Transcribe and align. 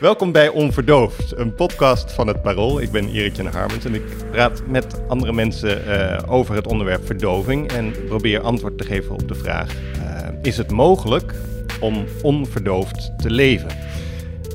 Welkom 0.00 0.32
bij 0.32 0.48
Onverdoofd, 0.48 1.36
een 1.36 1.54
podcast 1.54 2.12
van 2.12 2.26
het 2.26 2.42
Parool. 2.42 2.80
Ik 2.80 2.90
ben 2.90 3.08
Erik 3.08 3.36
Jan 3.36 3.46
Harmens 3.46 3.84
en 3.84 3.94
ik 3.94 4.02
praat 4.30 4.66
met 4.66 5.00
andere 5.08 5.32
mensen 5.32 5.88
uh, 5.88 6.18
over 6.26 6.54
het 6.54 6.66
onderwerp 6.66 7.06
verdoving 7.06 7.72
en 7.72 7.94
probeer 8.06 8.40
antwoord 8.40 8.78
te 8.78 8.84
geven 8.84 9.10
op 9.10 9.28
de 9.28 9.34
vraag: 9.34 9.74
uh, 9.74 10.28
is 10.42 10.56
het 10.56 10.70
mogelijk 10.70 11.34
om 11.80 12.04
onverdoofd 12.22 13.18
te 13.18 13.30
leven? 13.30 13.68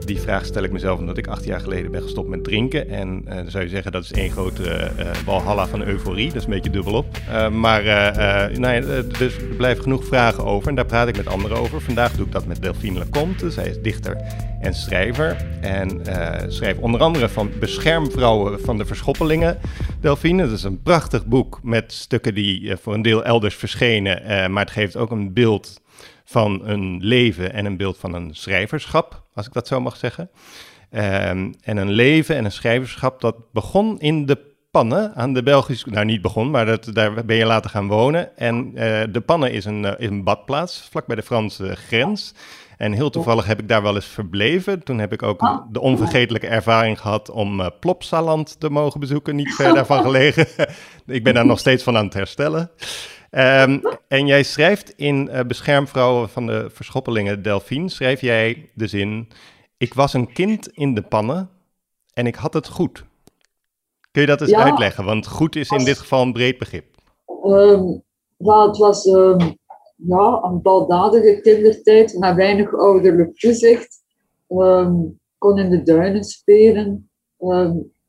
Die 0.05 0.21
vraag 0.21 0.45
stel 0.45 0.63
ik 0.63 0.71
mezelf 0.71 0.99
omdat 0.99 1.17
ik 1.17 1.27
acht 1.27 1.43
jaar 1.43 1.59
geleden 1.59 1.91
ben 1.91 2.01
gestopt 2.01 2.29
met 2.29 2.43
drinken. 2.43 2.89
En 2.89 3.21
uh, 3.27 3.35
dan 3.35 3.51
zou 3.51 3.63
je 3.63 3.69
zeggen 3.69 3.91
dat 3.91 4.03
is 4.03 4.11
één 4.11 4.31
grote 4.31 4.63
uh, 4.63 5.11
walhalla 5.25 5.67
van 5.67 5.83
euforie. 5.83 6.27
Dat 6.27 6.35
is 6.35 6.43
een 6.43 6.49
beetje 6.49 6.69
dubbelop. 6.69 7.17
Maar 7.51 7.83
nou 8.59 9.05
dus 9.17 9.37
er 9.37 9.43
blijven 9.57 9.83
genoeg 9.83 10.05
vragen 10.05 10.45
over 10.45 10.69
en 10.69 10.75
daar 10.75 10.85
praat 10.85 11.07
ik 11.07 11.17
met 11.17 11.27
anderen 11.27 11.57
over. 11.57 11.81
Vandaag 11.81 12.11
doe 12.11 12.25
ik 12.25 12.31
dat 12.31 12.45
met 12.45 12.61
Delphine 12.61 12.99
Leconte. 12.99 13.51
Zij 13.51 13.67
is 13.67 13.81
dichter 13.81 14.17
en 14.61 14.73
schrijver. 14.73 15.35
En 15.61 16.01
schrijft 16.47 16.79
onder 16.79 17.01
andere 17.01 17.29
van 17.29 17.51
Beschermvrouwen 17.59 18.59
van 18.59 18.77
de 18.77 18.85
Verschoppelingen. 18.85 19.59
Delphine, 19.99 20.43
dat 20.43 20.57
is 20.57 20.63
een 20.63 20.81
prachtig 20.81 21.25
boek 21.25 21.59
met 21.63 21.91
stukken 21.91 22.33
die 22.33 22.75
voor 22.75 22.93
een 22.93 23.01
deel 23.01 23.23
elders 23.23 23.55
verschenen. 23.55 24.51
maar 24.51 24.63
het 24.63 24.73
geeft 24.73 24.97
ook 24.97 25.11
een 25.11 25.33
beeld 25.33 25.81
van 26.31 26.61
een 26.63 26.97
leven 27.01 27.53
en 27.53 27.65
een 27.65 27.77
beeld 27.77 27.97
van 27.97 28.13
een 28.13 28.35
schrijverschap, 28.35 29.23
als 29.33 29.47
ik 29.47 29.53
dat 29.53 29.67
zo 29.67 29.79
mag 29.79 29.95
zeggen. 29.95 30.29
Um, 30.91 31.53
en 31.61 31.77
een 31.77 31.91
leven 31.91 32.35
en 32.35 32.45
een 32.45 32.51
schrijverschap 32.51 33.21
dat 33.21 33.51
begon 33.51 33.99
in 33.99 34.25
de 34.25 34.49
Pannen 34.71 35.15
aan 35.15 35.33
de 35.33 35.43
Belgische, 35.43 35.89
nou 35.89 36.05
niet 36.05 36.21
begon, 36.21 36.51
maar 36.51 36.65
dat, 36.65 36.89
daar 36.93 37.25
ben 37.25 37.35
je 37.35 37.45
later 37.45 37.69
gaan 37.69 37.87
wonen. 37.87 38.37
En 38.37 38.71
uh, 38.73 39.01
de 39.11 39.21
Pannen 39.25 39.51
is 39.51 39.65
een, 39.65 39.83
uh, 39.83 39.91
is 39.97 40.07
een 40.07 40.23
badplaats, 40.23 40.87
vlak 40.91 41.05
bij 41.05 41.15
de 41.15 41.21
Franse 41.21 41.75
grens. 41.75 42.33
En 42.77 42.91
heel 42.91 43.09
toevallig 43.09 43.45
heb 43.45 43.59
ik 43.59 43.67
daar 43.67 43.81
wel 43.81 43.95
eens 43.95 44.05
verbleven. 44.05 44.83
Toen 44.83 44.99
heb 44.99 45.13
ik 45.13 45.23
ook 45.23 45.63
de 45.71 45.79
onvergetelijke 45.79 46.47
ervaring 46.47 46.99
gehad 46.99 47.29
om 47.29 47.59
uh, 47.59 47.67
Plopsaland 47.79 48.59
te 48.59 48.69
mogen 48.69 48.99
bezoeken, 48.99 49.35
niet 49.35 49.55
ver 49.55 49.73
daarvan 49.73 50.01
gelegen. 50.01 50.47
ik 51.07 51.23
ben 51.23 51.33
daar 51.33 51.45
nog 51.45 51.59
steeds 51.59 51.83
van 51.83 51.97
aan 51.97 52.05
het 52.05 52.13
herstellen. 52.13 52.71
Um, 53.33 53.81
en 54.07 54.27
jij 54.27 54.43
schrijft 54.43 54.93
in 54.95 55.29
uh, 55.31 55.39
Beschermvrouwen 55.39 56.29
van 56.29 56.45
de 56.45 56.69
Verschoppelingen 56.69 57.41
Delphine, 57.41 57.89
schrijf 57.89 58.21
jij 58.21 58.69
de 58.73 58.87
zin, 58.87 59.27
ik 59.77 59.93
was 59.93 60.13
een 60.13 60.33
kind 60.33 60.67
in 60.67 60.93
de 60.93 61.01
pannen 61.01 61.49
en 62.13 62.27
ik 62.27 62.35
had 62.35 62.53
het 62.53 62.67
goed. 62.67 63.05
Kun 64.11 64.21
je 64.21 64.27
dat 64.27 64.41
eens 64.41 64.49
ja, 64.49 64.63
uitleggen? 64.63 65.05
Want 65.05 65.27
goed 65.27 65.55
is 65.55 65.69
in 65.69 65.85
dit 65.85 65.97
geval 65.97 66.21
een 66.21 66.33
breed 66.33 66.57
begrip. 66.57 66.85
Um, 67.45 68.03
ja, 68.37 68.67
het 68.67 68.77
was 68.77 69.05
um, 69.05 69.57
ja, 69.95 70.39
een 70.43 70.61
baldadige 70.61 71.39
kindertijd 71.41 72.17
met 72.19 72.35
weinig 72.35 72.73
ouderlijk 72.75 73.39
toezicht. 73.39 74.03
Um, 74.47 75.19
kon 75.37 75.57
in 75.57 75.69
de 75.69 75.83
duinen 75.83 76.23
spelen. 76.23 77.09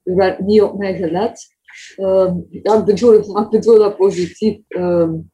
Er 0.02 0.16
werd 0.16 0.40
niet 0.40 0.62
op 0.62 0.78
mij 0.78 0.96
gelet. 0.96 1.56
Um, 1.96 2.46
ja, 2.50 2.78
ik 2.78 2.84
bedoel, 2.84 3.78
dat 3.78 3.96
positief. 3.96 4.58
Um, 4.68 5.30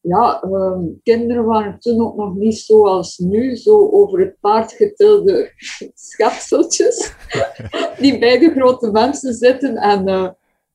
ja, 0.00 0.42
um, 0.42 1.00
kinderen 1.02 1.44
waren 1.44 1.78
toen 1.78 2.00
ook 2.00 2.16
nog 2.16 2.34
niet 2.34 2.58
zoals 2.58 3.18
nu, 3.18 3.56
zo 3.56 3.90
over 3.90 4.20
het 4.20 4.36
paard 4.40 4.72
getilde 4.72 5.52
schepseltjes, 5.94 7.14
die 8.00 8.18
bij 8.18 8.38
de 8.38 8.50
grote 8.50 8.90
mensen 8.90 9.34
zitten 9.34 9.76
en 9.76 10.08
uh, 10.08 10.28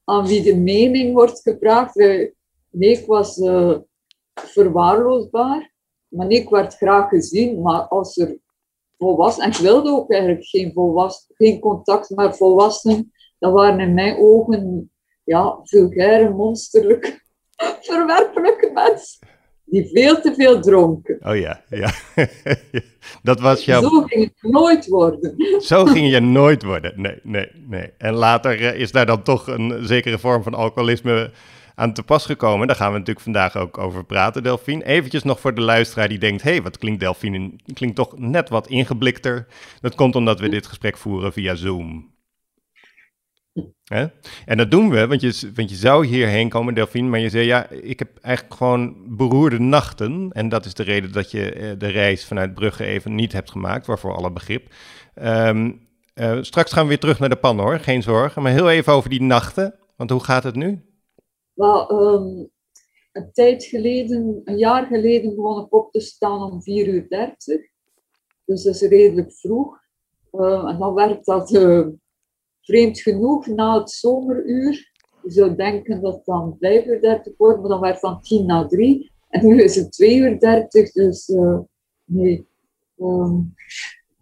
aan 0.04 0.28
wie 0.28 0.44
de 0.44 0.56
mening 0.56 1.14
wordt 1.14 1.42
gevraagd. 1.42 1.98
Uh, 1.98 2.30
nee, 2.70 2.92
ik 3.00 3.06
was 3.06 3.38
uh, 3.38 3.78
verwaarloosbaar, 4.34 5.74
maar 6.08 6.30
ik 6.30 6.50
werd 6.50 6.76
graag 6.76 7.10
gezien, 7.10 7.62
maar 7.62 7.82
als 7.82 8.18
er 8.18 8.38
volwassenen, 8.98 9.50
en 9.50 9.56
ik 9.56 9.62
wilde 9.62 9.90
ook 9.90 10.12
eigenlijk 10.12 10.46
geen, 10.46 10.74
volwassen, 10.74 11.36
geen 11.36 11.60
contact 11.60 12.10
met 12.10 12.38
volwassenen, 12.38 13.12
dat 13.42 13.54
waren 13.54 13.80
in 13.80 13.94
mijn 13.94 14.18
ogen 14.18 14.92
ja, 15.24 15.60
vulgaire, 15.64 16.30
monsterlijke, 16.30 17.20
verwerpelijke 17.82 18.72
mensen. 18.74 19.28
Die 19.66 19.90
veel 19.94 20.22
te 20.22 20.34
veel 20.34 20.62
dronken. 20.62 21.18
Oh 21.20 21.36
ja, 21.36 21.62
ja. 21.70 21.92
dat 23.24 23.40
was 23.40 23.66
jouw... 23.66 23.82
Zo 23.82 24.02
ging 24.02 24.24
het 24.24 24.52
nooit 24.52 24.88
worden. 24.88 25.36
Zo 25.62 25.86
ging 25.86 26.12
je 26.12 26.20
nooit 26.20 26.64
worden. 26.64 27.02
Nee, 27.02 27.20
nee, 27.24 27.52
nee. 27.68 27.94
En 27.98 28.14
later 28.14 28.62
eh, 28.62 28.80
is 28.80 28.92
daar 28.92 29.06
dan 29.06 29.24
toch 29.24 29.48
een 29.48 29.86
zekere 29.86 30.20
vorm 30.20 30.44
van 30.44 30.54
alcoholisme 30.54 31.32
aan 31.76 31.94
te 31.94 32.04
pas 32.04 32.26
gekomen. 32.26 32.68
Daar 32.68 32.76
gaan 32.76 32.92
we 32.92 32.98
natuurlijk 32.98 33.26
vandaag 33.26 33.58
ook 33.58 33.78
over 33.78 34.06
praten, 34.06 34.44
Delphine. 34.44 34.86
Eventjes 34.86 35.24
nog 35.24 35.40
voor 35.40 35.54
de 35.54 35.62
luisteraar 35.62 36.08
die 36.08 36.20
denkt... 36.20 36.42
hé, 36.42 36.52
hey, 36.52 36.62
wat 36.62 36.78
klinkt 36.78 37.00
Delphine? 37.00 37.52
Klinkt 37.74 37.96
toch 37.96 38.18
net 38.18 38.50
wat 38.50 38.68
ingeblikter. 38.68 39.48
Dat 39.80 39.96
komt 39.96 40.16
omdat 40.16 40.40
we 40.40 40.50
dit 40.50 40.68
gesprek 40.68 40.98
voeren 40.98 41.34
via 41.34 41.56
Zoom. 41.56 42.12
Hè? 43.84 44.06
En 44.46 44.58
dat 44.58 44.72
doen 44.72 44.90
we, 44.90 45.08
want 45.08 45.22
je, 45.22 45.52
want 45.56 45.70
je 45.70 45.76
zou 45.76 46.06
hierheen 46.06 46.50
komen, 46.50 46.74
Delphine, 46.74 47.10
maar 47.10 47.20
je 47.20 47.30
zei 47.30 47.46
ja, 47.46 47.70
ik 47.70 48.00
heb 48.00 48.18
eigenlijk 48.22 48.56
gewoon 48.56 49.16
beroerde 49.18 49.60
nachten. 49.60 50.32
En 50.32 50.50
dat 50.50 50.66
is 50.66 50.74
de 50.74 50.84
reden 50.84 51.12
dat 51.12 51.32
je 51.32 51.52
eh, 51.52 51.72
de 51.78 51.88
reis 51.88 52.26
vanuit 52.26 52.54
Brugge 52.54 52.86
even 52.86 53.16
niet 53.16 53.32
hebt 53.32 53.52
gemaakt, 53.52 53.86
waarvoor 53.86 54.16
alle 54.16 54.32
begrip. 54.32 54.74
Um, 55.24 55.90
uh, 56.16 56.38
straks 56.42 56.72
gaan 56.72 56.84
we 56.84 56.90
weer 56.90 57.00
terug 57.00 57.20
naar 57.20 57.30
de 57.30 57.36
pan 57.36 57.60
hoor, 57.60 57.80
geen 57.80 58.02
zorgen. 58.02 58.42
Maar 58.42 58.52
heel 58.52 58.70
even 58.70 58.94
over 58.94 59.10
die 59.10 59.22
nachten, 59.22 59.80
want 59.96 60.10
hoe 60.10 60.24
gaat 60.24 60.44
het 60.44 60.56
nu? 60.56 60.86
Wel, 61.54 61.92
um, 61.92 62.50
een 63.12 63.32
tijd 63.32 63.64
geleden, 63.64 64.42
een 64.44 64.58
jaar 64.58 64.86
geleden 64.86 65.36
begon 65.36 65.66
ik 65.66 65.74
op 65.74 65.92
te 65.92 66.00
staan 66.00 66.52
om 66.52 66.64
4 66.64 66.88
uur 66.88 67.10
30. 67.10 67.62
Dus 68.46 68.64
dat 68.64 68.76
is 68.76 68.82
redelijk 68.82 69.34
vroeg. 69.34 69.80
Uh, 70.32 70.70
en 70.70 70.78
dan 70.78 70.94
werd 70.94 71.26
dat 71.26 71.50
vreemd 72.72 73.02
genoeg, 73.02 73.48
na 73.48 73.80
het 73.80 73.92
zomeruur, 73.92 74.92
je 75.24 75.32
zou 75.32 75.56
denken 75.56 76.02
dat 76.02 76.14
het 76.14 76.26
dan 76.26 76.56
5 76.60 76.86
uur 76.86 77.02
30 77.02 77.34
wordt, 77.38 77.60
maar 77.60 77.70
dan 77.70 77.80
werd 77.80 77.94
het 77.94 78.02
van 78.02 78.22
10 78.22 78.46
naar 78.46 78.68
3. 78.68 79.12
En 79.30 79.48
nu 79.48 79.62
is 79.64 79.76
het 79.76 79.92
2 79.92 80.18
uur 80.18 80.40
30, 80.40 80.92
dus 80.92 81.30
uh, 81.30 81.60
nee. 82.06 82.48
Um, 82.98 83.54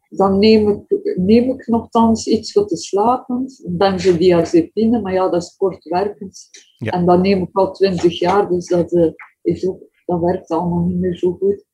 dan 0.09 0.39
neem 0.39 0.69
ik, 0.69 1.15
neem 1.17 1.51
ik 1.51 1.67
nogthans 1.67 2.27
iets 2.27 2.51
voor 2.51 2.67
te 2.67 2.77
slapen, 2.77 3.45
benzodiazepine, 3.65 5.01
maar 5.01 5.13
ja, 5.13 5.29
dat 5.29 5.43
is 5.43 5.55
kortwerkend. 5.57 6.49
Ja. 6.77 6.91
En 6.91 7.05
dat 7.05 7.21
neem 7.21 7.41
ik 7.41 7.49
al 7.57 7.71
20 7.71 8.19
jaar, 8.19 8.49
dus 8.49 8.67
dat, 8.67 8.91
uh, 8.91 9.11
is 9.41 9.67
ook, 9.67 9.83
dat 10.05 10.19
werkt 10.19 10.49
allemaal 10.49 10.85
niet 10.85 10.99
meer 10.99 11.17
zo 11.17 11.31
goed. 11.31 11.65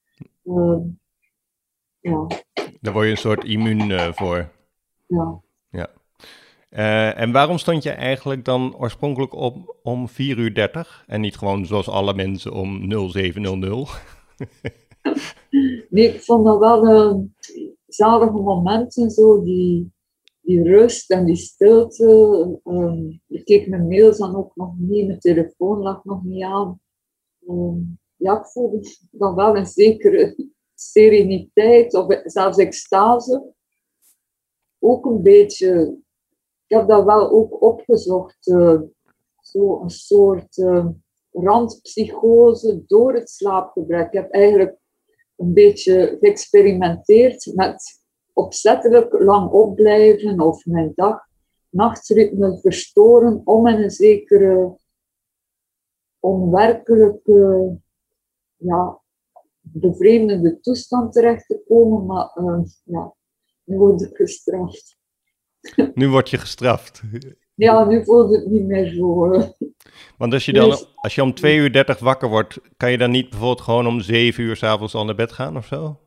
Uh, 0.44 0.78
ja. 2.00 2.28
Daar 2.82 2.94
word 2.94 3.06
je 3.06 3.12
een 3.12 3.18
soort 3.18 3.44
immuun 3.44 3.90
uh, 3.90 4.12
voor. 4.14 4.52
Ja. 5.08 5.44
Uh, 6.76 7.20
en 7.20 7.32
waarom 7.32 7.58
stond 7.58 7.84
je 7.84 7.90
eigenlijk 7.90 8.46
dan 8.46 8.78
oorspronkelijk 8.78 9.34
op 9.34 9.78
om 9.84 10.08
4 10.08 10.38
uur 10.38 10.54
30 10.54 11.04
en 11.08 11.22
niet 11.22 11.38
gewoon 11.38 11.66
zoals 11.66 11.90
alle 11.90 12.14
mensen 12.14 12.54
om 12.54 12.92
0700? 13.10 13.90
nee, 15.90 16.14
ik 16.14 16.22
vond 16.22 16.46
dat 16.46 16.60
wel 16.60 16.88
uh, 16.88 17.24
zalige 17.88 18.32
momenten, 18.32 19.10
zo 19.10 19.44
die, 19.44 19.94
die 20.42 20.64
rust 20.64 21.12
en 21.12 21.26
die 21.26 21.36
stilte. 21.36 22.60
Um, 22.64 23.22
ik 23.28 23.46
keek 23.46 23.68
mijn 23.68 23.88
mails 23.88 24.18
dan 24.18 24.36
ook 24.36 24.56
nog 24.56 24.74
niet, 24.78 25.08
mijn 25.08 25.20
telefoon 25.20 25.80
lag 25.80 26.04
nog 26.04 26.24
niet 26.24 26.44
aan. 26.44 26.80
Um, 27.48 28.00
ja, 28.16 28.40
ik 28.40 28.46
voelde 28.46 28.82
dan 29.12 29.36
wel 29.36 29.58
een 29.58 29.68
zekere 29.68 30.50
sereniteit 30.74 31.94
of 31.94 32.22
zelfs 32.24 32.58
extase. 32.58 33.54
Ook 34.80 35.06
een 35.06 35.22
beetje 35.22 36.04
ik 36.68 36.78
heb 36.78 36.88
dat 36.88 37.06
wel 37.06 37.30
ook 37.30 37.62
opgezocht. 37.62 38.48
Uh, 38.48 38.82
zo 39.40 39.82
een 39.82 39.90
soort 39.90 40.58
uh, 40.58 40.88
randpsychose 41.32 42.84
door 42.88 43.14
het 43.14 43.30
slaapgebrek. 43.30 44.06
Ik 44.06 44.14
heb 44.14 44.32
eigenlijk 44.32 44.78
een 45.36 45.54
beetje 45.54 46.18
geëxperimenteerd 46.20 47.52
met 47.56 48.04
opzettelijk 48.34 49.20
lang 49.20 49.52
opblijven 49.52 50.40
of 50.40 50.66
mijn 50.66 50.92
dag 50.96 51.28
nachtritme 51.70 52.60
verstoren 52.60 53.42
om 53.44 53.68
in 53.68 53.84
een 53.84 53.92
zekere 53.92 54.78
onwerkelijke, 56.20 57.78
ja, 58.56 59.02
bevreemdende 59.62 60.60
toestand 60.60 61.14
terecht 61.14 61.48
te 61.48 61.64
komen. 61.68 62.06
Maar 62.06 62.38
uh, 62.38 62.64
ja, 62.84 63.16
nu 63.64 63.78
word 63.78 64.02
ik 64.02 64.16
gestraft. 64.16 64.95
Nu 65.94 66.10
word 66.10 66.30
je 66.30 66.38
gestraft. 66.38 67.02
Ja, 67.56 67.84
nu 67.84 68.04
voelt 68.04 68.36
het 68.36 68.46
niet 68.46 68.66
meer 68.66 68.94
zo. 68.94 69.28
Want 70.18 70.34
als 70.34 70.46
je 70.46 70.54
dan, 70.54 70.70
Dus- 70.70 70.94
als 70.96 71.16
je 71.16 71.24
om 71.24 71.34
2 71.34 71.58
uur 71.58 71.72
30 71.72 72.00
wakker 72.00 72.30
wordt, 72.30 72.60
kan 72.78 72.92
je 72.92 72.98
dan 72.98 73.12
niet 73.12 73.30
bijvoorbeeld 73.30 73.62
gewoon 73.62 73.88
om 73.88 74.02
7 74.02 74.44
uur 74.44 74.56
s'avonds 74.56 74.96
al 74.96 75.06
naar 75.06 75.16
bed 75.16 75.32
gaan 75.32 75.58
of 75.58 75.66
zo? 75.66 76.00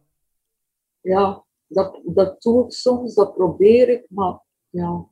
Ja, 1.00 1.44
dat, 1.66 2.00
dat 2.05 2.43
doe 2.43 2.64
ik 2.64 2.72
soms, 2.72 3.14
dat 3.14 3.34
probeer 3.34 3.88
ik, 3.88 4.06
maar 4.08 4.40
ja. 4.69 5.06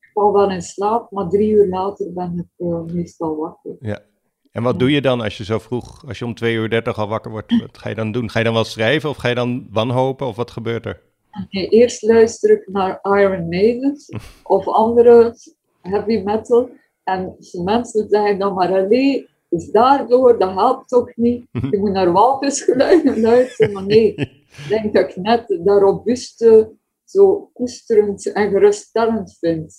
Ik 0.00 0.10
val 0.12 0.32
wel 0.32 0.50
in 0.50 0.62
slaap, 0.62 1.10
maar 1.10 1.28
drie 1.28 1.50
uur 1.50 1.68
later 1.68 2.12
ben 2.12 2.38
ik 2.38 2.66
eh, 2.66 2.82
meestal 2.82 3.36
wakker. 3.36 3.76
Ja. 3.80 4.02
En 4.50 4.62
wat 4.62 4.78
doe 4.78 4.90
je 4.90 5.00
dan 5.00 5.20
als 5.20 5.36
je 5.36 5.44
zo 5.44 5.58
vroeg, 5.58 6.06
als 6.06 6.18
je 6.18 6.24
om 6.24 6.34
2 6.34 6.54
uur 6.54 6.70
30 6.70 6.98
al 6.98 7.08
wakker 7.08 7.30
wordt? 7.30 7.60
Wat 7.60 7.78
ga 7.78 7.88
je 7.88 7.94
dan 7.94 8.12
doen? 8.12 8.30
Ga 8.30 8.38
je 8.38 8.44
dan 8.44 8.54
wel 8.54 8.64
schrijven 8.64 9.10
of 9.10 9.16
ga 9.16 9.28
je 9.28 9.34
dan 9.34 9.66
wanhopen 9.70 10.26
of 10.26 10.36
wat 10.36 10.50
gebeurt 10.50 10.86
er? 10.86 11.13
Eerst 11.50 12.02
luister 12.02 12.50
ik 12.50 12.68
naar 12.68 12.98
Iron 13.02 13.48
Maiden 13.48 13.96
of 14.42 14.68
andere 14.68 15.34
heavy 15.80 16.22
metal. 16.24 16.70
En 17.04 17.36
mensen 17.64 18.08
zeggen 18.08 18.38
dan 18.38 18.54
maar, 18.54 18.72
allee, 18.72 19.28
is 19.48 19.70
daardoor, 19.70 20.38
dat 20.38 20.50
helpt 20.54 20.88
toch 20.88 21.16
niet. 21.16 21.46
Je 21.70 21.78
moet 21.78 21.92
naar 21.92 22.12
walvisgeluiden 22.12 23.20
luisteren. 23.20 23.72
Maar 23.72 23.86
nee, 23.86 24.14
ik 24.14 24.64
denk 24.68 24.94
dat 24.94 25.08
ik 25.10 25.16
net 25.16 25.60
dat 25.64 25.80
robuuste 25.80 26.72
zo 27.04 27.50
koesterend 27.52 28.32
en 28.32 28.50
geruststellend 28.50 29.36
vind. 29.38 29.74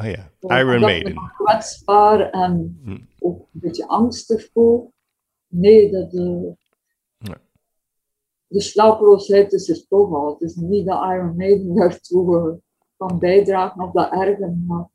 Oh 0.00 0.06
ja, 0.10 0.30
Iron 0.58 0.74
ik 0.74 0.80
Maiden. 0.80 1.14
dan 1.14 1.30
kwetsbaar 1.36 2.30
en 2.30 2.80
Hm. 2.84 2.98
ook 3.18 3.38
een 3.38 3.60
beetje 3.60 3.86
angstig 3.86 4.48
voel. 4.52 4.92
Nee, 5.48 5.90
dat... 5.90 6.14
eh. 6.14 6.52
De 8.48 8.60
slapeloosheid 8.60 9.52
is 9.52 9.68
er 9.68 9.86
toch 9.88 10.14
al. 10.14 10.32
Het 10.32 10.40
is 10.40 10.54
niet 10.54 10.86
dat 10.86 11.02
Iron 11.02 11.36
Maiden 11.36 11.74
daartoe 11.78 12.38
eh, 12.38 12.54
kan 12.96 13.18
bijdragen 13.18 13.82
of 13.82 13.92
dat 13.92 14.12
erger 14.12 14.56
maakt. 14.66 14.94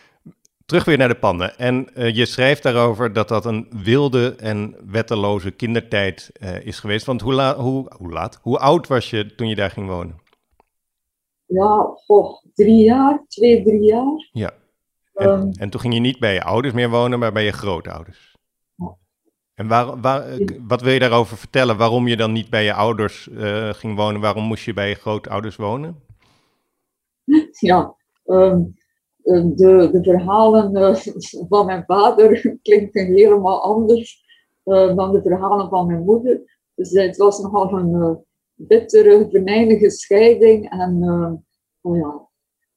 Terug 0.65 0.85
weer 0.85 0.97
naar 0.97 1.07
de 1.07 1.19
pannen. 1.19 1.57
En 1.57 1.93
eh, 1.95 2.15
je 2.15 2.25
schrijft 2.25 2.63
daarover 2.63 3.13
dat 3.13 3.27
dat 3.27 3.45
een 3.45 3.67
wilde 3.83 4.35
en 4.35 4.75
wetteloze 4.91 5.51
kindertijd 5.51 6.29
eh, 6.33 6.65
is 6.65 6.79
geweest. 6.79 7.05
Want 7.05 7.21
hoe, 7.21 7.33
la 7.33 7.55
hoe, 7.57 7.91
hoe 7.97 8.11
laat? 8.11 8.39
Hoe 8.41 8.57
oud 8.59 8.87
was 8.87 9.09
je 9.09 9.35
toen 9.35 9.47
je 9.47 9.55
daar 9.55 9.69
ging 9.71 9.87
wonen? 9.87 10.19
Ja, 11.45 11.93
goh, 12.05 12.43
drie 12.53 12.83
jaar, 12.83 13.25
twee, 13.27 13.63
drie 13.63 13.81
jaar. 13.81 14.29
Ja. 14.31 14.51
En, 15.13 15.29
Ehm. 15.29 15.51
en 15.59 15.69
toen 15.69 15.81
ging 15.81 15.93
je 15.93 15.99
niet 15.99 16.19
bij 16.19 16.33
je 16.33 16.43
ouders 16.43 16.73
meer 16.73 16.89
wonen, 16.89 17.19
maar 17.19 17.31
bij 17.31 17.43
je 17.43 17.51
grootouders. 17.51 18.30
En 19.61 19.67
waar, 19.67 20.01
waar, 20.01 20.27
eh, 20.27 20.47
wat 20.67 20.81
wil 20.81 20.93
je 20.93 20.99
daarover 20.99 21.37
vertellen? 21.37 21.77
Waarom 21.77 22.07
je 22.07 22.17
dan 22.17 22.31
niet 22.31 22.49
bij 22.49 22.63
je 22.63 22.73
ouders 22.73 23.29
eh, 23.29 23.69
ging 23.69 23.95
wonen? 23.95 24.21
Waarom 24.21 24.43
moest 24.43 24.65
je 24.65 24.73
bij 24.73 24.89
je 24.89 24.95
grootouders 24.95 25.55
wonen? 25.55 25.95
Ja, 27.59 27.95
ehm, 28.25 28.61
eh, 29.23 29.43
de, 29.55 29.89
de 29.91 29.99
verhalen 30.03 30.95
van 31.49 31.65
mijn 31.65 31.83
vader 31.87 32.41
klinken 32.63 33.05
helemaal 33.05 33.61
anders 33.61 34.29
dan 34.63 35.11
de 35.11 35.21
verhalen 35.21 35.69
van 35.69 35.87
mijn 35.87 36.03
moeder. 36.03 36.41
Dus 36.75 36.91
het 36.91 37.17
was 37.17 37.39
nogal 37.39 37.73
een 37.73 38.17
bittere, 38.55 39.27
venijnige 39.31 39.89
scheiding. 39.89 40.69
En 40.69 41.03
oh 41.81 41.97
ja, 41.97 42.27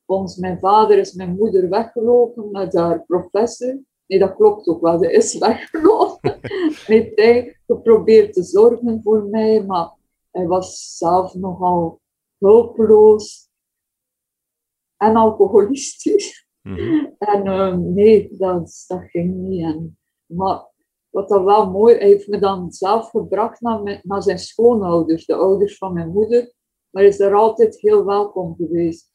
volgens 0.06 0.36
mijn 0.36 0.58
vader 0.58 0.98
is 0.98 1.12
mijn 1.12 1.36
moeder 1.36 1.69
weggelopen 1.69 2.50
met 2.50 2.75
haar 2.75 3.04
professor. 3.06 3.78
Nee, 4.06 4.19
dat 4.19 4.35
klopt 4.35 4.67
ook 4.67 4.81
wel, 4.81 4.99
ze 4.99 5.12
is 5.12 5.39
weggelopen. 5.39 6.39
Heeft 6.87 7.19
hij 7.21 7.56
geprobeerd 7.67 8.33
te 8.33 8.43
zorgen 8.43 9.01
voor 9.03 9.25
mij, 9.25 9.65
maar 9.65 9.93
hij 10.31 10.47
was 10.47 10.97
zelf 10.97 11.35
nogal 11.35 12.01
hulpeloos 12.39 13.49
en 14.97 15.17
alcoholistisch. 15.17 16.47
Mhm. 16.62 17.06
En 17.19 17.47
eh, 17.47 17.77
nee, 17.77 18.37
dat, 18.37 18.85
dat 18.87 19.05
ging 19.05 19.35
niet. 19.35 19.62
En, 19.62 19.99
maar 20.27 20.73
wat 21.11 21.29
dan 21.29 21.45
wel 21.45 21.71
mooi, 21.71 21.95
hij 21.95 22.06
heeft 22.06 22.29
me 22.29 22.39
dan 22.39 22.73
zelf 22.73 23.11
gebracht 23.11 23.61
naar, 23.61 23.83
mijn, 23.83 24.01
naar 24.03 24.23
zijn 24.23 24.39
schoonouders, 24.39 25.27
de 25.27 25.35
ouders 25.35 25.79
van 25.79 25.93
mijn 25.93 26.09
moeder. 26.09 26.53
Maar 26.91 27.03
is 27.03 27.17
daar 27.17 27.35
altijd 27.35 27.81
heel 27.81 28.05
welkom 28.05 28.55
geweest. 28.56 29.11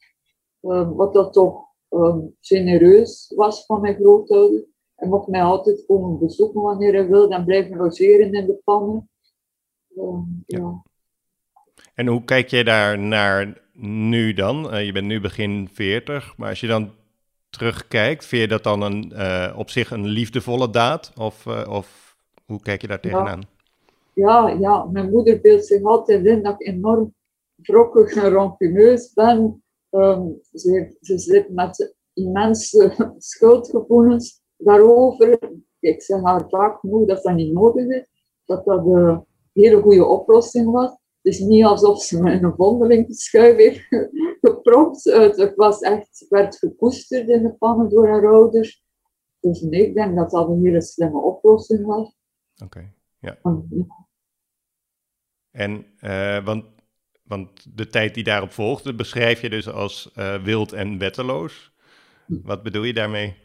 Eh, 0.60 0.90
wat 0.92 1.12
dat 1.12 1.32
toch 1.32 1.64
eh, 1.88 2.16
genereus 2.40 3.32
was 3.36 3.66
van 3.66 3.80
mijn 3.80 3.94
grootouders. 3.94 4.69
Hij 5.00 5.08
mocht 5.08 5.28
mij 5.28 5.42
altijd 5.42 5.84
komen 5.86 6.18
bezoeken 6.18 6.60
wanneer 6.60 6.92
hij 6.92 7.08
wilde 7.08 7.34
en 7.34 7.44
blijven 7.44 7.76
logeren 7.76 8.32
in 8.32 8.46
de 8.46 8.60
pannen. 8.64 9.08
Eh, 9.96 10.22
ja. 10.46 10.82
En 11.94 12.06
hoe 12.06 12.24
kijk 12.24 12.48
jij 12.48 12.62
daar 12.62 12.98
naar 12.98 13.60
nu 13.82 14.32
dan? 14.32 14.70
Eh, 14.70 14.84
je 14.84 14.92
bent 14.92 15.06
nu 15.06 15.20
begin 15.20 15.68
40, 15.72 16.36
maar 16.36 16.48
als 16.48 16.60
je 16.60 16.66
dan 16.66 16.90
terugkijkt, 17.50 18.24
vind 18.26 18.42
je 18.42 18.48
dat 18.48 18.62
dan 18.62 18.82
een, 18.82 19.12
eh, 19.12 19.54
op 19.58 19.70
zich 19.70 19.90
een 19.90 20.06
liefdevolle 20.06 20.70
daad? 20.70 21.12
Of, 21.16 21.46
eh, 21.46 21.66
of 21.70 22.16
hoe 22.46 22.60
kijk 22.60 22.80
je 22.80 22.86
daar 22.86 23.00
tegenaan? 23.00 23.42
Ja, 24.14 24.48
ja, 24.48 24.84
mijn 24.84 25.10
moeder 25.10 25.40
beeldt 25.40 25.66
zich 25.66 25.82
altijd 25.82 26.24
in 26.26 26.42
dat 26.42 26.60
ik 26.60 26.66
enorm 26.66 27.14
wrokkig 27.56 28.14
en 28.14 28.30
rancuneus 28.30 29.12
ben. 29.12 29.62
Ehm, 29.90 30.22
ze, 30.52 30.96
ze 31.00 31.18
zit 31.18 31.50
met 31.50 31.96
immense 32.12 32.94
schuldgevoelens 33.18 34.39
daarover. 34.64 35.38
Ik 35.78 36.02
zeg 36.02 36.22
haar 36.22 36.48
vaak 36.48 36.80
genoeg 36.80 37.06
dat 37.06 37.22
dat 37.22 37.34
niet 37.34 37.52
nodig 37.52 37.86
is, 37.86 38.10
dat 38.44 38.64
dat 38.64 38.86
een 38.86 39.24
hele 39.52 39.82
goede 39.82 40.04
oplossing 40.04 40.70
was. 40.70 40.90
Het 40.90 41.32
is 41.32 41.38
niet 41.38 41.64
alsof 41.64 42.02
ze 42.02 42.22
me 42.22 42.32
in 42.32 42.44
een 42.44 42.54
vondelingsschuif 42.56 43.56
heeft 43.56 43.86
gepropt. 44.40 45.04
Het 45.04 45.36
het 45.36 45.54
was 45.54 45.80
echt, 45.80 46.26
werd 46.28 46.56
gekoesterd 46.56 47.28
in 47.28 47.42
de 47.42 47.52
pannen 47.52 47.88
door 47.88 48.08
haar 48.08 48.26
ouders. 48.26 48.84
Dus 49.40 49.60
nee, 49.60 49.86
ik 49.86 49.94
denk 49.94 50.16
dat 50.16 50.30
dat 50.30 50.48
een 50.48 50.64
hele 50.64 50.82
slimme 50.82 51.20
oplossing 51.20 51.86
was. 51.86 52.16
Oké. 52.64 52.92
Want, 53.42 53.64
En, 55.50 55.86
eh, 55.98 56.44
want, 56.44 56.64
want 57.22 57.76
de 57.76 57.86
tijd 57.86 58.14
die 58.14 58.24
daarop 58.24 58.50
volgde, 58.50 58.94
beschrijf 58.94 59.40
je 59.40 59.50
dus 59.50 59.68
als 59.68 60.10
eh, 60.14 60.42
wild 60.42 60.72
en 60.72 60.98
wetteloos. 60.98 61.72
Wat 62.26 62.62
bedoel 62.62 62.82
je 62.82 62.94
daarmee? 62.94 63.36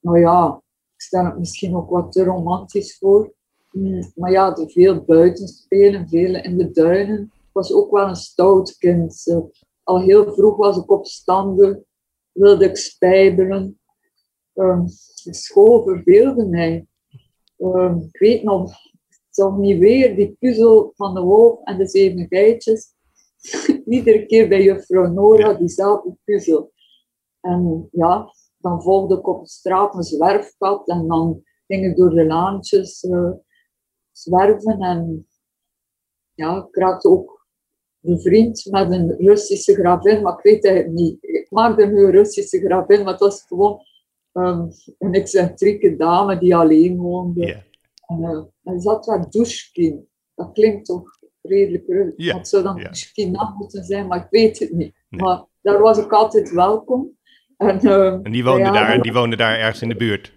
Nou 0.00 0.18
ja, 0.18 0.62
ik 0.94 1.00
stel 1.00 1.24
het 1.24 1.38
misschien 1.38 1.76
ook 1.76 1.90
wat 1.90 2.12
te 2.12 2.24
romantisch 2.24 2.98
voor. 2.98 3.32
Mm, 3.70 4.12
Maar 4.14 4.30
ja, 4.30 4.56
er 4.56 4.70
veel 4.70 5.04
buiten 5.04 5.48
spelen, 5.48 6.08
veel 6.08 6.34
in 6.34 6.58
de 6.58 6.70
duinen. 6.70 7.22
Ik 7.22 7.50
was 7.52 7.72
ook 7.72 7.90
wel 7.90 8.08
een 8.08 8.16
stout 8.16 8.76
kind. 8.78 9.26
Al 9.82 10.00
heel 10.00 10.32
vroeg 10.32 10.56
was 10.56 10.76
ik 10.76 10.90
opstandig, 10.90 11.78
wilde 12.32 12.64
ik 12.64 12.76
spijbelen. 12.76 13.80
Ehm, 14.54 14.84
de 15.24 15.34
school 15.34 15.82
verveelde 15.82 16.46
mij. 16.46 16.86
Ehm, 17.56 17.98
ik 17.98 18.18
weet 18.18 18.42
nog, 18.42 18.72
zag 19.30 19.56
niet 19.56 19.78
weer 19.78 20.16
die 20.16 20.36
puzzel 20.38 20.92
van 20.96 21.14
de 21.14 21.20
wolf 21.20 21.64
en 21.64 21.78
de 21.78 21.88
zeven 21.88 22.26
geitjes. 22.28 22.94
Iedere 23.86 24.26
keer 24.26 24.48
bij 24.48 24.62
juffrouw 24.62 25.12
Nora 25.12 25.54
diezelfde 25.54 26.16
puzzel. 26.24 26.72
En 27.40 27.88
ja, 27.92 28.34
dan 28.60 28.82
volgde 28.82 29.18
ik 29.18 29.28
op 29.28 29.42
de 29.42 29.48
straat 29.48 29.94
een 29.94 30.02
zwerfpad 30.02 30.88
en 30.88 31.06
dan 31.06 31.42
ging 31.66 31.84
ik 31.84 31.96
door 31.96 32.10
de 32.10 32.26
laantjes 32.26 33.02
eh, 33.02 33.30
zwerven. 34.12 34.80
En 34.80 35.28
ja, 36.34 36.66
ik 36.68 36.76
raakte 36.76 37.08
ook 37.08 37.46
bevriend 38.00 38.66
met 38.70 38.90
een 38.90 39.16
Russische 39.18 39.74
gravin, 39.74 40.22
maar 40.22 40.32
ik 40.32 40.42
weet 40.42 40.62
het 40.62 40.92
niet. 40.92 41.24
Ik 41.24 41.50
maakte 41.50 41.86
nu 41.86 42.04
een 42.04 42.10
Russische 42.10 42.60
gravin, 42.60 43.02
maar 43.02 43.12
het 43.12 43.20
was 43.20 43.42
gewoon 43.42 43.80
ehm, 44.32 44.68
een 44.98 45.14
excentrieke 45.14 45.96
dame 45.96 46.38
die 46.38 46.56
alleen 46.56 46.96
woonde. 46.96 47.46
Ja. 47.46 47.62
En, 48.06 48.24
eh, 48.24 48.42
en 48.62 48.80
zat 48.80 49.06
wat 49.06 49.32
Dushkin. 49.32 50.08
Dat 50.34 50.52
klinkt 50.52 50.84
toch 50.86 51.18
redelijk 51.42 51.86
Rus. 51.86 52.12
Ja, 52.16 52.36
Het 52.36 52.48
zou 52.48 52.62
dan 52.62 52.76
ja. 52.76 52.88
Dushkina 52.88 53.54
moeten 53.58 53.84
zijn, 53.84 54.06
maar 54.06 54.18
ik 54.24 54.30
weet 54.30 54.58
het 54.58 54.72
niet. 54.72 54.94
Nee. 55.08 55.20
Maar 55.20 55.44
daar 55.62 55.80
was 55.80 55.98
ik 55.98 56.12
altijd 56.12 56.50
welkom. 56.50 57.18
En, 57.60 57.80
ehm, 57.80 58.20
En 58.22 58.32
die 58.32 58.44
woonde, 58.44 58.70
daar, 58.70 59.02
die 59.02 59.12
woonde 59.12 59.36
daar 59.36 59.58
ergens 59.58 59.82
in 59.82 59.88
de 59.88 59.96
buurt. 59.96 60.32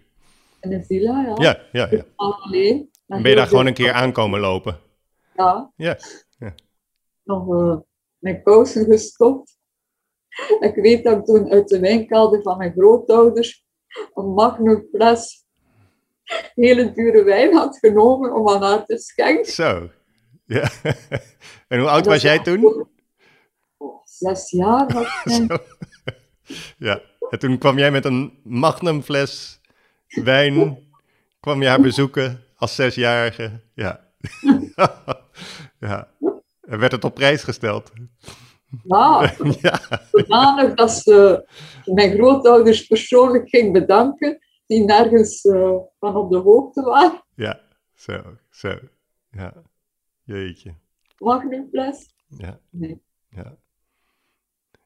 In 0.61 0.73
een 0.73 0.83
villa, 0.83 1.21
ja. 1.21 1.33
Ja, 1.35 1.59
ja, 1.71 1.87
ja. 1.91 2.03
Alleen. 2.15 2.89
En 3.07 3.21
ben 3.21 3.31
je 3.31 3.37
daar 3.37 3.47
gewoon 3.47 3.65
een 3.65 3.73
keer 3.73 3.91
aankomen 3.91 4.39
lopen? 4.39 4.79
Ja. 5.35 5.71
Ja. 5.75 5.97
Nog 7.23 7.53
eh, 7.53 7.77
mijn 8.17 8.43
kousen 8.43 8.85
gestopt. 8.85 9.57
Ik 10.59 10.75
weet 10.75 11.03
dat 11.03 11.17
ik 11.17 11.25
toen 11.25 11.51
uit 11.51 11.67
de 11.67 11.79
wijnkelder 11.79 12.41
van 12.41 12.57
mijn 12.57 12.71
grootouders 12.71 13.65
een 14.13 14.33
magnum 14.33 14.87
fles 14.93 15.45
hele 16.55 16.91
dure 16.91 17.23
wijn 17.23 17.53
had 17.53 17.77
genomen 17.77 18.33
om 18.33 18.49
aan 18.49 18.61
haar 18.61 18.85
te 18.85 18.97
schenken. 18.97 19.51
Zo. 19.51 19.89
Ja. 20.45 20.69
En 21.67 21.79
hoe 21.79 21.89
oud 21.89 22.03
Dat 22.03 22.13
was 22.13 22.21
jij 22.21 22.39
toen? 22.39 22.87
Oh, 23.77 24.01
Zes 24.05 24.49
jaar 24.49 24.93
was 24.93 25.39
ik. 25.39 25.61
Ja. 26.77 27.01
En 27.29 27.39
toen 27.39 27.57
kwam 27.57 27.77
jij 27.77 27.91
met 27.91 28.05
een 28.05 28.39
magnumfles 28.43 29.59
wijn, 30.07 30.77
kwam 31.39 31.61
je 31.61 31.67
haar 31.67 31.81
bezoeken 31.81 32.43
als 32.55 32.75
zesjarige. 32.75 33.61
Ja. 33.73 33.99
Ja. 35.79 36.07
werd 36.59 36.91
het 36.91 37.03
op 37.03 37.13
prijs 37.13 37.43
gesteld? 37.43 37.91
Ja, 38.83 39.33
ja. 39.61 39.79
zodanig 40.11 40.73
dat 40.73 40.91
ze 40.91 41.47
mijn 41.85 42.11
grootouders 42.11 42.87
persoonlijk 42.87 43.49
ging 43.49 43.73
bedanken, 43.73 44.39
die 44.65 44.83
nergens 44.83 45.43
uh, 45.43 45.75
van 45.99 46.15
op 46.15 46.31
de 46.31 46.37
hoogte 46.37 46.81
waren. 46.81 47.23
Ja, 47.35 47.59
zo, 47.95 48.21
zo. 48.49 48.79
Ja, 49.31 49.53
jeetje. 50.23 50.73
Mag 51.17 51.43
nu 51.43 51.67
fles? 51.71 52.09
Ja. 52.27 52.59
Nee. 52.69 53.01
Ja. 53.29 53.57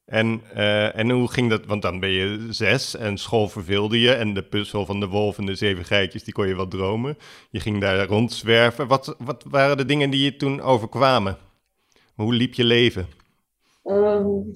En, 0.08 0.42
uh, 0.56 0.98
en 0.98 1.10
hoe 1.10 1.32
ging 1.32 1.50
dat? 1.50 1.66
Want 1.66 1.82
dan 1.82 2.00
ben 2.00 2.10
je 2.10 2.48
zes 2.50 2.96
en 2.96 3.18
school 3.18 3.48
verveelde 3.48 4.00
je. 4.00 4.14
En 4.14 4.34
de 4.34 4.44
puzzel 4.44 4.86
van 4.86 5.00
de 5.00 5.08
wolf 5.08 5.38
en 5.38 5.46
de 5.46 5.56
zeven 5.56 5.86
geitjes, 5.86 6.24
die 6.24 6.34
kon 6.34 6.48
je 6.48 6.56
wel 6.56 6.68
dromen. 6.68 7.18
Je 7.50 7.60
ging 7.60 7.82
daar 7.82 8.08
rondzwerven. 8.08 8.88
Wat, 8.88 9.16
wat 9.18 9.44
waren 9.44 9.78
de 9.78 9.86
dingen 9.86 10.10
die 10.10 10.24
je 10.24 10.36
toen 10.36 10.62
overkwamen? 10.62 11.38
Hoe 12.16 12.34
liep 12.34 12.54
je 12.54 12.64
leven? 12.64 13.08
Um, 13.84 14.52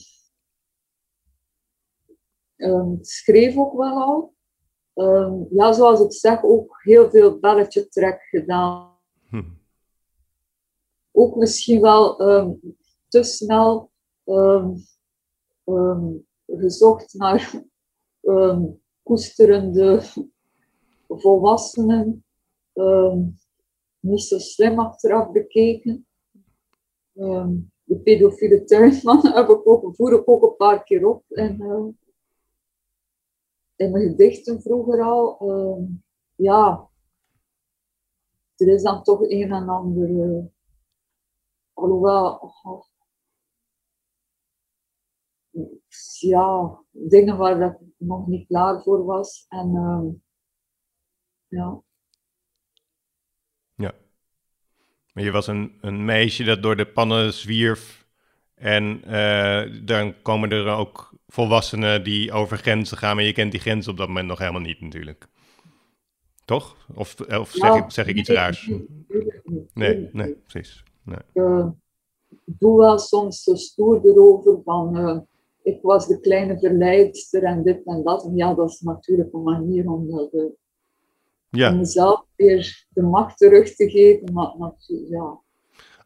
um, 2.57 2.97
schreef 3.01 3.57
ook 3.57 3.77
wel 3.77 4.01
al. 4.01 4.33
Um, 4.93 5.47
ja, 5.49 5.73
zoals 5.73 6.01
ik 6.01 6.13
zeg, 6.13 6.43
ook 6.43 6.79
heel 6.83 7.09
veel 7.09 7.39
belletje 7.39 7.87
trek 7.87 8.21
gedaan. 8.29 8.89
Hm. 9.29 9.43
Ook 11.11 11.35
misschien 11.35 11.81
wel 11.81 12.15
te 13.07 13.23
snel 13.23 13.91
gezocht 16.45 17.13
naar 17.13 17.63
koesterende 19.03 20.01
volwassenen. 21.07 22.25
niet 23.99 24.21
zo 24.21 24.37
slim 24.37 24.79
achteraf 24.79 25.31
bekeken. 25.31 26.05
Um, 27.13 27.71
de 27.83 27.99
pedofiele 27.99 28.63
tuinman 28.63 29.27
heb 29.35 29.49
ik 29.49 29.67
ook, 29.67 29.95
voer 29.95 30.13
ik 30.13 30.29
ook 30.29 30.43
een 30.43 30.55
paar 30.55 30.83
keer 30.83 31.07
op. 31.07 31.23
En, 31.29 31.61
uh, 31.61 31.87
in 33.75 33.91
mijn 33.91 34.09
gedichten 34.09 34.61
vroeger 34.61 35.01
al. 35.01 35.37
Ja, 36.35 36.89
er 38.55 38.67
is 38.67 38.83
dan 38.83 39.03
toch 39.03 39.21
een 39.21 39.51
en 39.51 39.69
ander. 39.69 40.09
Uh, 40.09 40.45
alhoewel, 41.73 42.53
oh, 42.63 42.83
ja, 46.19 46.79
dingen 46.91 47.37
waar 47.37 47.61
ik 47.61 47.77
nog 47.97 48.27
niet 48.27 48.47
klaar 48.47 48.81
voor 48.81 49.05
was. 49.05 49.45
En 49.49 49.71
ja. 51.47 51.81
Maar 55.13 55.23
je 55.23 55.31
was 55.31 55.47
een, 55.47 55.77
een 55.81 56.05
meisje 56.05 56.43
dat 56.43 56.63
door 56.63 56.75
de 56.75 56.85
pannen 56.87 57.33
zwierf. 57.33 58.07
En 58.55 59.01
uh, 59.07 59.85
dan 59.85 60.21
komen 60.21 60.51
er 60.51 60.67
ook 60.67 61.13
volwassenen 61.27 62.03
die 62.03 62.31
over 62.31 62.57
grenzen 62.57 62.97
gaan. 62.97 63.15
Maar 63.15 63.25
je 63.25 63.33
kent 63.33 63.51
die 63.51 63.59
grenzen 63.59 63.91
op 63.91 63.97
dat 63.97 64.07
moment 64.07 64.27
nog 64.27 64.39
helemaal 64.39 64.61
niet 64.61 64.81
natuurlijk. 64.81 65.27
Toch? 66.45 66.77
Of, 66.95 67.15
of 67.19 67.51
zeg, 67.51 67.75
ik, 67.75 67.91
zeg 67.91 68.07
ik 68.07 68.15
iets 68.15 68.29
raars? 68.29 68.71
Nee, 69.73 70.09
nee, 70.11 70.35
precies. 70.35 70.83
Nee. 71.03 71.19
Uh, 71.33 71.67
ik 72.45 72.59
doe 72.59 72.77
wel 72.77 72.99
soms 72.99 73.49
stoer 73.53 74.05
erover 74.05 74.61
van... 74.63 75.27
Ik 75.63 75.79
was 75.81 76.07
de 76.07 76.19
kleine 76.19 76.59
verleidster 76.59 77.43
en 77.43 77.63
dit 77.63 77.81
en 77.85 78.03
dat. 78.03 78.25
En 78.25 78.35
ja, 78.35 78.53
dat 78.53 78.69
is 78.69 78.79
natuurlijk 78.79 79.33
een 79.33 79.43
manier 79.43 79.91
om 79.91 80.09
dat 80.09 80.51
ja. 81.51 81.71
Om 81.71 81.77
mezelf 81.77 82.25
weer 82.35 82.85
de 82.89 83.01
macht 83.01 83.37
terug 83.37 83.75
te 83.75 83.89
geven. 83.89 84.33
Maar, 84.33 84.53
maar 84.57 84.73
ja. 85.09 85.39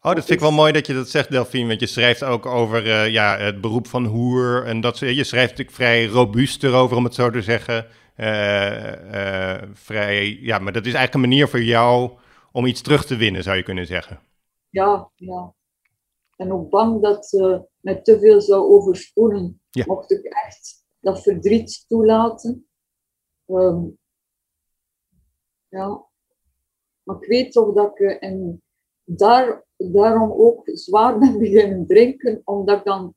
Oh, 0.02 0.14
dat 0.14 0.24
vind 0.24 0.30
ik 0.30 0.40
wel 0.40 0.52
mooi 0.52 0.72
dat 0.72 0.86
je 0.86 0.94
dat 0.94 1.08
zegt, 1.08 1.30
Delphine. 1.30 1.68
Want 1.68 1.80
je 1.80 1.86
schrijft 1.86 2.24
ook 2.24 2.46
over 2.46 2.86
uh, 2.86 3.08
ja, 3.08 3.38
het 3.38 3.60
beroep 3.60 3.86
van 3.86 4.04
hoer. 4.04 4.64
En 4.64 4.80
dat, 4.80 4.98
je 4.98 5.24
schrijft 5.24 5.50
natuurlijk 5.50 5.76
vrij 5.76 6.06
robuust 6.06 6.64
erover, 6.64 6.96
om 6.96 7.04
het 7.04 7.14
zo 7.14 7.30
te 7.30 7.42
zeggen. 7.42 7.86
Uh, 8.16 9.62
vrij, 9.72 10.38
ja, 10.40 10.58
maar 10.58 10.72
dat 10.72 10.86
is 10.86 10.94
eigenlijk 10.94 11.14
een 11.14 11.30
manier 11.30 11.48
voor 11.48 11.62
jou 11.62 12.10
om 12.52 12.66
iets 12.66 12.80
terug 12.80 13.06
te 13.06 13.16
winnen, 13.16 13.42
zou 13.42 13.56
je 13.56 13.62
kunnen 13.62 13.86
zeggen. 13.86 14.20
Ja, 14.70 15.10
ja. 15.14 15.54
En 16.36 16.52
ook 16.52 16.70
bang 16.70 17.02
dat 17.02 17.32
uh, 17.32 17.60
met 17.80 18.04
te 18.04 18.18
veel 18.18 18.40
zou 18.40 18.62
overspoelen. 18.62 19.60
Ja. 19.70 19.84
Mocht 19.86 20.10
ik 20.10 20.24
echt 20.24 20.84
dat 21.00 21.22
verdriet 21.22 21.84
toelaten. 21.88 22.68
Um, 23.46 23.98
ja. 25.68 26.06
Maar 27.02 27.16
ik 27.16 27.28
weet 27.28 27.52
toch 27.52 27.74
dat 27.74 28.00
ik 28.00 28.10
en 28.20 28.62
daar, 29.04 29.66
daarom 29.76 30.32
ook 30.32 30.60
zwaar 30.64 31.18
ben 31.18 31.38
beginnen 31.38 31.86
drinken, 31.86 32.40
omdat 32.44 32.78
ik 32.78 32.84
dan 32.84 33.14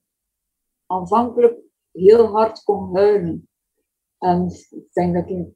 aanvankelijk 0.85 1.59
heel 1.91 2.25
hard 2.25 2.63
kon 2.63 2.95
huilen. 2.95 3.49
En 4.17 4.45
ik 4.69 4.93
denk 4.93 5.13
dat 5.13 5.23
ik 5.23 5.29
in 5.29 5.55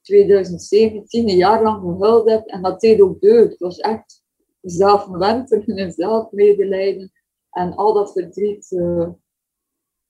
2017 0.00 1.28
een 1.28 1.36
jaar 1.36 1.62
lang 1.62 1.82
gehuild 1.82 2.30
heb 2.30 2.46
en 2.46 2.62
dat 2.62 2.80
deed 2.80 3.00
ook 3.00 3.20
deugd. 3.20 3.50
Het 3.50 3.60
was 3.60 3.78
echt 3.78 4.23
zelfwenteren 4.64 5.76
en 5.76 5.92
zelfmedelijden 5.92 7.12
en 7.50 7.74
al 7.74 7.92
dat 7.92 8.12
verdriet 8.12 8.70
uh, 8.70 9.08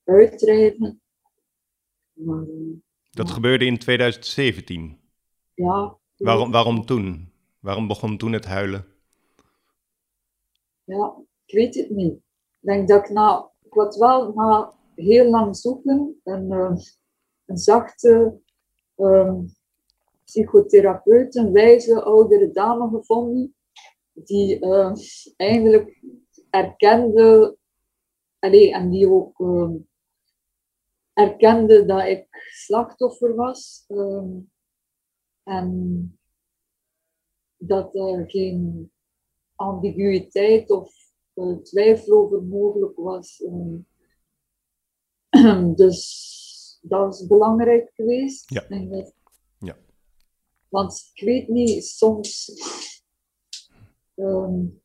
uitdrijven. 0.03 1.01
Maar, 2.13 2.45
dat 3.09 3.31
gebeurde 3.31 3.65
in 3.65 3.77
2017? 3.77 4.99
Ja, 5.53 5.97
Waarom, 6.17 6.51
waarom 6.51 6.85
toen? 6.85 7.33
Waarom 7.59 7.87
begon 7.87 8.17
toen 8.17 8.31
het 8.31 8.45
huilen? 8.45 8.85
Ja, 10.83 11.15
ik 11.45 11.55
weet 11.55 11.75
het 11.75 11.89
niet. 11.89 12.13
Ik 12.13 12.71
denk 12.71 12.87
dat 12.87 13.03
ik 13.03 13.09
na, 13.09 13.51
ik 13.61 13.73
had 13.73 13.95
wel 13.95 14.33
na 14.33 14.73
heel 14.95 15.29
lang 15.29 15.57
zoeken 15.57 16.19
een, 16.23 16.51
uh, 16.51 16.75
een 17.45 17.57
zachte 17.57 18.41
um, 18.97 19.53
psychotherapeut, 20.23 21.35
een 21.35 21.51
wijze 21.51 22.03
oudere 22.03 22.51
dame 22.51 22.89
gevonden, 22.89 23.55
die 24.15 24.59
uh, 24.59 24.93
eigenlijk 25.35 26.03
erkende, 26.49 27.57
allee, 28.39 28.73
en 28.73 28.89
die 28.89 29.09
ook 29.09 29.39
uh, 29.39 29.69
erkende 31.13 31.85
dat 31.85 32.03
ik 32.03 32.27
slachtoffer 32.53 33.35
was. 33.35 33.85
Um, 33.87 34.51
en 35.43 36.19
dat 37.57 37.95
er 37.95 38.29
geen 38.29 38.91
ambiguïteit 39.55 40.69
of 40.69 40.93
uh, 41.35 41.57
twijfel 41.57 42.17
over 42.17 42.43
mogelijk 42.43 42.97
was. 42.97 43.39
Um, 43.39 43.87
dus 45.75 46.79
dat 46.81 47.13
is 47.13 47.27
belangrijk 47.27 47.91
geweest. 47.93 48.49
Ja. 48.49 48.65
Ja. 49.59 49.77
Want 50.69 51.11
ik 51.13 51.25
weet 51.25 51.47
niet, 51.47 51.85
soms. 51.85 52.51
Um, 54.15 54.81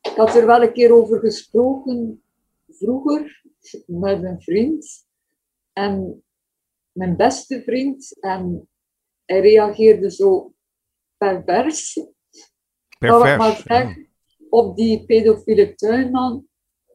ik 0.00 0.16
had 0.16 0.34
er 0.34 0.46
wel 0.46 0.62
een 0.62 0.72
keer 0.72 0.92
over 0.92 1.18
gesproken 1.18 2.22
vroeger 2.68 3.42
met 3.86 4.22
een 4.22 4.42
vriend. 4.42 5.06
En 5.72 6.24
mijn 6.92 7.16
beste 7.16 7.62
vriend. 7.62 8.20
En 8.20 8.68
hij 9.24 9.40
reageerde 9.40 10.10
zo 10.10 10.52
pervers. 11.16 12.06
Pervers. 12.98 13.64
maar 13.64 14.06
op 14.50 14.76
die 14.76 15.04
pedofiele 15.04 15.74
tuinman, 15.74 16.46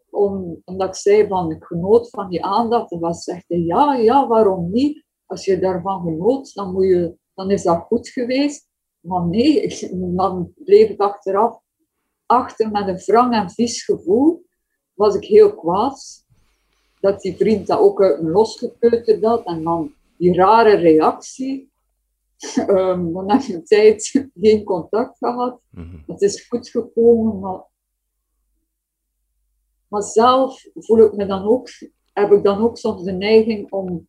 om, 0.09 0.61
omdat 0.65 0.87
ik 0.87 0.95
zei 0.95 1.27
van 1.27 1.51
ik 1.51 1.63
genoot 1.63 2.09
van 2.09 2.29
die 2.29 2.45
aandacht, 2.45 2.91
en 2.91 2.99
was 2.99 3.23
zegt 3.23 3.45
hij 3.47 3.59
ja, 3.59 3.95
ja, 3.95 4.27
waarom 4.27 4.71
niet? 4.71 5.05
Als 5.25 5.45
je 5.45 5.59
daarvan 5.59 6.01
genoot, 6.01 6.53
dan, 6.53 6.73
moet 6.73 6.85
je, 6.85 7.17
dan 7.33 7.51
is 7.51 7.63
dat 7.63 7.83
goed 7.83 8.09
geweest. 8.09 8.69
Maar 8.99 9.25
nee, 9.25 9.75
dan 10.15 10.53
bleef 10.55 10.89
ik 10.89 10.99
achteraf 10.99 11.60
achter 12.31 12.71
met 12.71 12.87
een 12.87 13.01
wrang 13.05 13.33
en 13.33 13.49
vies 13.49 13.83
gevoel. 13.83 14.45
Was 14.93 15.15
ik 15.15 15.23
heel 15.23 15.55
kwaad. 15.55 16.25
Dat 16.99 17.21
die 17.21 17.35
vriend 17.35 17.67
dat 17.67 17.79
ook 17.79 18.17
losgepeuterd 18.21 19.23
had. 19.23 19.45
En 19.45 19.63
dan 19.63 19.93
die 20.17 20.33
rare 20.33 20.75
reactie. 20.75 21.71
um, 22.67 23.13
dan 23.13 23.31
heb 23.31 23.41
je 23.41 23.53
een 23.53 23.65
tijd 23.65 24.29
geen 24.33 24.63
contact 24.63 25.17
gehad. 25.17 25.59
Mm 25.69 26.03
Het 26.07 26.21
is 26.21 26.47
goed 26.47 26.69
gekomen, 26.69 27.39
maar, 27.39 27.63
maar 29.87 30.03
zelf 30.03 30.65
voel 30.73 30.99
ik 30.99 31.13
me 31.15 31.25
dan 31.25 31.43
ook, 31.43 31.69
heb 32.13 32.31
ik 32.31 32.43
dan 32.43 32.61
ook 32.61 32.77
soms 32.77 33.03
de 33.03 33.11
neiging 33.11 33.71
om 33.71 34.07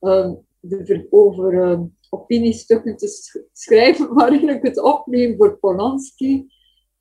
uh, 0.00 0.32
de, 0.60 1.06
over 1.10 1.52
uh, 1.52 1.80
opiniestukken 2.10 2.96
te 2.96 3.08
schrijven 3.52 4.14
waarin 4.14 4.48
ik 4.48 4.62
het 4.62 4.82
opneem 4.82 5.36
voor 5.36 5.58
Polanski. 5.58 6.46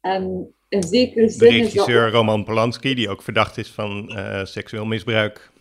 En 0.02 0.56
in 0.70 0.84
zekere 0.84 1.30
zin. 1.30 1.40
De 1.40 1.58
regisseur 1.58 2.12
Roman 2.12 2.44
Polanski, 2.44 2.96
die 2.96 3.10
ook 3.10 3.22
verdacht 3.22 3.58
is 3.58 3.70
van 3.70 4.12
uh, 4.12 4.46
seksueel 4.46 4.86
misbruik. 4.86 5.52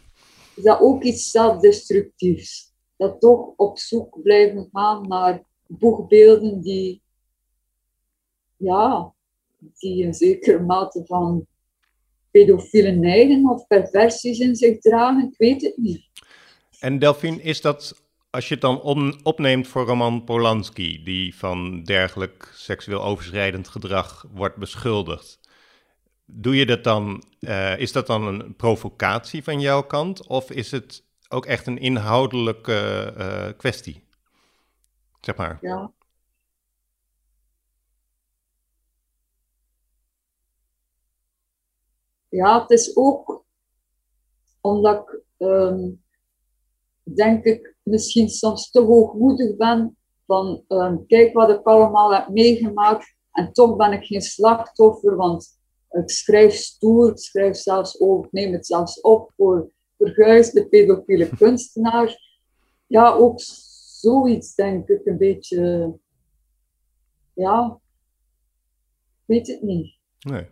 Is 0.54 0.62
dat 0.62 0.80
ook 0.80 1.02
iets 1.02 1.30
zelfdestructiefs? 1.30 2.66
dat 2.96 3.20
toch 3.20 3.52
op 3.56 3.78
zoek 3.78 4.22
blijven 4.22 4.68
gaan 4.72 5.08
naar 5.08 5.44
boegbeelden 5.66 6.60
die, 6.60 7.02
ja, 8.56 9.14
die 9.78 10.04
een 10.04 10.14
zekere 10.14 10.58
mate 10.58 11.04
van 11.06 11.46
pedofiele 12.30 12.90
neigingen 12.90 13.50
of 13.50 13.66
perversies 13.66 14.38
in 14.38 14.56
zich 14.56 14.78
dragen. 14.78 15.28
Ik 15.32 15.38
weet 15.38 15.62
het 15.62 15.76
niet. 15.76 16.04
En 16.80 16.98
Delphine, 16.98 17.42
is 17.42 17.60
dat 17.60 18.02
als 18.36 18.48
je 18.48 18.54
het 18.54 18.62
dan 18.62 18.80
opneemt 19.22 19.68
voor 19.68 19.86
Roman 19.86 20.24
Polanski, 20.24 21.02
die 21.02 21.36
van 21.36 21.82
dergelijk 21.82 22.50
seksueel 22.54 23.02
overschrijdend 23.02 23.68
gedrag 23.68 24.26
wordt 24.30 24.56
beschuldigd, 24.56 25.40
doe 26.24 26.56
je 26.56 26.66
dat 26.66 26.84
dan, 26.84 27.24
uh, 27.40 27.78
is 27.78 27.92
dat 27.92 28.06
dan 28.06 28.26
een 28.26 28.56
provocatie 28.56 29.44
van 29.44 29.60
jouw 29.60 29.82
kant 29.82 30.26
of 30.26 30.50
is 30.50 30.70
het 30.70 31.04
ook 31.28 31.46
echt 31.46 31.66
een 31.66 31.78
inhoudelijke 31.78 33.14
uh, 33.18 33.48
kwestie? 33.56 34.04
Zeg 35.20 35.36
maar. 35.36 35.58
Ja. 35.60 35.92
Ja, 42.28 42.60
het 42.60 42.70
is 42.70 42.96
ook 42.96 43.44
omdat 44.60 45.08
ik, 45.08 45.22
um, 45.46 46.04
denk 47.14 47.44
ik, 47.44 47.76
misschien 47.82 48.28
soms 48.28 48.70
te 48.70 48.80
hoogmoedig 48.80 49.56
ben 49.56 49.96
van 50.26 50.64
um, 50.68 51.06
kijk 51.06 51.32
wat 51.32 51.50
ik 51.50 51.62
allemaal 51.62 52.14
heb 52.14 52.28
meegemaakt 52.28 53.14
en 53.32 53.52
toch 53.52 53.76
ben 53.76 53.92
ik 53.92 54.04
geen 54.04 54.20
slachtoffer, 54.20 55.16
want 55.16 55.58
ik 55.90 56.10
schrijf 56.10 56.54
stoer, 56.54 57.10
ik 57.10 57.18
schrijf 57.18 57.56
zelfs 57.56 58.00
over, 58.00 58.24
ik 58.24 58.32
neem 58.32 58.52
het 58.52 58.66
zelfs 58.66 59.00
op 59.00 59.32
voor 59.36 59.70
verguisde 59.98 60.68
pedofiele 60.68 61.28
kunstenaars. 61.38 62.40
Ja, 62.86 63.12
ook 63.12 63.40
zoiets 63.40 64.54
denk 64.54 64.88
ik 64.88 65.06
een 65.06 65.18
beetje, 65.18 65.92
ja, 67.32 67.80
weet 69.24 69.46
het 69.46 69.62
niet. 69.62 69.98
Nee. 70.18 70.46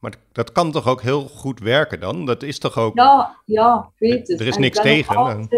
Maar 0.00 0.14
dat 0.32 0.52
kan 0.52 0.72
toch 0.72 0.86
ook 0.86 1.02
heel 1.02 1.28
goed 1.28 1.60
werken 1.60 2.00
dan? 2.00 2.26
Dat 2.26 2.42
is 2.42 2.58
toch 2.58 2.78
ook... 2.78 2.96
Ja, 2.96 3.36
ja, 3.44 3.92
weet 3.96 4.28
het. 4.28 4.40
Er 4.40 4.46
is 4.46 4.56
niks 4.56 4.80
tegen. 4.80 5.48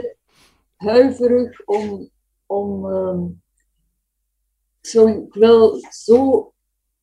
huiverig 0.77 1.65
om... 1.65 2.11
om 2.47 2.85
um, 2.85 3.43
zo, 4.81 5.07
ik 5.07 5.35
wil 5.35 5.81
zo 5.91 6.53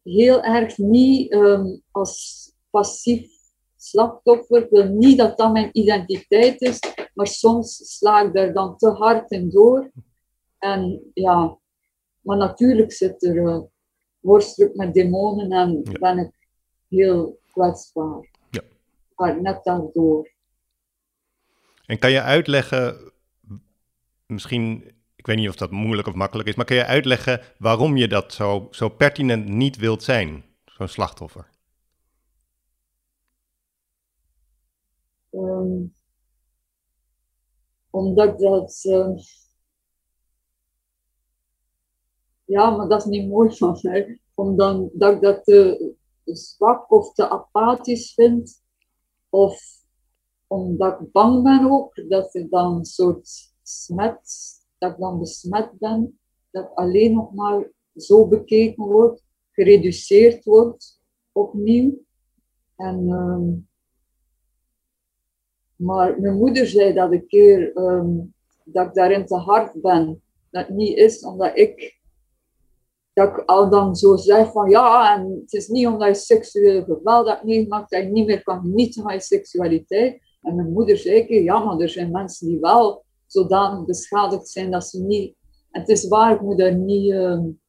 heel 0.04 0.44
erg 0.44 0.78
niet 0.78 1.34
um, 1.34 1.82
als 1.92 2.52
passief 2.70 3.32
slachtoffer. 3.76 4.64
Ik 4.64 4.70
wil 4.70 4.86
niet 4.86 5.18
dat 5.18 5.38
dat 5.38 5.52
mijn 5.52 5.70
identiteit 5.72 6.62
is, 6.62 6.80
maar 7.14 7.28
soms 7.28 7.98
sla 7.98 8.22
ik 8.22 8.34
daar 8.34 8.54
dan 8.54 8.78
te 8.78 8.90
hard 8.90 9.32
in 9.32 9.50
door. 9.50 9.92
En 10.58 11.12
ja, 11.14 11.58
maar 12.22 12.38
natuurlijk 12.38 12.92
zit 12.92 13.24
er 13.24 13.36
uh, 13.36 13.60
worstel 14.20 14.70
met 14.74 14.94
demonen 14.94 15.52
en 15.52 15.82
ben 16.00 16.18
ik 16.18 16.32
heel 16.90 17.40
kwetsbaar. 17.52 18.30
Ja. 18.50 18.62
Maar 19.16 19.42
net 19.42 19.64
daardoor. 19.64 20.32
En 21.86 22.00
kan 22.00 22.12
je 22.12 22.22
uitleggen, 22.22 23.12
misschien, 24.26 24.94
ik 25.16 25.26
weet 25.26 25.38
niet 25.38 25.50
of 25.50 25.56
dat 25.56 25.72
moeilijk 25.72 26.08
of 26.08 26.14
makkelijk 26.14 26.50
is, 26.50 26.56
maar 26.56 26.66
kan 26.66 26.76
je 26.76 26.86
uitleggen 26.86 27.42
waarom 27.58 27.98
je 27.98 28.08
dat 28.08 28.34
zo, 28.34 28.68
zo 28.72 28.90
pertinent 28.90 29.48
niet 29.48 29.78
wilt 29.78 30.04
zijn, 30.04 30.44
zo'n 30.66 30.88
slachtoffer? 30.88 31.48
Um, 35.32 35.94
omdat 37.90 38.40
dat. 38.40 38.84
Uh, 38.84 39.18
ja, 42.46 42.70
maar 42.70 42.88
dat 42.88 43.00
is 43.00 43.06
niet 43.06 43.30
mooi 43.30 43.58
van 43.58 43.80
mij. 43.82 44.20
Omdat 44.34 44.90
dat 44.94 45.22
dat 45.22 45.44
te, 45.44 45.94
te 46.30 46.36
zwak 46.36 46.92
of 46.92 47.14
te 47.14 47.30
apathisch 47.30 48.14
vind. 48.14 48.64
Of 49.30 49.62
omdat 50.48 51.02
ik 51.02 51.12
bang 51.12 51.44
ben 51.44 51.72
ook 51.72 52.10
dat 52.10 52.36
ik 52.36 52.50
dan 52.50 52.76
een 52.76 52.86
soort 52.86 53.54
smet, 53.64 54.22
dat 54.78 54.92
ik 54.92 54.98
dan 54.98 55.20
besmet 55.20 55.72
ben. 55.80 56.20
Dat 56.52 56.64
ik 56.64 56.72
alleen 56.74 57.14
nog 57.14 57.34
maar 57.34 57.72
zo 57.96 58.28
bekeken 58.28 58.84
word, 58.86 59.24
gereduceerd 59.52 60.44
wordt 60.44 61.02
opnieuw. 61.32 61.98
En 62.76 63.10
um, 63.10 63.68
maar 65.76 66.20
mijn 66.20 66.38
moeder 66.38 66.68
zei 66.68 66.94
dat 66.94 67.12
een 67.12 67.28
keer 67.28 67.78
um, 67.78 68.34
dat 68.64 68.88
ik 68.88 68.94
daarin 68.94 69.26
te 69.26 69.36
hard 69.36 69.82
ben. 69.82 70.22
Dat 70.52 70.70
niet 70.70 70.98
is 70.98 71.26
omdat 71.26 71.58
ik, 71.58 71.99
dat 73.14 73.30
ik 73.30 73.38
al 73.46 73.70
dan 73.70 73.96
zo 73.96 74.16
zeg 74.16 74.52
van 74.52 74.70
ja, 74.70 75.16
en 75.18 75.40
het 75.42 75.54
is 75.54 75.68
niet 75.68 75.88
omdat 75.88 76.08
je 76.08 76.14
seksueel 76.14 76.84
geweld 76.84 77.28
hebt 77.28 77.44
meegemaakt 77.44 77.92
dat 77.92 78.04
je 78.04 78.10
niet 78.10 78.26
meer 78.26 78.44
kan 78.44 78.60
genieten 78.60 79.04
van 79.04 79.14
je 79.14 79.22
seksualiteit. 79.22 80.22
En 80.42 80.56
mijn 80.56 80.72
moeder 80.72 80.98
zei 80.98 81.44
ja, 81.44 81.60
maar 81.60 81.80
er 81.80 81.90
zijn 81.90 82.12
mensen 82.12 82.48
die 82.48 82.60
wel 82.60 83.06
zodanig 83.26 83.86
beschadigd 83.86 84.50
zijn 84.50 84.72
dat 84.72 84.86
ze 84.86 85.04
niet. 85.04 85.36
En 85.72 85.82
het 85.82 85.90
is 85.90 86.08
waar, 86.08 86.36
ik 86.36 86.42
moet 86.42 86.58
daar 86.58 86.76
niet. 86.76 87.12
Um, 87.12 87.60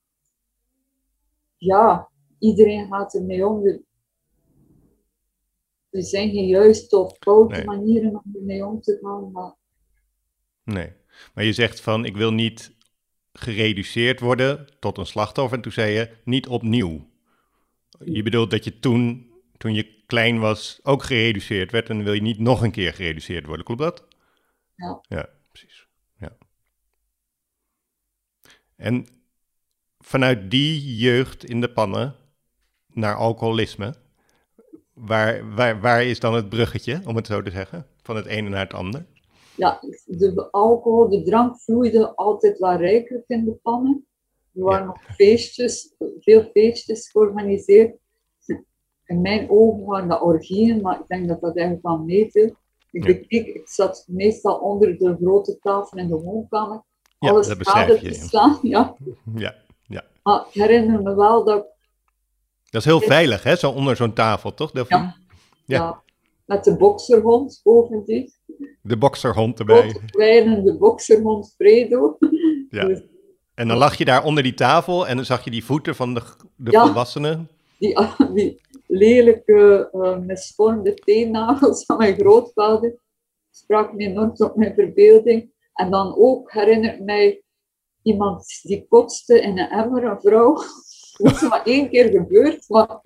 ja, 1.57 2.11
iedereen 2.39 2.87
gaat 2.87 3.15
ermee 3.15 3.47
om. 3.47 3.67
Er 5.91 6.03
zijn 6.03 6.31
geen 6.31 6.47
juiste 6.47 6.97
of 6.97 7.17
foute 7.19 7.65
manieren 7.65 8.11
om 8.25 8.35
ermee 8.35 8.67
om 8.67 8.81
te 8.81 8.99
gaan. 9.03 9.31
Maar... 9.33 9.55
Nee, 10.65 10.93
maar 11.35 11.45
je 11.45 11.53
zegt 11.53 11.81
van 11.81 12.05
ik 12.05 12.17
wil 12.17 12.33
niet 12.33 12.77
gereduceerd 13.41 14.21
worden 14.21 14.69
tot 14.79 14.99
een 14.99 15.07
slachtoffer. 15.07 15.57
En 15.57 15.63
toen 15.63 15.73
zei 15.73 15.93
je 15.93 16.17
niet 16.25 16.47
opnieuw. 16.47 17.09
Je 18.05 18.23
bedoelt 18.23 18.51
dat 18.51 18.65
je 18.65 18.79
toen, 18.79 19.31
toen 19.57 19.75
je 19.75 20.05
klein 20.07 20.39
was, 20.39 20.81
ook 20.83 21.03
gereduceerd 21.03 21.71
werd. 21.71 21.89
En 21.89 21.95
dan 21.97 22.05
wil 22.05 22.15
je 22.15 22.23
niet 22.23 22.39
nog 22.39 22.63
een 22.63 22.71
keer 22.71 22.95
gereduceerd 22.95 23.47
worden. 23.47 23.65
Klopt 23.65 23.81
dat? 23.81 24.07
Ja. 24.75 25.05
Ja, 25.09 25.29
precies. 25.49 25.87
Ja. 26.19 26.37
En 28.77 29.07
vanuit 29.99 30.51
die 30.51 30.97
jeugd 30.97 31.45
in 31.45 31.61
de 31.61 31.71
pannen 31.71 32.17
naar 32.87 33.15
alcoholisme 33.15 33.95
Waar, 35.01 35.55
waar, 35.55 35.81
waar 35.81 36.05
is 36.05 36.21
dan 36.21 36.35
het 36.35 36.49
bruggetje, 36.49 37.01
om 37.05 37.17
het 37.17 37.27
zo 37.27 37.43
te 37.43 37.51
zeggen, 37.51 37.87
van 38.03 38.17
het 38.17 38.27
ene 38.27 38.49
naar 38.49 38.61
het 38.61 38.75
ander? 38.75 39.07
Ja, 39.61 39.81
de 40.05 40.49
alcohol, 40.51 41.09
de 41.09 41.23
drank 41.23 41.61
vloeide 41.61 42.15
altijd 42.15 42.59
wel 42.59 42.77
rijkelijk 42.77 43.25
in 43.27 43.45
de 43.45 43.53
pannen. 43.53 44.07
Er 44.55 44.63
waren 44.63 44.87
nog 44.87 45.03
feestjes, 45.15 45.95
veel 46.21 46.43
feestjes 46.53 47.11
georganiseerd. 47.11 47.97
In 49.07 49.21
mijn 49.21 49.51
ogen 49.51 49.85
waren 49.85 50.09
dat 50.09 50.21
orgieën, 50.21 50.81
maar 50.81 51.01
ik 51.01 51.07
denk 51.07 51.29
dat 51.29 51.41
dat 51.41 51.57
eigenlijk 51.57 51.87
wel 51.87 51.99
meeviel. 51.99 52.55
Ik, 52.91 53.05
bekeek, 53.05 53.47
ik 53.47 53.69
zat 53.69 54.05
meestal 54.09 54.59
onder 54.59 54.99
de 54.99 55.17
grote 55.21 55.59
tafel 55.59 55.99
in 55.99 56.09
de 56.09 56.17
woonkamer. 56.17 56.83
Alles 57.19 57.47
ja, 57.47 57.55
gade 57.59 57.99
te 57.99 58.15
slaan. 58.15 58.59
Ja. 58.75 58.97
Ja, 59.35 59.55
ja. 59.83 60.05
Maar 60.23 60.47
ik 60.49 60.55
herinner 60.55 61.03
me 61.03 61.15
wel 61.15 61.45
dat 61.45 61.67
dat 62.71 62.81
is 62.81 62.87
heel 62.87 63.01
veilig, 63.01 63.43
hè? 63.43 63.57
Zo 63.57 63.71
onder 63.71 63.97
zo'n 63.97 64.13
tafel, 64.13 64.55
toch? 64.55 64.71
Ja. 64.73 64.87
ja. 64.89 65.15
ja. 65.65 66.03
Met 66.45 66.65
de 66.65 66.77
bokserhond 66.77 67.61
bovendien. 67.63 68.33
De 68.83 68.97
bokserhond 68.97 69.59
erbij. 69.59 69.97
De 70.11 70.77
bokserhond 70.79 71.55
Fredo. 71.57 72.17
Ja. 72.71 73.01
En 73.55 73.69
dan 73.69 73.77
lag 73.77 73.95
je 73.95 74.05
daar 74.05 74.25
onder 74.25 74.43
die 74.43 74.55
tafel 74.55 75.09
en 75.09 75.17
dan 75.17 75.25
zag 75.25 75.45
je 75.45 75.51
die 75.51 75.65
voeten 75.65 75.95
van 75.95 76.15
de, 76.15 76.23
de 76.57 76.71
volwassenen. 76.71 77.49
Die, 77.79 77.99
die 78.35 78.61
lelijke, 78.87 79.89
uh, 79.93 80.19
misvormde 80.19 80.95
teennagels 80.95 81.85
van 81.85 81.97
mijn 81.97 82.15
grootvader 82.15 82.99
sprak 83.51 83.93
me 83.93 84.05
enorm 84.05 84.35
tot 84.35 84.57
mijn 84.57 84.75
verbeelding. 84.75 85.53
En 85.73 85.91
dan 85.91 86.15
ook 86.17 86.53
herinnert 86.53 87.05
mij 87.05 87.43
iemand 88.03 88.61
die 88.63 88.87
kotste 88.89 89.41
in 89.41 89.59
een 89.59 89.69
emmer, 89.69 90.05
een 90.05 90.21
vrouw. 90.21 90.55
Dat 91.19 91.33
is 91.33 91.49
maar 91.49 91.63
één 91.65 91.89
keer 91.89 92.11
gebeurd, 92.11 92.69
maar... 92.69 93.03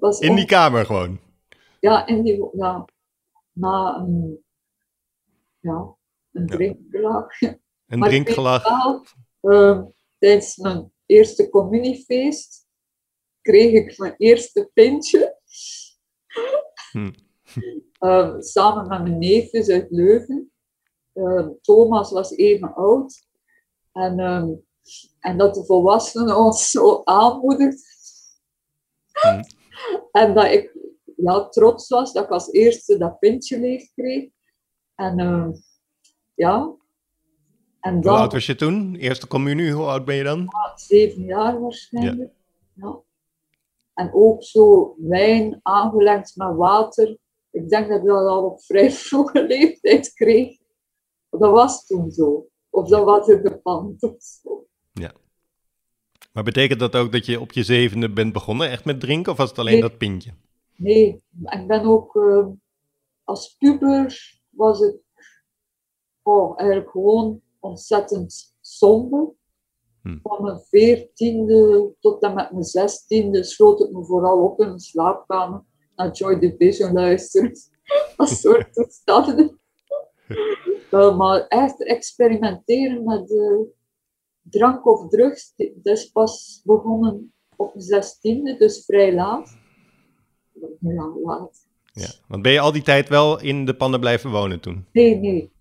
Was 0.00 0.18
in 0.18 0.34
die 0.34 0.46
kamer 0.46 0.86
gewoon? 0.86 1.18
Ja, 1.80 2.06
in 2.06 2.22
die... 2.22 2.48
Ja, 2.52 2.84
na 3.52 3.96
een... 3.96 4.44
Ja, 5.60 5.96
een 6.32 6.46
ja. 6.46 6.54
drinkgelag. 6.54 7.40
Een 7.86 7.98
maar 7.98 8.08
drinkgelag. 8.08 8.64
Uh, 9.42 9.82
tijdens 10.18 10.56
mijn 10.56 10.92
eerste 11.06 11.48
communiefeest 11.48 12.66
kreeg 13.40 13.72
ik 13.72 13.98
mijn 13.98 14.14
eerste 14.16 14.70
pintje. 14.74 15.36
Hm. 16.92 17.12
Uh, 18.00 18.34
samen 18.38 18.88
met 18.88 19.02
mijn 19.02 19.18
neefjes 19.18 19.68
uit 19.68 19.90
Leuven. 19.90 20.52
Uh, 21.14 21.48
Thomas 21.60 22.10
was 22.10 22.30
even 22.30 22.74
oud. 22.74 23.26
En 23.92 24.18
ehm, 24.18 24.50
en 25.20 25.38
dat 25.38 25.54
de 25.54 25.64
volwassenen 25.64 26.36
ons 26.36 26.70
zo 26.70 27.00
aanmoedigt. 27.04 27.90
Hmm. 29.12 29.40
En 30.12 30.34
dat 30.34 30.44
ik 30.44 30.76
ja, 31.22 31.48
trots 31.48 31.88
was 31.88 32.12
dat 32.12 32.24
ik 32.24 32.30
als 32.30 32.52
eerste 32.52 32.98
dat 32.98 33.18
pintje 33.18 33.60
leeg 33.60 33.92
kreeg. 33.94 34.30
En 34.94 35.18
uh, 35.18 35.48
ja. 36.34 36.74
En 37.80 38.00
dan, 38.00 38.12
hoe 38.12 38.22
oud 38.22 38.32
was 38.32 38.46
je 38.46 38.54
toen? 38.54 38.94
Eerste 38.94 39.26
communie, 39.26 39.72
hoe 39.72 39.84
oud 39.84 40.04
ben 40.04 40.14
je 40.14 40.24
dan? 40.24 40.38
Ja, 40.38 40.72
zeven 40.76 41.24
jaar 41.24 41.60
waarschijnlijk. 41.60 42.32
Ja. 42.74 43.00
En 43.94 44.10
ook 44.14 44.42
zo 44.42 44.94
wijn 44.98 45.60
aangelengd 45.62 46.36
met 46.36 46.56
water. 46.56 47.18
Ik 47.50 47.68
denk 47.68 47.88
dat 47.88 48.00
ik 48.00 48.06
dat 48.06 48.26
al 48.26 48.44
op 48.44 48.62
vrij 48.62 48.90
vroege 49.06 49.46
leeftijd 49.46 50.12
kreeg. 50.12 50.58
Dat 51.30 51.50
was 51.50 51.86
toen 51.86 52.10
zo. 52.10 52.46
Of 52.70 52.88
dat 52.88 53.04
was 53.04 53.28
in 53.28 53.42
de 53.42 53.58
pand 53.58 54.02
of 54.12 54.14
zo. 54.18 54.66
Ja. 54.92 55.12
Maar 56.32 56.44
betekent 56.44 56.80
dat 56.80 56.96
ook 56.96 57.12
dat 57.12 57.26
je 57.26 57.40
op 57.40 57.52
je 57.52 57.62
zevende 57.62 58.12
bent 58.12 58.32
begonnen 58.32 58.70
echt 58.70 58.84
met 58.84 59.00
drinken? 59.00 59.32
Of 59.32 59.38
was 59.38 59.48
het 59.48 59.58
alleen 59.58 59.72
Nee. 59.72 59.82
dat 59.82 59.98
pintje? 59.98 60.30
Nee, 60.82 61.24
ik 61.44 61.66
ben 61.66 61.84
ook 61.84 62.16
eh, 62.16 62.46
als 63.24 63.56
puber 63.58 64.40
was 64.50 64.80
ik 64.80 64.96
oh, 66.22 66.58
eigenlijk 66.58 66.90
gewoon 66.90 67.40
ontzettend 67.60 68.56
somber. 68.60 69.32
Hm. 70.02 70.18
Van 70.22 70.42
mijn 70.42 70.60
veertiende 70.60 71.92
tot 72.00 72.22
en 72.22 72.34
met 72.34 72.50
mijn 72.50 72.64
zestiende 72.64 73.44
sloot 73.44 73.80
ik 73.80 73.90
me 73.92 74.04
vooral 74.04 74.44
op 74.44 74.60
in 74.60 74.68
een 74.68 74.78
slaapkamer 74.78 75.64
naar 75.96 76.10
Joy 76.10 76.38
Division 76.38 76.92
luisteren. 76.92 77.52
Dat 78.16 78.28
soort 78.28 78.72
toestanden. 78.74 79.60
Eh, 80.90 81.16
maar 81.16 81.46
echt 81.46 81.82
experimenteren 81.84 83.04
met 83.04 83.32
drank 84.42 84.86
of 84.86 85.08
drugs, 85.08 85.52
dat 85.56 85.96
is 85.96 86.06
pas 86.06 86.60
begonnen 86.64 87.32
op 87.56 87.74
mijn 87.74 87.86
zestiende, 87.86 88.56
dus 88.56 88.84
vrij 88.84 89.14
laat. 89.14 89.60
Ja, 90.80 91.12
laat. 91.22 91.66
Ja. 91.92 92.08
Want 92.28 92.42
ben 92.42 92.52
je 92.52 92.60
al 92.60 92.72
die 92.72 92.82
tijd 92.82 93.08
wel 93.08 93.40
in 93.40 93.64
de 93.64 93.74
pannen 93.74 94.00
blijven 94.00 94.30
wonen 94.30 94.60
toen? 94.60 94.86
Nee, 94.92 95.16
nee. 95.16 95.52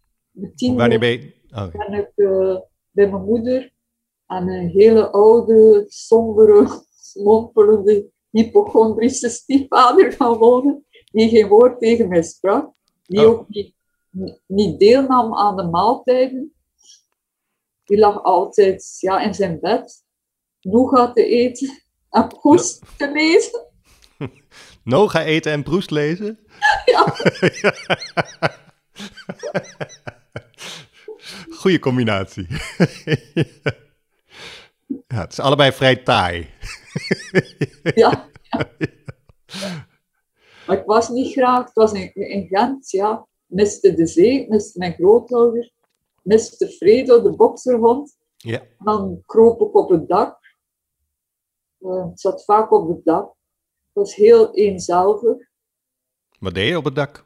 Wanneer 0.76 1.00
ben 1.00 1.10
je... 1.10 1.34
Oh, 1.50 1.72
ben 1.72 1.94
ik 1.94 2.12
eh, 2.16 2.58
bij 2.92 3.10
mijn 3.10 3.24
moeder 3.24 3.74
en 4.28 4.48
een 4.48 4.70
hele 4.70 5.10
oude, 5.10 5.86
sombere, 5.88 6.84
mompelende, 7.24 8.10
hypochondrische 8.30 9.30
stiefvader 9.30 10.12
gaan 10.12 10.38
wonen, 10.38 10.86
die 11.12 11.30
geen 11.30 11.48
woord 11.48 11.80
tegen 11.80 12.08
mij 12.08 12.24
sprak, 12.24 12.72
die 13.04 13.20
Oh. 13.20 13.28
ook 13.28 13.50
niet, 13.50 13.76
niet 14.46 14.80
deelnam 14.80 15.36
aan 15.36 15.56
de 15.56 15.64
maaltijden. 15.64 16.54
Die 17.84 17.98
lag 17.98 18.24
altijd 18.24 18.98
ja, 19.00 19.22
in 19.22 19.34
zijn 19.34 19.60
bed, 19.60 20.04
nougat 20.62 21.16
te 21.16 21.26
eten 21.26 21.84
en 22.10 22.28
poes 22.42 22.80
te 22.98 23.12
lezen. 23.12 23.66
Noga 24.84 25.24
eten 25.24 25.52
en 25.52 25.63
proest 25.63 25.91
lezen? 25.91 26.39
Ja. 26.86 27.06
Goeie 31.60 31.80
combinatie. 31.80 32.48
ja, 35.08 35.22
het 35.22 35.32
is 35.32 35.39
allebei 35.39 35.72
vrij 35.72 35.96
taai. 35.96 36.50
Ja. 37.84 38.30
ja. 38.50 38.70
Maar 40.67 40.78
ik 40.78 40.86
was 40.86 41.10
niet 41.10 41.32
graag, 41.32 41.65
het 41.65 41.74
was 41.74 41.91
in, 41.91 42.13
in 42.13 42.48
Gent, 42.48 42.91
ja. 42.91 43.28
Miste 43.46 43.94
de 43.94 44.08
zee, 44.08 44.50
miste 44.50 44.80
mijn 44.80 44.94
grootouder, 44.94 45.72
miste 46.22 46.67
Fredo, 46.67 47.22
de 47.22 47.36
bokserhond. 47.36 48.17
Ja. 48.38 48.62
Dan 48.80 49.22
kroop 49.26 49.62
ik 49.62 49.76
op 49.76 49.89
het 49.89 50.08
dak. 50.08 50.39
Eh, 51.80 52.06
ik 52.12 52.20
zat 52.20 52.44
vaak 52.44 52.72
op 52.72 52.88
het 52.88 53.06
dak. 53.06 53.36
Het 53.93 54.04
was 54.04 54.15
heel 54.15 54.56
eenzelvig. 54.56 55.49
Wat 56.39 56.54
deed 56.54 56.67
je 56.67 56.77
op 56.77 56.84
het 56.86 56.95
dak? 56.95 57.25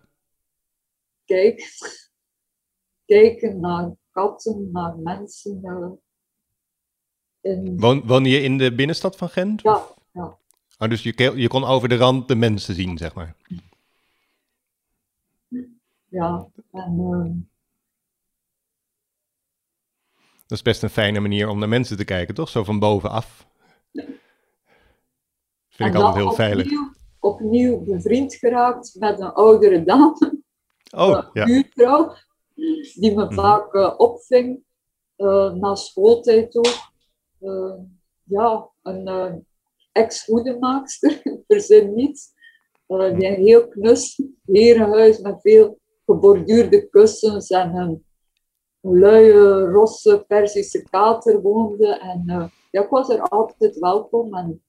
Kijk, 1.26 1.64
kijken 3.06 3.60
naar 3.60 3.92
katten, 4.12 4.72
naar 4.72 4.98
mensen. 4.98 5.62
in, 7.42 7.80
Woon, 7.80 8.08
woonde 8.08 8.30
je 8.30 8.42
in 8.42 8.58
de 8.58 8.76
binnenstad 8.76 9.16
van 9.16 9.30
Gent? 9.30 9.62
ja, 9.62 9.88
ja. 10.12 10.38
Oh, 10.78 10.90
dus 10.90 11.04
je, 11.04 11.34
je 11.36 11.48
kon 11.48 11.64
over 11.64 11.90
de 11.90 11.96
rand 11.98 12.28
de 12.28 12.36
mensen 12.36 12.76
zien, 12.76 12.98
zeg 12.98 13.14
maar. 13.14 13.36
ja. 16.10 16.48
En, 16.72 17.00
eh, 17.00 17.32
Dat 20.48 20.58
is 20.58 20.62
best 20.64 20.84
een 20.84 20.90
fijne 20.90 21.20
manier 21.20 21.48
om 21.48 21.60
naar 21.60 21.70
mensen 21.70 21.98
te 21.98 22.06
kijken, 22.06 22.36
toch? 22.36 22.50
Zo 22.50 22.64
van 22.64 22.80
bovenaf. 22.80 23.48
Vind 25.76 25.90
ik 25.90 25.96
en 25.96 26.02
altijd 26.02 26.24
dan 26.24 26.24
heel 26.26 26.36
veilig. 26.36 26.66
Opnieuw, 26.66 26.90
opnieuw 27.20 27.80
bevriend 27.84 28.36
geraakt 28.36 28.96
met 29.00 29.20
een 29.20 29.34
oudere 29.34 29.84
dame. 29.84 30.34
Oh, 30.98 31.24
ja. 31.34 31.46
buurvrouw, 31.46 32.14
die 32.94 33.16
me 33.16 33.24
Mhm. 33.26 33.34
vaak 33.34 33.74
eh, 33.74 33.94
opving, 33.98 34.64
eh, 35.16 35.54
na 35.54 35.76
schooltijd 35.76 36.56
ook. 36.58 36.92
Eh, 37.40 37.74
ja, 38.24 38.70
een 38.84 39.46
ex-hoedemaakster, 39.92 41.22
verzin 41.48 41.94
niets. 41.94 42.34
Eh, 42.88 43.18
die 43.18 43.28
een 43.28 43.44
heel 43.44 43.68
knus 43.68 44.22
herenhuis 44.46 45.20
met 45.20 45.42
veel 45.42 45.80
geborduurde 46.06 46.90
kussens 46.90 47.50
en 47.50 47.76
een 47.76 48.06
luie, 48.82 49.60
rosse 49.60 50.24
Persische 50.28 50.84
kater 50.90 51.42
woonde. 51.42 51.88
En 52.00 52.24
ja, 52.72 52.82
ik 52.84 52.90
was 52.90 53.10
er 53.10 53.22
altijd 53.22 53.80
welkom 53.80 54.36
en 54.36 54.50
ik 54.50 54.60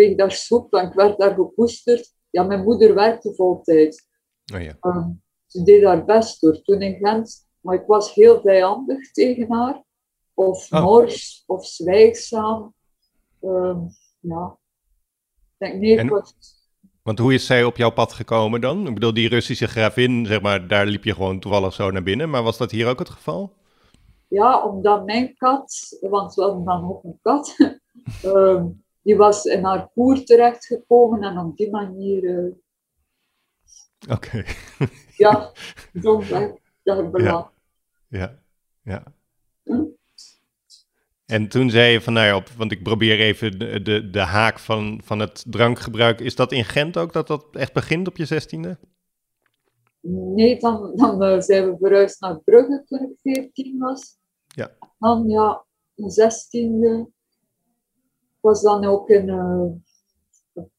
kreeg 0.00 0.16
daar 0.16 0.84
ik 0.84 0.92
werd 0.92 1.18
daar 1.18 1.34
gekoesterd. 1.34 2.14
Ja, 2.30 2.42
mijn 2.42 2.62
moeder 2.62 2.94
werkte 2.94 3.34
voltijds. 3.34 4.08
Oh, 4.54 4.62
ja. 4.62 4.76
Ehm, 4.80 5.08
ze 5.46 5.62
deed 5.62 5.84
haar 5.84 6.04
best 6.04 6.40
door 6.40 6.62
toen 6.62 6.82
in 6.82 6.94
Gent, 7.06 7.48
maar 7.60 7.74
ik 7.74 7.86
was 7.86 8.14
heel 8.14 8.40
vijandig 8.40 9.10
tegen 9.12 9.52
haar. 9.52 9.84
Of 10.34 10.72
Oh. 10.72 10.82
nors, 10.82 11.42
of 11.46 11.66
zwijgzaam. 11.66 12.74
Ehm, 13.40 13.78
ja. 14.20 14.58
Ik 15.58 15.66
denk, 15.68 15.80
nee, 15.80 15.98
En- 15.98 16.04
ik 16.04 16.10
was... 16.10 16.34
Want 17.02 17.18
hoe 17.18 17.34
is 17.34 17.46
zij 17.46 17.64
op 17.64 17.76
jouw 17.76 17.90
pad 17.90 18.12
gekomen 18.12 18.60
dan? 18.60 18.86
Ik 18.86 18.94
bedoel, 18.94 19.14
die 19.14 19.28
Russische 19.28 19.66
gravin, 19.66 20.26
zeg 20.26 20.40
maar, 20.40 20.68
daar 20.68 20.86
liep 20.86 21.04
je 21.04 21.14
gewoon 21.14 21.40
toevallig 21.40 21.72
zo 21.72 21.90
naar 21.90 22.02
binnen. 22.02 22.30
Maar 22.30 22.42
was 22.42 22.58
dat 22.58 22.70
hier 22.70 22.88
ook 22.88 22.98
het 22.98 23.10
geval? 23.10 23.52
Ja, 24.28 24.64
omdat 24.64 25.04
mijn 25.04 25.34
kat, 25.36 25.96
want 26.00 26.34
we 26.34 26.42
hadden 26.42 26.64
dan 26.64 26.88
ook 26.88 27.04
een 27.04 27.18
kat, 27.22 27.56
ehm, 28.22 28.66
die 29.02 29.16
was 29.16 29.44
in 29.44 29.64
haar 29.64 29.88
poer 29.94 30.24
terechtgekomen 30.24 31.22
en 31.22 31.38
op 31.38 31.56
die 31.56 31.70
manier, 31.70 32.24
eh, 32.24 32.52
Oké. 34.08 34.44
ja, 35.16 35.52
domweg, 35.92 36.50
daar 36.82 37.10
beland. 37.10 37.50
Ja, 38.08 38.38
ja. 38.82 39.02
Hm? 39.62 39.84
En 41.26 41.48
toen 41.48 41.70
zei 41.70 41.92
je 41.92 42.00
van, 42.00 42.12
nou 42.12 42.26
ja, 42.26 42.36
op, 42.36 42.48
want 42.48 42.72
ik 42.72 42.82
probeer 42.82 43.20
even 43.20 43.58
de, 43.58 43.82
de, 43.82 44.10
de 44.10 44.20
haak 44.20 44.58
van, 44.58 45.00
van 45.04 45.18
het 45.18 45.44
drankgebruik. 45.46 46.20
Is 46.20 46.34
dat 46.34 46.52
in 46.52 46.64
Gent 46.64 46.96
ook, 46.96 47.12
dat 47.12 47.26
dat 47.26 47.46
echt 47.52 47.72
begint 47.72 48.08
op 48.08 48.16
je 48.16 48.24
zestiende? 48.24 48.78
Nee, 50.00 50.58
dan, 50.60 50.92
dan 50.96 51.22
eh, 51.22 51.40
zijn 51.40 51.70
we 51.70 51.76
verhuisd 51.80 52.20
naar 52.20 52.40
Brugge 52.40 52.82
toen 52.86 53.16
ik 53.22 53.42
14 53.52 53.78
was. 53.78 54.18
Ja. 54.46 54.70
Dan 54.98 55.28
ja, 55.28 55.64
mijn 55.94 56.10
zestiende 56.10 57.10
was 58.40 58.62
dan 58.62 58.84
ook 58.84 59.08
in 59.08 59.28
eh, 59.28 59.64
een 60.54 60.70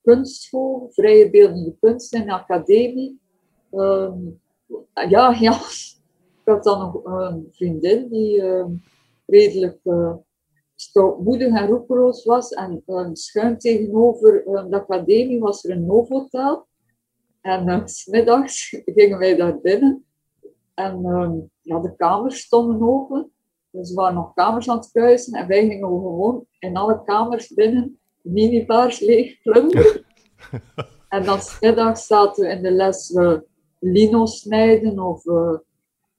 kunstschool, 0.00 0.88
vrije 0.92 1.30
beeldende 1.30 1.76
kunst 1.80 2.10
de 2.10 2.32
academie. 2.32 3.20
Ehm, 3.70 4.18
ja, 5.08 5.40
ik 5.40 6.44
had 6.44 6.64
dan 6.64 6.78
nog 6.78 7.04
een 7.04 7.48
vriendin 7.50 8.08
die 8.08 8.42
ehm, 8.42 8.72
redelijk 9.26 9.78
uh, 9.84 10.14
stoutmoedig 10.74 11.48
en 11.48 11.66
roekeloos 11.66 12.24
was. 12.24 12.50
En 12.50 12.82
uh, 12.86 13.08
schuin 13.12 13.58
tegenover 13.58 14.42
de 14.44 14.76
academie 14.76 15.40
was 15.40 15.64
er 15.64 15.70
een 15.70 15.86
Novotel. 15.86 16.66
En 17.40 17.68
uh, 17.68 17.80
smiddags 17.84 18.68
gingen 18.84 19.18
wij 19.18 19.36
daar 19.36 19.60
binnen. 19.60 20.04
En 20.74 21.02
ja, 21.60 21.78
de 21.78 21.96
kamers 21.96 22.40
stonden 22.40 22.88
open. 22.88 23.32
Dus 23.70 23.90
er 23.90 23.96
waren 23.96 24.14
nog 24.14 24.34
kamers 24.34 24.68
aan 24.68 24.76
het 24.76 24.90
kruisen. 24.90 25.38
En 25.38 25.46
wij 25.46 25.60
gingen 25.60 25.88
gewoon 25.88 26.46
in 26.58 26.76
alle 26.76 27.02
kamers 27.04 27.54
binnen 27.54 27.98
minibaars 28.22 29.00
leeg 29.00 29.42
plunderen. 29.42 30.04
en 31.08 31.24
dan 31.24 31.40
smiddags 31.40 32.06
zaten 32.06 32.44
we 32.44 32.50
in 32.50 32.62
de 32.62 32.70
les 32.70 33.10
uh, 33.10 33.38
lino 33.78 34.26
snijden 34.26 34.98
of 34.98 35.24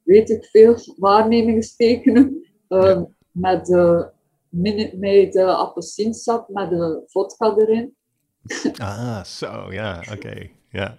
weet 0.03 0.29
ik 0.29 0.45
veel, 0.45 0.75
waarnemingen 0.97 1.75
tekenen. 1.77 2.47
Ja. 2.67 3.07
Met 3.31 3.69
uh, 3.69 4.03
Minute 4.49 5.45
appelsiensap 5.45 6.49
met 6.49 6.69
de 6.69 7.03
vodka 7.05 7.55
erin. 7.57 7.95
Ah, 8.77 9.23
zo, 9.23 9.71
ja, 9.71 10.03
oké. 10.11 10.49
Ja. 10.71 10.97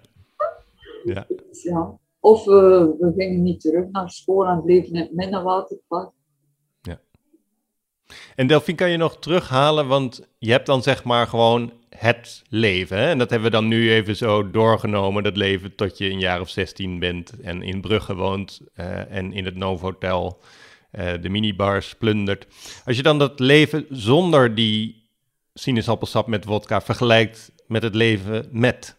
Ja. 1.03 1.27
Of 2.19 2.45
uh, 2.45 2.85
we 2.99 3.13
gingen 3.15 3.43
niet 3.43 3.61
terug 3.61 3.85
naar 3.91 4.09
school 4.09 4.45
en 4.45 4.63
bleven 4.63 4.93
in 4.93 5.01
het 5.01 5.13
Minnewaterpark. 5.13 6.11
En 8.35 8.47
Delphine 8.47 8.77
kan 8.77 8.89
je 8.89 8.97
nog 8.97 9.19
terughalen, 9.19 9.87
want 9.87 10.27
je 10.37 10.51
hebt 10.51 10.65
dan 10.65 10.83
zeg 10.83 11.03
maar 11.03 11.27
gewoon 11.27 11.73
het 11.89 12.43
leven. 12.49 12.97
Hè? 12.97 13.09
En 13.09 13.17
dat 13.17 13.29
hebben 13.29 13.51
we 13.51 13.55
dan 13.55 13.67
nu 13.67 13.91
even 13.91 14.15
zo 14.15 14.51
doorgenomen, 14.51 15.23
dat 15.23 15.37
leven 15.37 15.75
tot 15.75 15.97
je 15.97 16.09
een 16.09 16.19
jaar 16.19 16.41
of 16.41 16.49
16 16.49 16.99
bent 16.99 17.39
en 17.41 17.61
in 17.61 17.81
Brugge 17.81 18.15
woont 18.15 18.61
uh, 18.75 19.11
en 19.11 19.33
in 19.33 19.45
het 19.45 19.55
Novotel 19.55 20.39
uh, 20.91 21.11
de 21.21 21.29
minibars 21.29 21.95
plundert. 21.95 22.47
Als 22.85 22.95
je 22.95 23.03
dan 23.03 23.19
dat 23.19 23.39
leven 23.39 23.85
zonder 23.89 24.55
die 24.55 25.09
sinaasappelsap 25.53 26.27
met 26.27 26.45
wodka 26.45 26.81
vergelijkt 26.81 27.51
met 27.67 27.83
het 27.83 27.95
leven 27.95 28.47
met? 28.51 28.97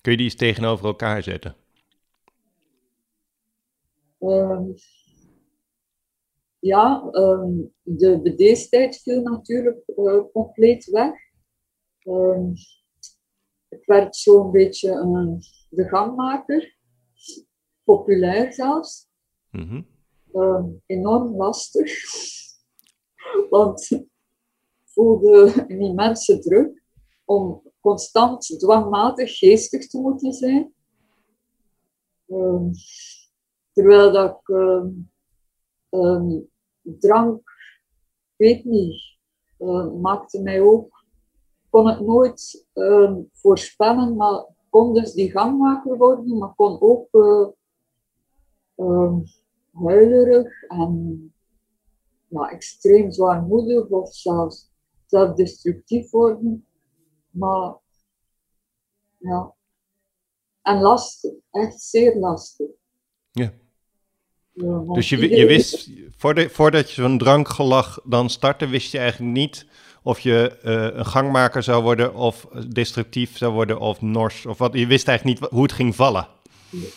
Kun 0.00 0.10
je 0.10 0.18
die 0.18 0.26
eens 0.26 0.36
tegenover 0.36 0.86
elkaar 0.86 1.22
zetten? 1.22 1.56
Ehm, 4.20 4.62
ja, 6.60 7.08
ehm, 7.10 7.52
de 7.82 8.20
bedeesdheid 8.22 8.96
viel 8.96 9.22
natuurlijk 9.22 9.82
uh, 9.86 10.22
compleet 10.32 10.84
weg. 10.84 11.12
Um, 12.04 12.52
het 13.68 13.84
werd 13.84 14.16
zo'n 14.16 14.50
beetje 14.50 14.90
een, 14.90 15.40
de 15.70 15.88
gangmaker, 15.88 16.76
populair 17.84 18.52
zelfs. 18.52 19.08
Mm 19.50 19.88
enorm 20.86 21.36
lastig, 21.36 21.92
want 23.50 23.90
ik 23.90 24.06
voelde 24.84 25.64
een 25.68 25.80
immense 25.80 26.38
druk 26.38 26.82
om 27.24 27.62
constant 27.80 28.58
dwangmatig 28.58 29.38
geestig 29.38 29.88
te 29.88 29.98
moeten 29.98 30.32
zijn. 30.32 30.74
terwijl 33.72 34.12
dat 34.12 34.30
ik 34.30 34.48
um, 35.90 36.49
drank, 36.82 37.42
weet 38.36 38.64
niet, 38.64 39.18
uh, 39.58 39.92
maakte 39.92 40.42
mij 40.42 40.60
ook, 40.60 41.04
kon 41.70 41.86
het 41.88 42.00
nooit 42.00 42.66
uh, 42.74 43.16
voorspellen, 43.32 44.16
maar 44.16 44.44
kon 44.70 44.94
dus 44.94 45.12
die 45.12 45.30
gangmaker 45.30 45.96
worden, 45.96 46.38
maar 46.38 46.54
kon 46.54 46.80
ook 46.80 47.08
uh, 48.76 49.18
huilerig 49.72 50.62
en 50.62 51.34
ja, 52.28 52.50
extreem 52.50 53.10
zwaarmoedig 53.12 53.88
of 53.88 54.14
zelfs 54.14 54.70
zelfdestructief 55.06 56.10
worden. 56.10 56.66
Maar 57.30 57.76
ja, 59.16 59.54
en 60.62 60.80
lastig, 60.80 61.34
echt 61.50 61.80
zeer 61.80 62.16
lastig. 62.16 62.70
Ja 63.30 63.52
dus 64.92 65.08
je, 65.08 65.36
je 65.36 65.46
wist, 65.46 65.90
voordat, 66.16 66.50
voordat 66.50 66.90
je 66.90 67.02
zo'n 67.02 67.18
drankgelag 67.18 68.00
dan 68.04 68.30
startte, 68.30 68.68
wist 68.68 68.92
je 68.92 68.98
eigenlijk 68.98 69.32
niet 69.32 69.66
of 70.02 70.20
je 70.20 70.58
uh, 70.64 70.98
een 70.98 71.06
gangmaker 71.06 71.62
zou 71.62 71.82
worden 71.82 72.14
of 72.14 72.46
destructief 72.68 73.36
zou 73.36 73.52
worden 73.52 73.78
of 73.78 74.00
nors 74.00 74.46
of 74.46 74.58
wat. 74.58 74.72
Je 74.72 74.86
wist 74.86 75.08
eigenlijk 75.08 75.40
niet 75.40 75.50
hoe 75.50 75.62
het 75.62 75.72
ging 75.72 75.94
vallen. 75.94 76.28
Nee. 76.70 76.92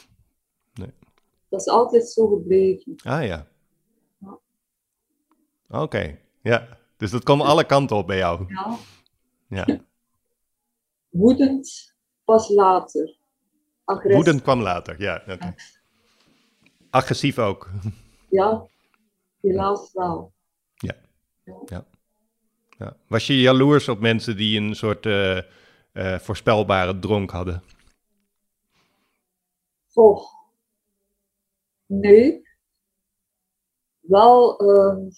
nee. 0.74 0.94
Dat 1.50 1.60
is 1.60 1.68
altijd 1.68 2.10
zo 2.10 2.28
gebleven. 2.28 2.96
Ah 3.04 3.26
ja. 3.26 3.48
ja. 4.20 4.40
Oké, 5.70 6.20
ja. 6.42 6.68
Dus 6.98 7.12
dat 7.12 7.24
kwam 7.24 7.42
alle 7.42 7.64
kanten 7.64 7.98
op 7.98 8.08
bij 8.08 8.18
jou. 8.18 8.46
Ja. 8.48 8.78
ja. 9.48 9.80
Woedend 11.10 11.96
pas 12.24 12.50
later. 12.50 13.16
Agressie. 13.84 14.16
Woedend 14.16 14.42
kwam 14.42 14.62
later, 14.62 15.02
ja. 15.02 15.24
Okay. 15.28 15.56
Agressief 16.94 17.40
ook. 17.40 17.70
Ja, 18.30 18.68
helaas 19.42 19.94
wel. 19.94 20.34
Ja. 20.74 20.96
ja. 21.66 21.86
ja. 22.78 22.98
Was 23.08 23.28
je 23.28 23.42
jaloers 23.42 23.88
op 23.88 24.00
mensen 24.00 24.38
die 24.38 24.60
een 24.60 24.76
soort 24.76 25.06
uh, 25.06 25.42
uh, 25.94 26.20
voorspelbare 26.20 27.00
dronk 27.00 27.32
hadden? 27.32 27.64
Oh, 29.94 30.22
nee. 31.86 32.42
Wel, 34.00 34.64
uh, 34.64 35.12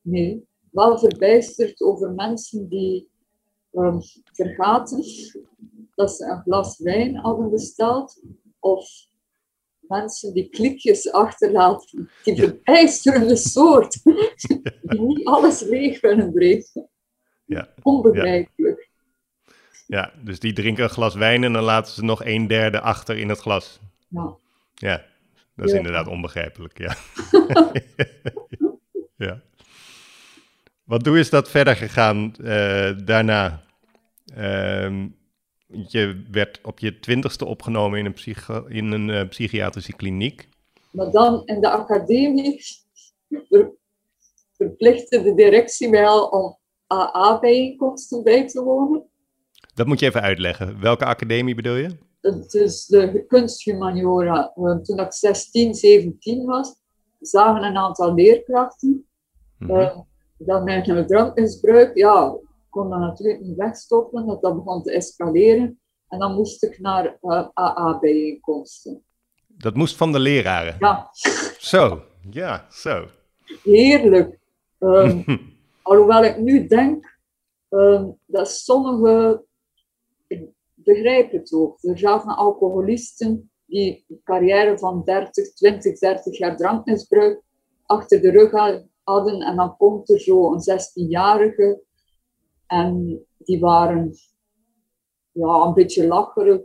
nee. 0.00 0.46
Wel 0.70 0.98
verbijsterd 0.98 1.80
over 1.80 2.12
mensen 2.12 2.68
die 2.68 3.10
um, 3.72 4.00
vergaten 4.32 5.04
dat 5.94 6.12
ze 6.12 6.24
een 6.24 6.42
glas 6.42 6.78
wijn 6.78 7.16
hadden 7.16 7.50
besteld 7.50 8.22
of 8.58 9.10
mensen 9.92 10.34
die 10.34 10.48
klikjes 10.48 11.12
achterlaten, 11.12 12.10
die 12.24 12.36
verbijsterende 12.36 13.36
soort, 13.54 14.00
die 14.82 15.00
niet 15.00 15.26
alles 15.26 15.60
leeg 15.60 16.00
kunnen 16.00 16.32
breken. 16.32 16.88
Ja. 17.44 17.68
Onbegrijpelijk. 17.82 18.90
Ja. 19.86 20.12
dus 20.24 20.38
die 20.38 20.52
drinken 20.52 20.84
een 20.84 20.90
glas 20.90 21.14
wijn 21.14 21.44
en 21.44 21.52
dan 21.52 21.62
laten 21.62 21.92
ze 21.92 22.04
nog 22.04 22.24
een 22.24 22.46
derde 22.46 22.80
achter 22.80 23.16
in 23.18 23.28
het 23.28 23.38
glas. 23.38 23.80
Ja. 24.08 24.36
Ja, 24.74 25.04
dat 25.56 25.66
is 25.66 25.72
inderdaad 25.72 26.06
onbegrijpelijk, 26.06 26.78
ja. 26.78 26.96
ja. 29.26 29.40
Wat 30.84 31.04
doe 31.04 31.18
is 31.18 31.30
dat 31.30 31.50
verder 31.50 31.76
gegaan 31.76 32.34
uh, 32.40 32.90
daarna? 33.04 33.62
Uh, 34.36 35.04
je 35.86 36.22
werd 36.30 36.60
op 36.62 36.78
je 36.78 36.98
twintigste 36.98 37.44
opgenomen 37.44 37.98
in 37.98 38.06
een, 38.06 38.68
in 38.68 38.92
een 38.92 39.08
uh, 39.08 39.28
psychiatrische 39.28 39.92
kliniek. 39.92 40.48
Maar 40.90 41.10
dan 41.10 41.42
in 41.44 41.60
de 41.60 41.70
academie 41.70 42.64
ver 43.28 43.72
verplichtte 44.56 45.22
de 45.22 45.34
directie 45.34 45.88
mij 45.88 46.06
al 46.06 46.26
om 46.26 46.58
AA-bijeenkomsten 46.86 48.22
bij 48.22 48.46
te 48.48 48.62
wonen. 48.62 49.10
Dat 49.74 49.86
moet 49.86 50.00
je 50.00 50.06
even 50.06 50.22
uitleggen. 50.22 50.80
Welke 50.80 51.04
academie 51.04 51.54
bedoel 51.54 51.74
je? 51.74 51.90
Het 52.20 52.54
is 52.54 52.86
de 52.86 53.24
kunsthumaniora. 53.26 54.52
Toen 54.82 54.98
ik 54.98 55.12
16, 55.12 55.74
17 55.74 56.44
was, 56.44 56.74
zagen 57.20 57.62
een 57.62 57.76
aantal 57.76 58.14
leerkrachten 58.14 59.06
mm 59.58 59.68
-hmm. 59.68 59.80
uh, 59.80 59.98
dat 60.38 60.64
mijn 60.64 61.06
drankmisbruik, 61.06 61.96
ja, 61.96 62.36
kon 62.72 62.90
dat 62.90 62.98
natuurlijk 62.98 63.40
niet 63.40 63.56
wegstoppen, 63.56 64.26
dat 64.26 64.42
dat 64.42 64.54
begon 64.54 64.82
te 64.82 64.92
escaleren. 64.92 65.80
En 66.08 66.18
dan 66.18 66.34
moest 66.34 66.62
ik 66.62 66.78
naar 66.78 67.04
uh, 67.22 67.38
eh, 67.38 67.48
AA-bijeenkomsten. 67.54 69.02
Dat 69.46 69.74
moest 69.74 69.96
van 69.96 70.12
de 70.12 70.18
leraren? 70.18 70.76
Ja. 70.78 71.08
Zo, 71.58 72.02
ja, 72.30 72.66
zo. 72.70 73.06
Heerlijk. 73.62 74.38
Um, 74.78 75.24
alhoewel 75.82 76.24
ik 76.24 76.38
nu 76.38 76.66
denk 76.66 77.18
um, 77.68 78.18
dat 78.26 78.50
sommige, 78.50 79.44
ik 80.26 80.48
begrijp 80.74 81.32
het 81.32 81.52
ook, 81.52 81.82
er 81.82 81.98
zaten 81.98 82.36
alcoholisten 82.36 83.50
die 83.66 84.04
een 84.08 84.20
carrière 84.24 84.78
van 84.78 85.02
30, 85.04 85.52
20, 85.54 85.98
30 85.98 86.38
jaar 86.38 86.56
drankmisbruik 86.56 87.42
achter 87.86 88.20
de 88.20 88.30
rug 88.30 88.50
hadden 89.02 89.40
en 89.40 89.56
dan 89.56 89.76
komt 89.76 90.10
er 90.10 90.20
zo 90.20 90.52
een 90.52 90.60
16-jarige 90.60 91.82
en 92.72 93.26
die 93.38 93.60
waren 93.60 94.14
ja, 95.32 95.66
een 95.66 95.74
beetje 95.74 96.06
lacherig. 96.06 96.60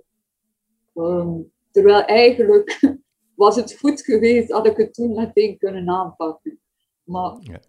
Ehm, 0.94 1.40
terwijl 1.72 2.02
eigenlijk 2.02 2.80
was 3.36 3.56
het 3.56 3.78
goed 3.80 4.02
geweest, 4.02 4.52
had 4.52 4.66
ik 4.68 4.78
het 4.78 4.94
toen 4.94 5.14
meteen 5.14 5.58
kunnen 5.58 5.90
aanpakken. 5.90 6.60
Maar 7.04 7.38
ja, 7.40 7.60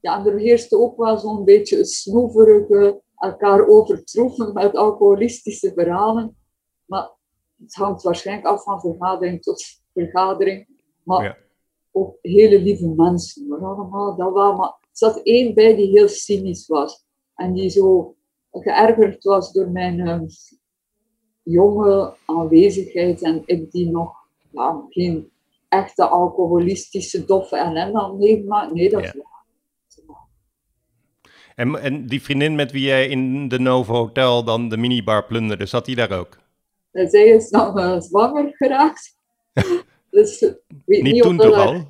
ja 0.00 0.26
er 0.26 0.38
heerste 0.38 0.78
ook 0.78 0.96
wel 0.96 1.18
zo'n 1.18 1.44
beetje 1.44 1.84
snoeverige, 1.84 3.02
elkaar 3.16 3.66
overtroffen 3.66 4.52
met 4.52 4.74
alcoholistische 4.74 5.72
verhalen. 5.72 6.36
Maar 6.84 7.10
het 7.58 7.74
hangt 7.74 8.02
waarschijnlijk 8.02 8.48
af 8.48 8.62
van 8.62 8.80
vergadering 8.80 9.42
tot 9.42 9.80
vergadering. 9.92 10.68
Maar 11.02 11.24
ja. 11.24 11.36
ook 11.90 12.18
hele 12.20 12.60
lieve 12.60 12.88
mensen. 12.88 13.48
Maar 13.48 13.64
allemaal, 13.64 14.16
dat 14.16 14.34
maar 14.34 14.78
er 14.80 14.88
zat 14.92 15.22
één 15.22 15.54
bij 15.54 15.76
die 15.76 15.88
heel 15.88 16.08
cynisch 16.08 16.66
was. 16.66 17.05
En 17.36 17.52
die 17.52 17.68
zo 17.68 18.14
geërgerd 18.50 19.24
was 19.24 19.52
door 19.52 19.70
mijn 19.70 19.98
uh, 19.98 20.20
jonge 21.42 22.16
aanwezigheid 22.24 23.22
en 23.22 23.42
ik 23.44 23.70
die 23.70 23.90
nog 23.90 24.14
ja, 24.50 24.84
geen 24.88 25.30
echte 25.68 26.06
alcoholistische 26.06 27.24
doffe 27.24 27.56
ellende 27.56 27.98
had 27.98 28.18
meegemaakt. 28.18 28.72
Nee, 28.72 28.90
dat 28.90 29.02
ja. 29.02 29.12
En, 31.54 31.82
en 31.82 32.06
die 32.06 32.22
vriendin 32.22 32.54
met 32.54 32.72
wie 32.72 32.82
jij 32.82 33.08
in 33.08 33.48
de 33.48 33.58
Novo 33.58 33.94
Hotel 33.94 34.44
dan 34.44 34.68
de 34.68 34.76
minibar 34.76 35.26
plunderde, 35.26 35.66
zat 35.66 35.84
die 35.84 35.96
daar 35.96 36.18
ook? 36.18 36.38
Zij 36.92 37.26
is 37.26 37.50
dan 37.50 37.78
uh, 37.78 38.00
zwanger 38.00 38.50
geraakt. 38.56 39.16
dus, 40.10 40.40
weet 40.40 41.02
niet, 41.02 41.12
niet 41.12 41.22
toen 41.22 41.36
toch 41.36 41.54
al? 41.54 41.84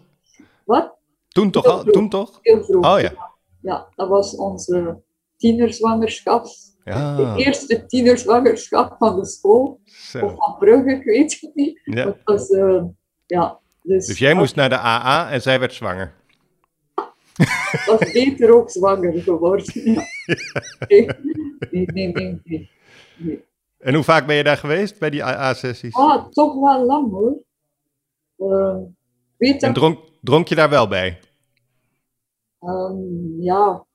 Wat? 0.64 0.94
Toen 1.28 1.50
toch 1.50 1.64
al? 1.64 1.84
Toen 1.84 2.08
toch? 2.08 2.38
Heel 2.42 2.64
vroeg. 2.64 2.94
Oh 2.94 3.00
ja. 3.00 3.12
Ja, 3.60 3.88
dat 3.94 4.08
was 4.08 4.36
onze 4.36 5.02
tienerzwangerschap. 5.36 6.46
Ja. 6.84 7.16
De 7.16 7.44
eerste 7.44 7.86
tienerzwangerschap 7.86 8.96
van 8.98 9.20
de 9.20 9.26
school. 9.26 9.80
Zo. 9.84 10.24
Of 10.24 10.34
van 10.36 10.56
Brugge, 10.58 10.90
ik 10.90 11.04
weet 11.04 11.40
het 11.40 11.54
niet. 11.54 11.80
Ja. 11.84 12.16
Was, 12.24 12.50
uh, 12.50 12.82
ja, 13.26 13.58
dus, 13.82 14.06
dus 14.06 14.18
jij 14.18 14.34
moest 14.34 14.54
naar 14.54 14.68
de 14.68 14.78
AA 14.78 15.30
en 15.30 15.42
zij 15.42 15.58
werd 15.60 15.72
zwanger. 15.72 16.14
was 17.86 18.12
beter 18.12 18.54
ook 18.54 18.70
zwanger 18.70 19.22
geworden. 19.22 19.66
Ja. 20.88 21.16
Nee, 21.70 21.86
nee, 21.86 22.12
nee, 22.12 22.40
nee, 23.16 23.44
En 23.78 23.94
hoe 23.94 24.04
vaak 24.04 24.26
ben 24.26 24.36
je 24.36 24.44
daar 24.44 24.56
geweest 24.56 24.98
bij 24.98 25.10
die 25.10 25.24
AA-sessies? 25.24 25.94
Ah, 25.94 26.26
toch 26.28 26.60
wel 26.60 26.84
lang 26.84 27.10
hoor. 27.10 27.36
Uh, 28.38 28.76
weet 29.36 29.62
en 29.62 29.72
dronk, 29.72 29.98
dronk 30.20 30.48
je 30.48 30.54
daar 30.54 30.68
wel 30.68 30.88
bij? 30.88 31.18
Um, 32.60 33.36
ja, 33.40 33.85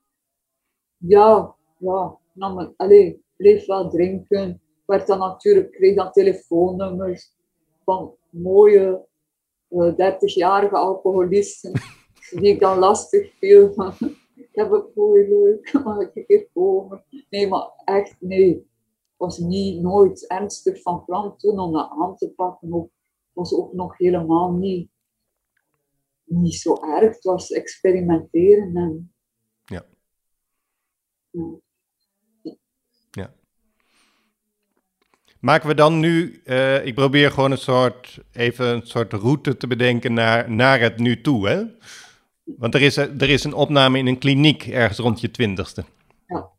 ja, 1.06 1.54
ja, 1.78 2.18
nam 2.32 2.74
allez, 2.76 3.14
bleef 3.36 3.66
wel 3.66 3.90
drinken. 3.90 4.60
Werd 4.86 5.06
dan 5.06 5.18
natuurlijk, 5.18 5.70
kreeg 5.70 5.96
dan 5.96 6.12
telefoonnummers 6.12 7.32
van 7.84 8.14
mooie 8.30 9.06
uh, 9.68 9.98
eh, 9.98 10.14
30-jarige 10.14 10.76
alcoholisten, 10.76 11.72
die 12.40 12.52
ik 12.52 12.60
dan 12.60 12.78
lastig 12.78 13.32
viel. 13.38 13.92
ik 14.34 14.48
heb 14.52 14.70
het 14.70 14.94
mooi 14.94 15.28
leuk, 15.28 15.72
mag 15.84 16.00
ik 16.00 16.10
een 16.14 16.26
keer 16.26 16.48
komen? 16.52 17.04
Nee, 17.30 17.48
maar 17.48 17.70
echt, 17.84 18.16
nee. 18.20 18.66
was 19.16 19.38
niet 19.38 19.82
nooit 19.82 20.26
ernstig 20.26 20.82
van 20.82 21.04
plan 21.04 21.36
toen 21.36 21.58
om 21.58 21.72
dat 21.72 21.90
aan 21.90 22.16
te 22.16 22.30
pakken. 22.30 22.74
Ook, 22.74 22.90
was 23.32 23.54
ook 23.54 23.72
nog 23.72 23.98
helemaal 23.98 24.52
niet, 24.52 24.90
niet 26.24 26.54
zo 26.54 26.74
erg. 26.74 27.14
Het 27.14 27.24
was 27.24 27.50
experimenteren 27.50 28.76
en 28.76 29.12
ja. 29.64 29.84
Ja. 33.10 33.34
Maken 35.40 35.68
we 35.68 35.74
dan 35.74 36.00
nu, 36.00 36.42
uh, 36.44 36.86
ik 36.86 36.94
probeer 36.94 37.30
gewoon 37.30 37.50
een 37.50 37.58
soort, 37.58 38.18
even 38.32 38.66
een 38.66 38.86
soort 38.86 39.12
route 39.12 39.56
te 39.56 39.66
bedenken 39.66 40.12
naar, 40.12 40.50
naar 40.50 40.80
het 40.80 40.98
nu 40.98 41.20
toe, 41.20 41.48
hè? 41.48 41.64
Want 42.44 42.74
er 42.74 42.82
is, 42.82 42.96
er 42.96 43.30
is 43.30 43.44
een 43.44 43.54
opname 43.54 43.98
in 43.98 44.06
een 44.06 44.18
kliniek 44.18 44.66
ergens 44.66 44.98
rond 44.98 45.20
je 45.20 45.30
twintigste. 45.30 45.84
Ja, 46.26 46.50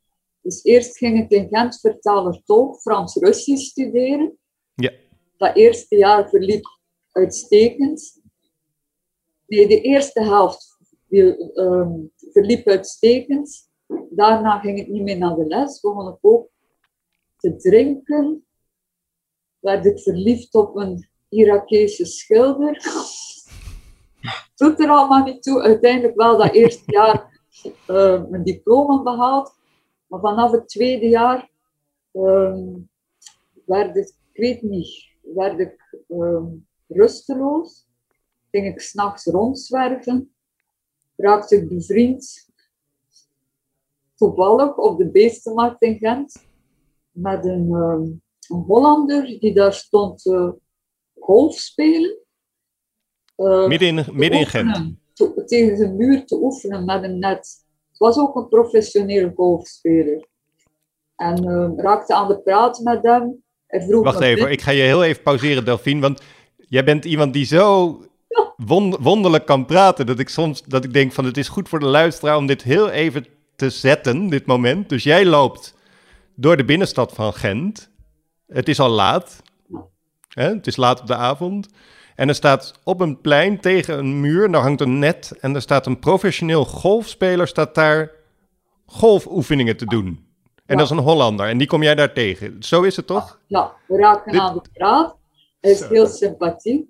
dus 0.41 0.63
eerst 0.63 0.97
ging 0.97 1.19
ik 1.19 1.29
in 1.29 1.47
Gent 1.47 1.79
vertaler 1.79 2.41
tolk 2.45 2.81
Frans-Russisch 2.81 3.69
studeren. 3.69 4.37
Ja. 4.75 4.91
Dat 5.37 5.55
eerste 5.55 5.95
jaar 5.95 6.29
verliep 6.29 6.65
uitstekend. 7.11 8.21
Nee, 9.47 9.67
de 9.67 9.81
eerste 9.81 10.23
helft 10.23 10.77
ehm, 11.09 11.91
verliep 12.31 12.67
uitstekend. 12.67 13.71
Daarna 14.15 14.59
ging 14.59 14.79
ik 14.79 14.87
niet 14.87 15.01
meer 15.01 15.17
naar 15.17 15.35
de 15.35 15.45
les. 15.45 15.79
Begon 15.79 16.07
ik 16.07 16.17
ook 16.21 16.49
te 17.37 17.55
drinken. 17.55 18.45
Werd 19.59 19.85
ik 19.85 19.99
verliefd 19.99 20.55
op 20.55 20.75
een 20.75 21.09
Irakese 21.29 22.05
schilder. 22.05 22.73
Doet 24.55 24.79
er 24.79 24.89
allemaal 24.89 25.23
niet 25.23 25.43
toe. 25.43 25.61
Uiteindelijk 25.61 26.15
wel 26.15 26.37
dat 26.37 26.53
eerste 26.53 26.91
jaar 26.91 27.41
uh, 27.87 28.23
mijn 28.29 28.43
diploma 28.43 29.01
behaald. 29.01 29.55
Maar 30.07 30.19
vanaf 30.19 30.51
het 30.51 30.67
tweede 30.67 31.07
jaar 31.07 31.49
uh, 32.11 32.57
werd 33.65 33.95
ik, 33.95 34.07
ik 34.31 34.41
weet 34.41 34.61
niet, 34.61 35.09
werd 35.21 35.59
ik 35.59 36.03
uh, 36.07 36.43
rusteloos. 36.87 37.87
Ging 38.51 38.67
ik 38.67 38.79
s'nachts 38.79 39.25
rondzwerven. 39.25 40.33
Raakte 41.15 41.55
ik 41.55 41.67
bevriend 41.69 42.51
toevallig 44.23 44.77
op 44.77 44.97
de 44.97 45.09
beestenmarkt 45.11 45.81
in 45.81 45.97
Gent 45.97 46.45
met 47.11 47.45
een, 47.45 47.71
um, 47.71 48.21
een 48.47 48.63
Hollander 48.67 49.25
die 49.39 49.53
daar 49.53 49.73
stond 49.73 50.21
te 50.21 50.55
golf 51.19 51.55
spelen. 51.55 52.17
Uh, 53.37 53.67
midden 53.67 53.87
in, 53.87 54.05
midden 54.11 54.39
in 54.39 54.45
Gent? 54.45 54.95
Te, 55.13 55.43
tegen 55.45 55.77
zijn 55.77 55.95
muur 55.95 56.25
te 56.25 56.35
oefenen 56.35 56.85
met 56.85 57.03
een 57.03 57.19
net. 57.19 57.65
Het 57.89 57.97
was 57.97 58.17
ook 58.17 58.35
een 58.35 58.47
professionele 58.47 59.31
golfspeler. 59.35 60.27
En 61.15 61.47
uh, 61.47 61.69
raakte 61.75 62.13
aan 62.13 62.27
de 62.27 62.39
praat 62.39 62.79
met 62.79 63.03
hem. 63.03 63.43
vroeg 63.67 64.03
Wacht 64.03 64.21
even, 64.21 64.51
ik 64.51 64.61
ga 64.61 64.71
je 64.71 64.81
heel 64.81 65.03
even 65.03 65.23
pauzeren, 65.23 65.65
Delphine, 65.65 66.01
want 66.01 66.21
jij 66.57 66.83
bent 66.83 67.05
iemand 67.05 67.33
die 67.33 67.45
zo 67.45 67.99
wonderlijk 68.99 69.45
kan 69.45 69.65
praten, 69.65 70.05
dat 70.05 70.19
ik 70.19 70.29
soms 70.29 70.63
dat 70.63 70.83
ik 70.83 70.93
denk 70.93 71.11
van 71.11 71.25
het 71.25 71.37
is 71.37 71.47
goed 71.47 71.69
voor 71.69 71.79
de 71.79 71.85
luisteraar 71.85 72.37
om 72.37 72.47
dit 72.47 72.63
heel 72.63 72.89
even 72.89 73.25
te 73.55 73.69
zetten, 73.69 74.27
dit 74.27 74.45
moment. 74.45 74.89
Dus 74.89 75.03
jij 75.03 75.25
loopt 75.25 75.75
door 76.35 76.57
de 76.57 76.65
binnenstad 76.65 77.13
van 77.13 77.33
Gent. 77.33 77.89
Het 78.47 78.69
is 78.69 78.79
al 78.79 78.89
laat. 78.89 79.41
Hè? 80.27 80.53
Het 80.53 80.67
is 80.67 80.75
laat 80.75 81.01
op 81.01 81.07
de 81.07 81.15
avond. 81.15 81.67
En 82.15 82.27
er 82.27 82.35
staat 82.35 82.73
op 82.83 83.01
een 83.01 83.21
plein 83.21 83.59
tegen 83.59 83.97
een 83.97 84.21
muur, 84.21 84.51
daar 84.51 84.61
hangt 84.61 84.81
een 84.81 84.99
net. 84.99 85.33
En 85.39 85.55
er 85.55 85.61
staat 85.61 85.85
een 85.85 85.99
professioneel 85.99 86.65
golfspeler, 86.65 87.47
staat 87.47 87.75
daar 87.75 88.11
golfoefeningen 88.85 89.77
te 89.77 89.85
doen. 89.85 90.25
En 90.65 90.77
dat 90.77 90.85
is 90.85 90.97
een 90.97 91.03
Hollander. 91.03 91.47
En 91.47 91.57
die 91.57 91.67
kom 91.67 91.83
jij 91.83 91.95
daar 91.95 92.13
tegen. 92.13 92.63
Zo 92.63 92.81
is 92.81 92.95
het 92.95 93.07
toch? 93.07 93.39
Ja, 93.47 93.73
we 93.87 93.97
raken 93.97 94.39
aan 94.39 94.53
de 94.53 94.61
praat. 94.73 95.15
Hij 95.59 95.71
is 95.71 95.87
heel 95.87 96.07
sympathiek. 96.07 96.87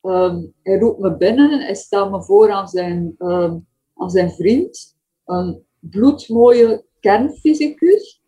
Ehm, 0.00 0.40
hij 0.62 0.78
roept 0.78 1.00
me 1.00 1.16
binnen. 1.16 1.60
Hij 1.60 1.74
stelt 1.74 2.10
me 2.10 2.22
voor 2.22 2.52
aan 2.52 2.68
zijn, 2.68 3.14
ehm, 3.18 3.56
aan 3.96 4.10
zijn 4.10 4.30
vriend. 4.30 4.96
Een 5.24 5.66
bloedmooie 5.90 6.84
kernfysicus. 7.00 8.22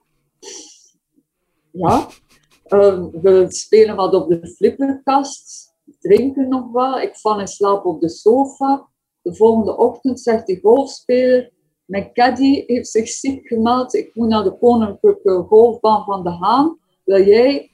Ja. 1.70 2.08
Um, 2.68 3.10
we 3.10 3.44
spelen 3.48 3.96
wat 3.96 4.14
op 4.14 4.28
de 4.28 4.48
flipperkast, 4.48 5.74
drinken 6.00 6.48
nog 6.48 6.72
wat. 6.72 7.02
Ik 7.02 7.16
val 7.16 7.40
in 7.40 7.46
slaap 7.46 7.84
op 7.84 8.00
de 8.00 8.08
sofa. 8.08 8.88
De 9.22 9.34
volgende 9.34 9.76
ochtend 9.76 10.20
zegt 10.20 10.46
die 10.46 10.60
golfspeler, 10.60 11.52
mijn 11.84 12.12
caddy 12.12 12.64
heeft 12.66 12.88
zich 12.88 13.08
ziek 13.08 13.46
gemeld. 13.46 13.94
Ik 13.94 14.14
moet 14.14 14.28
naar 14.28 14.44
de 14.44 14.58
koninklijke 14.58 15.44
golfbaan 15.48 16.04
van 16.04 16.22
de 16.22 16.30
Haan. 16.30 16.78
Wil 17.04 17.26
jij 17.26 17.70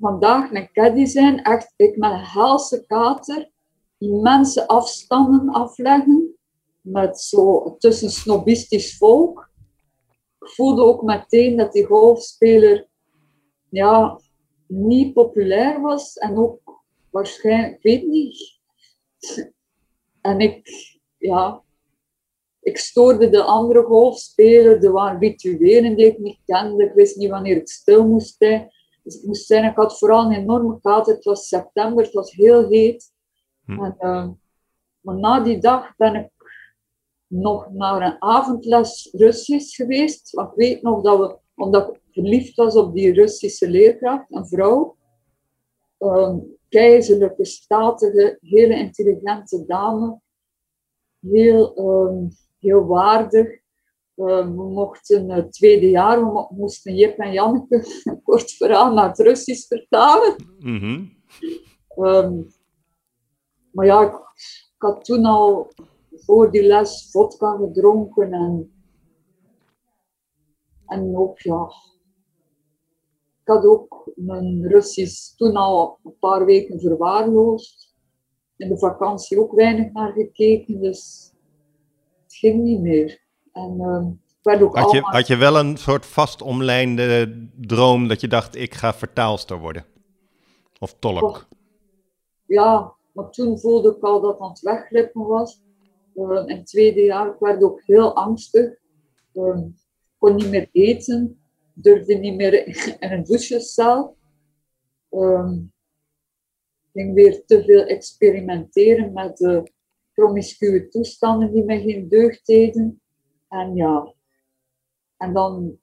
vandaag 0.00 0.50
mijn 0.50 0.70
caddy 0.72 1.04
zijn? 1.04 1.42
Echt, 1.42 1.72
ik 1.76 1.96
met 1.96 2.10
een 2.10 2.24
helse 2.24 2.86
kater, 2.86 3.50
immense 3.98 4.68
afstanden 4.68 5.48
afleggen 5.48 6.36
met 6.86 7.20
zo 7.20 7.76
tussen 7.78 8.10
snobistisch 8.10 8.96
volk. 8.96 9.50
Ik 10.40 10.48
voelde 10.48 10.82
ook 10.82 11.02
meteen 11.02 11.56
dat 11.56 11.72
die 11.72 11.84
golfspeler 11.84 12.88
ja, 13.68 14.20
niet 14.66 15.14
populair 15.14 15.80
was 15.80 16.16
en 16.16 16.36
ook 16.36 16.82
waarschijnlijk, 17.10 17.74
ik 17.74 17.82
weet 17.82 18.06
niet. 18.06 18.60
En 20.20 20.40
ik, 20.40 20.68
ja, 21.16 21.62
ik 22.60 22.78
stoorde 22.78 23.28
de 23.28 23.42
andere 23.42 23.82
golfspelers, 23.82 24.84
er 24.84 24.92
waren 24.92 25.20
rituelen 25.20 25.96
die 25.96 26.06
ik 26.06 26.18
niet 26.18 26.40
kende, 26.44 26.84
ik 26.84 26.92
wist 26.94 27.16
niet 27.16 27.30
wanneer 27.30 27.56
ik 27.56 27.68
stil 27.68 28.06
moest 28.08 28.36
zijn. 28.38 28.70
Dus 29.02 29.20
ik 29.20 29.26
moest 29.26 29.46
zijn, 29.46 29.64
ik 29.64 29.76
had 29.76 29.98
vooral 29.98 30.24
een 30.24 30.40
enorme 30.40 30.80
kater, 30.80 31.14
het 31.14 31.24
was 31.24 31.48
september, 31.48 32.04
het 32.04 32.14
was 32.14 32.32
heel 32.32 32.68
heet. 32.68 33.12
Hm. 33.64 33.84
En, 33.84 33.96
uh, 34.00 34.28
maar 35.00 35.16
na 35.16 35.40
die 35.40 35.58
dag 35.58 35.96
ben 35.96 36.14
ik 36.14 36.30
nog 37.26 37.72
naar 37.72 38.02
een 38.02 38.22
avondles 38.22 39.10
Russisch 39.12 39.76
geweest. 39.76 40.38
Ik 40.38 40.50
weet 40.54 40.82
nog 40.82 41.02
dat 41.02 41.18
we, 41.18 41.38
omdat 41.54 41.88
ik 41.88 42.00
verliefd 42.10 42.56
was 42.56 42.76
op 42.76 42.94
die 42.94 43.12
Russische 43.12 43.70
leerkracht, 43.70 44.24
een 44.28 44.46
vrouw, 44.46 44.96
een 45.98 46.58
keizerlijke, 46.68 47.44
statige, 47.44 48.38
hele 48.40 48.74
intelligente 48.74 49.64
dame, 49.66 50.20
heel, 51.20 51.78
um, 51.78 52.28
heel 52.58 52.86
waardig. 52.86 53.64
Um, 54.16 54.56
we 54.56 54.64
mochten 54.64 55.30
het 55.30 55.52
tweede 55.52 55.90
jaar, 55.90 56.32
we 56.32 56.46
moesten 56.50 56.94
Jip 56.94 57.18
en 57.18 57.32
Janneke 57.32 58.00
een 58.04 58.22
kort 58.28 58.50
verhaal 58.50 58.92
naar 58.92 59.08
het 59.08 59.18
Russisch 59.18 59.66
vertalen. 59.66 60.34
Mm 60.58 61.14
um, 61.96 62.46
maar 63.72 63.86
ja, 63.86 64.02
ik, 64.02 64.14
ik 64.74 64.74
had 64.78 65.04
toen 65.04 65.24
al 65.24 65.72
voor 66.24 66.50
die 66.50 66.62
les 66.62 67.08
vodka 67.10 67.56
gedronken 67.56 68.32
en, 68.32 68.72
en 70.86 71.16
ook, 71.16 71.38
ja. 71.38 71.70
Ik 73.40 73.52
had 73.52 73.64
ook 73.64 74.10
mijn 74.14 74.68
Russisch 74.68 75.36
toen 75.36 75.56
al 75.56 75.98
een 76.04 76.18
paar 76.18 76.44
weken 76.44 76.80
verwaarloosd. 76.80 77.94
In 78.56 78.68
de 78.68 78.78
vakantie 78.78 79.40
ook 79.40 79.52
weinig 79.52 79.92
naar 79.92 80.12
gekeken, 80.12 80.80
dus 80.80 81.32
het 82.22 82.34
ging 82.34 82.62
niet 82.62 82.80
meer. 82.80 83.22
En, 83.52 83.76
uh, 83.80 84.06
werd 84.42 84.62
ook 84.62 84.76
had, 84.76 84.90
je, 84.90 85.00
had 85.00 85.26
je 85.26 85.36
wel 85.36 85.58
een 85.58 85.76
soort 85.76 86.06
vastomlijnde 86.06 87.48
droom 87.60 88.08
dat 88.08 88.20
je 88.20 88.28
dacht, 88.28 88.56
ik 88.56 88.74
ga 88.74 88.94
vertaalster 88.94 89.58
worden? 89.58 89.84
Of 90.78 90.94
tolk? 90.98 91.48
Ja, 92.46 92.94
maar 93.12 93.30
toen 93.30 93.58
voelde 93.58 93.96
ik 93.96 94.02
al 94.02 94.20
dat 94.20 94.32
het 94.32 94.40
aan 94.40 94.48
het 94.48 94.60
wegglippen 94.60 95.26
was. 95.26 95.64
In 96.16 96.56
het 96.56 96.66
tweede 96.66 97.00
jaar 97.00 97.26
ik 97.26 97.64
ook 97.64 97.82
heel 97.84 98.16
angstig. 98.16 98.78
Uh, 99.32 99.62
kon 100.18 100.34
niet 100.34 100.50
meer 100.50 100.68
eten, 100.72 101.40
durfde 101.74 102.14
niet 102.14 102.36
meer 102.36 102.66
in 103.02 103.12
een 103.12 103.24
douchecel. 103.24 104.16
Uh, 105.10 105.52
ging 106.92 107.14
weer 107.14 107.44
te 107.44 107.64
veel 107.64 107.84
experimenteren 107.84 109.12
met 109.12 109.36
de 109.36 109.72
promiscue 110.12 110.88
toestanden 110.88 111.52
die 111.52 111.64
mij 111.64 111.80
geen 111.80 112.08
deugd 112.08 112.46
deden. 112.46 113.00
En 113.48 113.74
ja, 113.74 114.14
en 115.16 115.32
dan, 115.32 115.78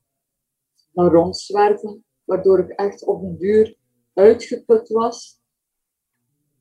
dan 0.91 1.07
rondzwerven, 1.07 2.05
waardoor 2.23 2.59
ik 2.59 2.69
echt 2.69 3.05
op 3.05 3.23
een 3.23 3.38
duur 3.38 3.77
uitgeput 4.13 4.89
was. 4.89 5.41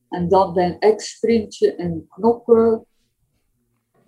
En 0.09 0.29
dan 0.29 0.55
mijn 0.55 0.79
ex-vriendje 0.79 1.77
in 1.77 2.07
Knokken 2.09 2.87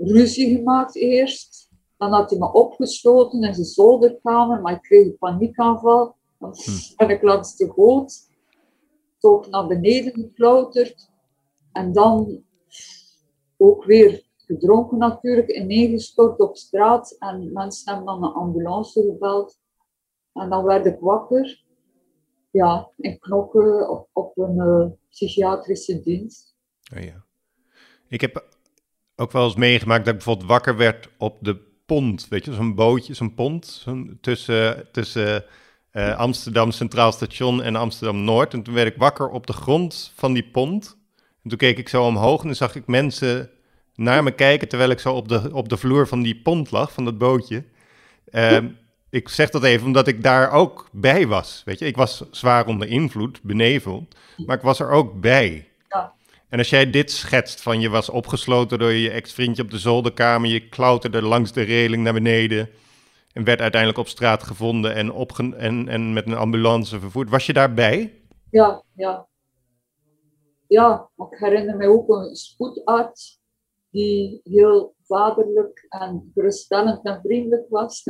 ruzie 0.07 0.57
gemaakt 0.57 0.97
eerst. 0.97 1.69
Dan 1.97 2.13
had 2.13 2.31
hij 2.31 2.39
me 2.39 2.53
opgesloten 2.53 3.43
in 3.43 3.55
zijn 3.55 3.67
zolderkamer, 3.67 4.61
maar 4.61 4.73
ik 4.73 4.83
kreeg 4.83 5.07
een 5.07 5.19
paniekaanval. 5.19 6.17
Dan 6.39 6.55
ben 6.97 7.09
ik 7.09 7.23
langs 7.23 7.57
de 7.57 7.71
goot 7.71 8.33
toch 9.19 9.49
naar 9.49 9.67
beneden 9.67 10.13
geklauterd. 10.13 11.11
En 11.73 11.93
dan 11.93 12.45
ook 13.57 13.85
weer 13.85 14.27
gedronken 14.37 14.99
natuurlijk, 14.99 15.49
ineengestort 15.49 16.41
op 16.41 16.57
straat. 16.57 17.17
En 17.19 17.53
mensen 17.53 17.95
hebben 17.95 18.07
dan 18.07 18.25
een 18.25 18.33
ambulance 18.33 19.03
gebeld. 19.03 19.59
En 20.33 20.51
dan 20.51 20.65
werd 20.65 20.87
ik 20.87 20.97
wakker. 21.01 21.65
Ja, 22.51 22.91
in 22.97 23.19
Knokken 23.19 23.91
op, 23.91 24.09
op 24.13 24.39
een 24.39 24.57
uh, 24.57 24.87
psychiatrische 25.09 26.01
dienst. 26.01 26.57
Oh 26.97 27.03
ja. 27.03 27.25
Ik 28.09 28.21
heb 28.21 28.54
ook 29.17 29.33
wel 29.33 29.45
eens 29.45 29.55
meegemaakt 29.55 30.05
dat 30.05 30.15
ik 30.15 30.19
bijvoorbeeld 30.19 30.49
wakker 30.49 30.77
werd 30.77 31.09
op 31.19 31.37
de 31.41 31.57
pont. 31.87 32.29
Weet 32.29 32.45
je, 32.45 32.55
zo'n 32.55 32.75
bootje, 32.75 33.15
zo'n 33.15 33.35
pont 33.35 33.87
tussen, 34.21 34.89
tussen 34.93 35.45
uh, 35.93 36.17
Amsterdam 36.17 36.71
Centraal 36.71 37.13
Station 37.13 37.63
en 37.63 37.77
Amsterdam 37.77 38.25
Noord. 38.25 38.55
En 38.55 38.63
toen 38.63 38.75
werd 38.75 38.87
ik 38.89 38.97
wakker 38.97 39.29
op 39.29 39.47
de 39.47 39.53
grond 39.53 40.13
van 40.15 40.33
die 40.33 40.49
pont. 40.51 40.97
En 41.43 41.49
toen 41.49 41.59
keek 41.59 41.79
ik 41.79 41.89
zo 41.89 42.05
omhoog 42.05 42.41
en 42.41 42.47
dan 42.47 42.57
zag 42.57 42.75
ik 42.75 42.87
mensen 42.87 43.51
naar 43.95 44.23
me 44.23 44.31
kijken 44.31 44.69
terwijl 44.69 44.91
ik 44.91 44.99
zo 44.99 45.15
op 45.15 45.29
de, 45.29 45.51
op 45.53 45.69
de 45.69 45.77
vloer 45.77 46.09
van 46.09 46.23
die 46.23 46.41
pont 46.43 46.71
lag, 46.71 46.93
van 46.93 47.05
dat 47.05 47.19
bootje. 47.19 47.65
Uh, 48.31 48.59
ik 49.11 49.29
zeg 49.29 49.51
dat 49.51 49.63
even 49.63 49.87
omdat 49.87 50.09
ik 50.09 50.23
daar 50.23 50.51
ook 50.51 50.89
bij 50.93 51.27
was. 51.27 51.63
Weet 51.65 51.79
je, 51.79 51.87
ik 51.87 51.97
was 51.97 52.25
zwaar 52.31 52.67
onder 52.67 52.89
invloed, 52.89 53.43
beneveld, 53.43 54.17
maar 54.47 54.57
ik 54.57 54.63
was 54.63 54.81
er 54.81 54.91
ook 54.91 55.21
bij. 55.21 55.69
Ja. 55.89 56.13
En 56.55 56.61
als 56.61 56.71
jij 56.71 56.91
dit 56.91 57.11
schetst 57.11 57.63
van 57.63 57.81
je 57.81 57.89
was 57.89 58.11
opgesloten 58.11 58.79
door 58.79 58.93
je 58.93 59.11
ex-vriendje 59.11 59.63
op 59.63 59.71
de 59.71 59.79
zolderkamer, 59.79 60.51
je 60.51 60.69
klauterde 60.69 61.23
langs 61.23 61.53
de 61.53 61.63
reling 61.63 62.03
naar 62.03 62.13
beneden 62.13 62.69
en 63.33 63.45
werd 63.45 63.61
uiteindelijk 63.61 64.01
op 64.01 64.09
straat 64.09 64.43
gevonden 64.43 64.95
en, 64.95 65.13
opge 65.13 65.55
en, 65.57 65.89
en 65.89 66.13
met 66.13 66.27
een 66.27 66.37
ambulance 66.37 67.01
vervoerd. 67.01 67.31
Was 67.31 67.47
je 67.47 67.53
daarbij? 67.53 68.23
Ja, 68.51 68.83
ja. 68.97 69.27
Ja, 70.67 71.11
ik 71.17 71.39
herinner 71.39 71.77
me 71.77 71.89
ook 71.89 72.09
een 72.09 72.35
spoedarts 72.35 73.41
die 73.91 74.41
heel 74.45 74.95
vaderlijk 75.03 75.87
en 75.89 76.31
geruststellend 76.35 77.05
en 77.05 77.21
vriendelijk 77.23 77.67
was. 77.69 78.03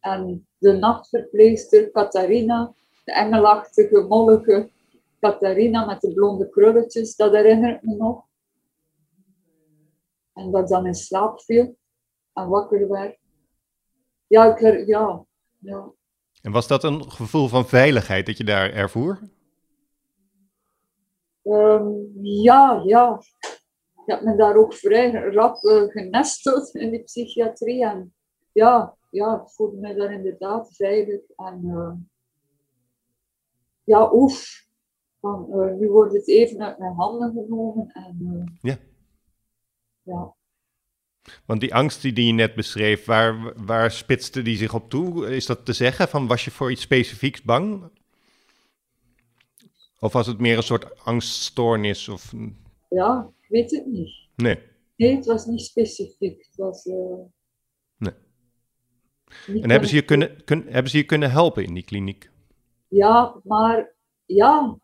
En 0.00 0.46
de 0.58 0.72
nachtverpleegster 0.72 1.90
Catharina, 1.90 2.72
de 3.04 3.12
engelachtige, 3.12 4.00
mollige 4.00 4.70
Catharina 5.30 5.84
met 5.84 6.00
de 6.00 6.12
blonde 6.12 6.48
krulletjes, 6.48 7.16
dat 7.16 7.32
herinnert 7.32 7.82
me 7.82 7.94
nog. 7.94 8.24
En 10.32 10.50
dat 10.50 10.68
dan 10.68 10.86
in 10.86 10.94
slaap 10.94 11.40
viel 11.40 11.76
en 12.32 12.48
wakker 12.48 12.88
werd. 12.88 13.18
Ja, 14.26 14.52
ik 14.52 14.58
her, 14.58 14.86
ja, 14.86 15.24
ja. 15.58 15.92
En 16.42 16.52
was 16.52 16.66
dat 16.66 16.84
een 16.84 17.10
gevoel 17.10 17.48
van 17.48 17.66
veiligheid 17.66 18.26
dat 18.26 18.36
je 18.36 18.44
daar 18.44 18.72
ervoer? 18.72 19.20
Um, 21.42 22.10
ja, 22.22 22.82
ja. 22.84 23.22
Ik 23.96 24.12
heb 24.12 24.22
me 24.22 24.36
daar 24.36 24.56
ook 24.56 24.74
vrij 24.74 25.10
rap 25.10 25.62
uh, 25.62 25.82
genesteld 25.82 26.74
in 26.74 26.90
die 26.90 27.02
psychiatrie. 27.02 27.84
En 27.84 28.14
ja, 28.52 28.96
ja, 29.10 29.42
ik 29.42 29.48
voelde 29.48 29.76
me 29.76 29.94
daar 29.94 30.12
inderdaad 30.12 30.74
veilig. 30.76 31.20
En 31.36 31.60
uh, 31.64 31.92
ja, 33.84 34.12
oef. 34.12 34.65
Van, 35.26 35.46
uh, 35.50 35.78
nu 35.78 35.88
wordt 35.88 36.12
het 36.12 36.28
even 36.28 36.62
uit 36.62 36.78
mijn 36.78 36.94
handen 36.94 37.32
genomen. 37.32 37.90
En, 37.92 38.58
ja. 38.62 38.78
Ja. 40.02 40.34
Want 41.46 41.60
die 41.60 41.74
angst 41.74 42.02
die 42.02 42.26
je 42.26 42.32
net 42.32 42.54
beschreef, 42.54 43.04
waar, 43.04 43.64
waar 43.64 43.90
spitste 43.90 44.42
die 44.42 44.56
zich 44.56 44.74
op 44.74 44.90
toe? 44.90 45.34
Is 45.34 45.46
dat 45.46 45.64
te 45.64 45.72
zeggen? 45.72 46.08
Van, 46.08 46.26
was 46.26 46.44
je 46.44 46.50
voor 46.50 46.70
iets 46.70 46.82
specifieks 46.82 47.42
bang? 47.42 47.90
Of 50.00 50.12
was 50.12 50.26
het 50.26 50.38
meer 50.38 50.56
een 50.56 50.62
soort 50.62 51.04
angststoornis? 51.04 52.08
Of... 52.08 52.32
Ja, 52.88 53.32
ik 53.40 53.48
weet 53.48 53.70
het 53.70 53.86
niet. 53.86 54.28
Nee. 54.36 54.58
Nee, 54.96 55.16
het 55.16 55.26
was 55.26 55.46
niet 55.46 55.60
specifiek. 55.60 56.46
Het 56.46 56.56
was... 56.56 56.86
Uh... 56.86 56.94
Nee. 57.96 58.14
En 59.62 59.70
hebben 59.70 59.88
ze, 59.88 59.94
je 59.94 60.04
kunnen, 60.04 60.44
kun, 60.44 60.64
hebben 60.68 60.90
ze 60.90 60.96
je 60.96 61.04
kunnen 61.04 61.30
helpen 61.30 61.64
in 61.64 61.74
die 61.74 61.84
kliniek? 61.84 62.30
Ja, 62.88 63.40
maar 63.44 63.94
ja. 64.24 64.78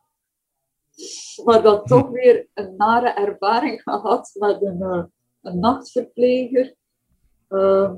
Maar 1.44 1.62
dan 1.62 1.84
toch 1.84 2.08
weer 2.08 2.48
een 2.54 2.76
nare 2.76 3.08
ervaring 3.08 3.82
gehad 3.82 4.30
met 4.34 4.62
een, 4.62 4.78
uh, 4.80 5.04
een 5.42 5.58
nachtverpleger. 5.58 6.74
Uh, 7.48 7.92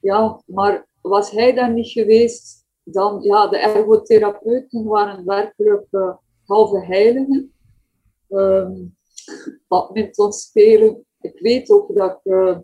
ja, 0.00 0.42
maar 0.46 0.88
was 1.00 1.30
hij 1.30 1.52
dan 1.54 1.74
niet 1.74 1.88
geweest, 1.88 2.66
dan, 2.82 3.22
ja, 3.22 3.46
de 3.48 3.58
ergotherapeuten 3.58 4.84
waren 4.84 5.24
werkelijk 5.24 5.86
uh, 5.90 6.14
halve 6.44 6.84
heiligen. 6.84 7.52
Um, 8.28 8.96
badminton 9.68 10.32
spelen. 10.32 11.04
Ik 11.20 11.38
weet 11.38 11.70
ook 11.70 11.94
dat 11.94 12.10
ik 12.10 12.32
uh, 12.32 12.58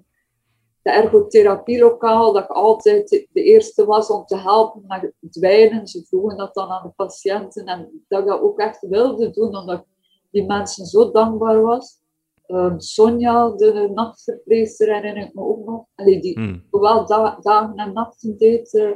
de 0.88 0.94
ergotherapielokaal, 0.94 2.32
dat 2.32 2.42
ik 2.42 2.50
altijd 2.50 3.26
de 3.32 3.42
eerste 3.42 3.84
was 3.84 4.10
om 4.10 4.24
te 4.24 4.36
helpen 4.36 4.84
met 4.86 5.12
dwijnen. 5.30 5.86
Ze 5.86 6.04
vroegen 6.04 6.36
dat 6.36 6.54
dan 6.54 6.70
aan 6.70 6.86
de 6.86 6.92
patiënten 6.96 7.64
en 7.64 8.04
dat 8.08 8.20
ik 8.20 8.26
dat 8.26 8.40
ook 8.40 8.58
echt 8.58 8.86
wilde 8.88 9.30
doen, 9.30 9.56
omdat 9.56 9.78
ik 9.78 9.84
die 10.30 10.46
mensen 10.46 10.86
zo 10.86 11.10
dankbaar 11.10 11.62
was. 11.62 12.00
Um, 12.46 12.80
Sonja, 12.80 13.50
de 13.50 13.90
nachtverpleegster, 13.94 14.94
herinner 14.94 15.26
ik 15.26 15.34
me 15.34 15.42
ook 15.42 15.66
nog. 15.66 15.84
Allee, 15.94 16.20
die 16.20 16.38
mm. 16.38 16.64
zowel 16.70 17.06
da 17.06 17.38
dagen 17.40 17.76
en 17.76 17.92
nachten 17.92 18.38
deed. 18.38 18.72
Uh, 18.74 18.90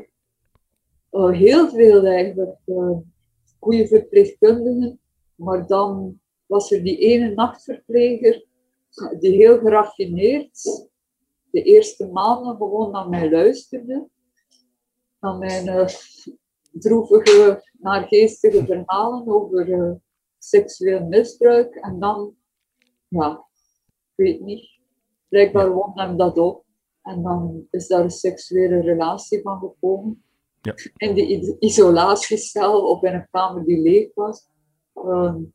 uh, 1.11 1.39
heel 1.39 1.69
veel 1.69 2.05
eigenlijk. 2.05 2.57
Uh, 2.67 2.97
goede 3.61 3.87
verpleegkundigen. 3.87 5.01
Maar 5.35 5.67
dan 5.67 6.21
was 6.47 6.71
er 6.71 6.83
die 6.83 6.99
ene 6.99 7.35
nachtverpleger 7.35 8.45
die 9.21 9.37
heel 9.37 9.59
geraffineerd 9.59 10.91
de 11.53 11.63
eerste 11.63 12.07
maanden 12.07 12.57
gewoon 12.57 12.91
naar 12.91 13.09
mij 13.09 13.31
luisterde. 13.31 14.09
Naar 15.21 15.39
mijn 15.39 15.67
uh, 15.67 15.87
droevige, 16.71 17.71
naargeestige 17.73 18.65
verhalen 18.65 19.29
over 19.29 19.69
uh, 19.69 19.93
seksueel 20.39 21.07
misbruik. 21.07 21.75
En 21.75 21.99
dan, 21.99 22.35
ja, 23.09 23.47
ik 23.91 24.25
weet 24.25 24.41
niet, 24.41 24.81
blijkbaar 25.29 25.73
won 25.73 25.93
hem 25.95 26.17
dat 26.17 26.39
op. 26.39 26.65
En 27.03 27.23
dan 27.23 27.67
is 27.71 27.87
daar 27.87 28.03
een 28.03 28.11
seksuele 28.11 28.81
relatie 28.81 29.43
van 29.43 29.59
gekomen. 29.59 30.25
Ja. 30.61 30.75
In 30.97 31.15
de 31.15 31.57
isolatiecel 31.59 32.89
of 32.89 33.03
in 33.03 33.15
een 33.15 33.29
kamer 33.31 33.65
die 33.65 33.81
leeg 33.81 34.15
was. 34.15 34.49
Um, 34.95 35.55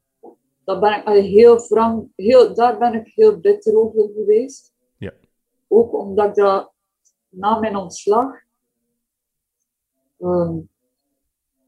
dat 0.63 0.79
ben 0.79 1.15
ik 1.15 1.23
heel 1.25 1.59
frank, 1.59 2.09
heel, 2.15 2.55
daar 2.55 2.77
ben 2.77 2.93
ik 2.93 3.07
heel 3.15 3.39
bitter 3.39 3.77
over 3.77 4.09
geweest. 4.15 4.73
Ook 5.67 5.93
omdat 5.93 6.27
ik 6.27 6.35
dat 6.35 6.73
na 7.29 7.59
mijn 7.59 7.75
ontslag 7.75 8.45
um, 10.19 10.69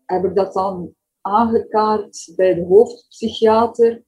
heb 0.05 0.23
ik 0.23 0.35
dat 0.35 0.53
dan 0.53 0.93
aangekaart 1.21 2.33
bij 2.35 2.53
de 2.53 2.65
hoofdpsychiater. 2.65 4.03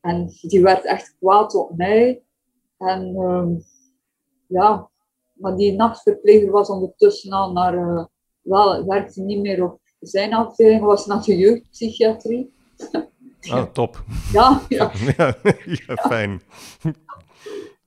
En 0.00 0.30
die 0.40 0.62
werd 0.62 0.84
echt 0.84 1.16
kwaad 1.18 1.54
op 1.54 1.76
mij. 1.76 2.22
En 2.78 3.16
um, 3.16 3.64
ja, 4.46 4.90
maar 5.32 5.56
die 5.56 5.72
nachtverpleger 5.72 6.50
was 6.50 6.68
ondertussen 6.68 7.32
al 7.32 7.52
naar, 7.52 7.74
uh, 7.74 8.04
wel, 8.42 8.86
werkte 8.86 9.20
niet 9.20 9.40
meer 9.40 9.64
op 9.64 9.80
zijn 10.00 10.34
afdeling, 10.34 10.84
was 10.84 11.06
naar 11.06 11.22
de 11.22 11.36
jeugdpsychiatrie. 11.36 12.52
Oh, 13.50 13.62
top. 13.62 14.04
Ja, 14.32 14.62
ja. 14.68 14.90
ja, 15.16 15.36
ja 15.86 15.96
fijn. 15.96 16.42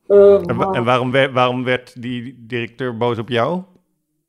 Uh, 0.08 0.50
en, 0.50 0.56
maar... 0.56 0.72
en 0.72 0.84
waarom, 0.84 1.12
werd, 1.12 1.34
waarom 1.34 1.64
werd 1.64 2.02
die 2.02 2.46
directeur 2.48 2.98
boos 2.98 3.18
op 3.18 3.30
jou? 3.30 3.64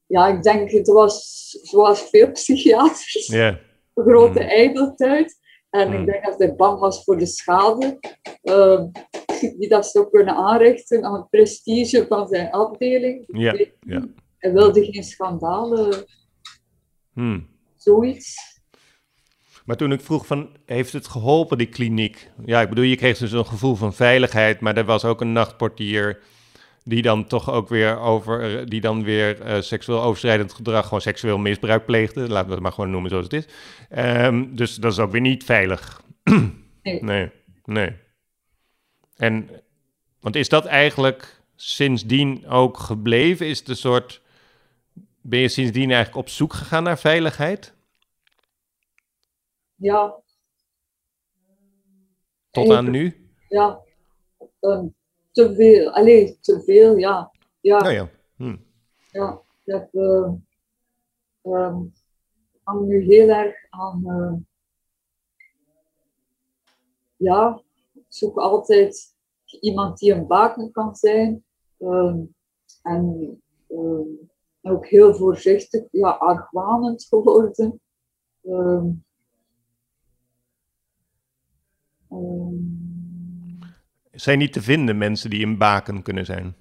Ja, 0.06 0.26
ik 0.26 0.42
denk, 0.42 0.70
het 0.70 0.88
was 0.88 1.50
zoals 1.62 2.08
veel 2.10 2.30
psychiaters. 2.32 3.26
Yeah. 3.26 3.56
Een 3.94 4.04
grote 4.04 4.40
mm. 4.40 4.48
ijdeltuit. 4.48 5.38
En 5.70 5.88
mm. 5.88 5.94
ik 5.94 6.06
denk 6.06 6.24
dat 6.24 6.38
hij 6.38 6.54
bang 6.54 6.78
was 6.78 7.04
voor 7.04 7.18
de 7.18 7.26
schade 7.26 7.98
uh, 8.42 8.82
die 9.58 9.68
dat 9.68 9.86
zou 9.86 10.10
kunnen 10.10 10.34
aanrichten 10.34 11.04
aan 11.04 11.14
het 11.14 11.30
prestige 11.30 12.06
van 12.08 12.28
zijn 12.28 12.50
afdeling. 12.50 13.24
Ja, 13.26 13.66
ja. 13.80 14.08
Hij 14.38 14.52
wilde 14.52 14.84
geen 14.84 15.02
schandalen. 15.02 16.04
Hmm. 17.12 17.48
Zoiets. 17.76 18.57
Maar 19.68 19.76
toen 19.76 19.92
ik 19.92 20.00
vroeg 20.00 20.26
van, 20.26 20.56
heeft 20.66 20.92
het 20.92 21.08
geholpen, 21.08 21.58
die 21.58 21.66
kliniek? 21.66 22.30
Ja, 22.44 22.60
ik 22.60 22.68
bedoel, 22.68 22.84
je 22.84 22.96
kreeg 22.96 23.18
dus 23.18 23.32
een 23.32 23.46
gevoel 23.46 23.74
van 23.74 23.94
veiligheid, 23.94 24.60
maar 24.60 24.76
er 24.76 24.84
was 24.84 25.04
ook 25.04 25.20
een 25.20 25.32
nachtportier 25.32 26.18
die 26.84 27.02
dan 27.02 27.26
toch 27.26 27.50
ook 27.50 27.68
weer 27.68 27.98
over, 27.98 28.68
die 28.68 28.80
dan 28.80 29.04
weer 29.04 29.46
uh, 29.46 29.60
seksueel 29.60 30.02
overschrijdend 30.02 30.52
gedrag, 30.52 30.84
gewoon 30.84 31.00
seksueel 31.00 31.38
misbruik 31.38 31.84
pleegde. 31.84 32.28
Laten 32.28 32.46
we 32.46 32.54
het 32.54 32.62
maar 32.62 32.72
gewoon 32.72 32.90
noemen 32.90 33.10
zoals 33.10 33.24
het 33.24 33.32
is. 33.32 33.46
Um, 33.98 34.56
dus 34.56 34.74
dat 34.74 34.92
is 34.92 34.98
ook 34.98 35.10
weer 35.10 35.20
niet 35.20 35.44
veilig. 35.44 36.02
nee. 36.82 37.30
nee. 37.64 37.92
En, 39.16 39.50
want 40.20 40.36
is 40.36 40.48
dat 40.48 40.64
eigenlijk 40.64 41.42
sindsdien 41.56 42.46
ook 42.46 42.78
gebleven? 42.78 43.46
Is 43.46 43.62
een 43.66 43.76
soort. 43.76 44.22
Ben 45.22 45.40
je 45.40 45.48
sindsdien 45.48 45.90
eigenlijk 45.90 46.16
op 46.16 46.28
zoek 46.28 46.52
gegaan 46.52 46.82
naar 46.82 46.98
veiligheid? 46.98 47.76
Ja. 49.78 50.22
Tot 52.50 52.70
aan 52.70 52.90
nu? 52.90 53.30
Ja. 53.48 53.80
Um, 54.60 54.94
te 55.32 55.54
veel. 55.54 55.90
Allee, 55.90 56.38
te 56.40 56.62
veel, 56.62 56.96
ja. 56.96 57.32
Ja. 57.60 57.78
Oh 57.78 57.92
ja. 57.92 58.10
Hm. 58.36 58.56
Ja, 59.10 59.42
ik 59.64 59.72
heb, 59.72 59.94
uh, 59.94 60.32
um, 61.42 61.92
hang 62.62 62.86
nu 62.86 63.02
heel 63.02 63.28
erg 63.28 63.56
aan. 63.70 64.02
Uh, 64.06 64.34
ja, 67.16 67.62
ik 67.94 68.04
zoek 68.08 68.38
altijd 68.38 69.16
iemand 69.60 69.98
die 69.98 70.12
een 70.12 70.26
baken 70.26 70.70
kan 70.70 70.96
zijn. 70.96 71.44
Um, 71.78 72.34
en 72.82 73.42
um, 73.68 74.30
ook 74.62 74.86
heel 74.86 75.14
voorzichtig, 75.14 75.84
ja, 75.90 76.10
argwanend 76.10 77.04
geworden. 77.04 77.80
Um, 78.42 79.06
zijn 84.10 84.38
niet 84.38 84.52
te 84.52 84.62
vinden 84.62 84.98
mensen 84.98 85.30
die 85.30 85.46
een 85.46 85.58
baken 85.58 86.02
kunnen 86.02 86.24
zijn? 86.24 86.56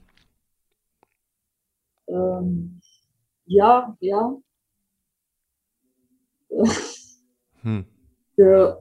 ja, 3.43 3.95
ja. 3.99 4.35
Hm. 7.59 7.83
De, 8.33 8.77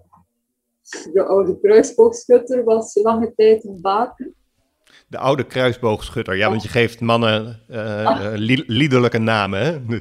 de 1.13 1.25
oude 1.25 1.61
kruisboogschutter 1.61 2.65
was 2.65 2.95
lange 2.95 3.35
tijd 3.35 3.65
een 3.65 3.81
baken. 3.81 4.35
De 5.09 5.19
oude 5.19 5.47
kruisboogschutter, 5.47 6.37
ja, 6.37 6.49
want 6.49 6.63
je 6.63 6.69
geeft 6.69 7.01
mannen 7.01 7.61
uh, 7.71 8.33
liederlijke 8.67 9.19
namen. 9.19 9.61
Hè? 9.61 9.81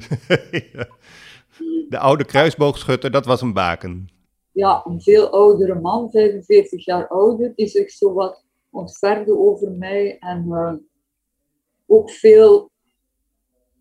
De 1.88 1.98
oude 1.98 2.24
kruisboogschutter, 2.24 3.10
dat 3.10 3.26
was 3.26 3.40
een 3.40 3.52
baken. 3.52 4.08
Ja, 4.56 4.82
een 4.84 5.00
veel 5.00 5.28
oudere 5.28 5.80
man, 5.80 6.10
45 6.10 6.84
jaar 6.84 7.08
ouder, 7.08 7.52
die 7.54 7.66
zich 7.66 7.90
zo 7.90 8.12
wat 8.12 8.44
ontferde 8.70 9.38
over 9.38 9.72
mij 9.72 10.18
en 10.18 10.46
uh, 10.48 10.72
ook 11.86 12.10
veel, 12.10 12.70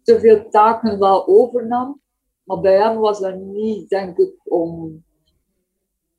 te 0.04 0.20
veel 0.20 0.50
taken 0.50 1.00
wel 1.00 1.28
overnam. 1.28 2.02
Maar 2.44 2.60
bij 2.60 2.82
hem 2.82 2.98
was 2.98 3.20
dat 3.20 3.36
niet, 3.36 3.90
denk 3.90 4.18
ik, 4.18 4.34
om 4.44 5.04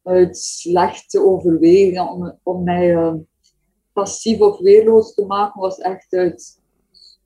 uit 0.03 0.39
slecht 0.39 1.17
overwegen, 1.17 2.09
om, 2.09 2.39
om 2.43 2.63
mij 2.65 2.95
uh, 2.95 3.15
passief 3.93 4.41
of 4.41 4.59
weerloos 4.59 5.15
te 5.15 5.27
maken, 5.27 5.61
was 5.61 5.79
echt 5.79 6.13
uit 6.13 6.61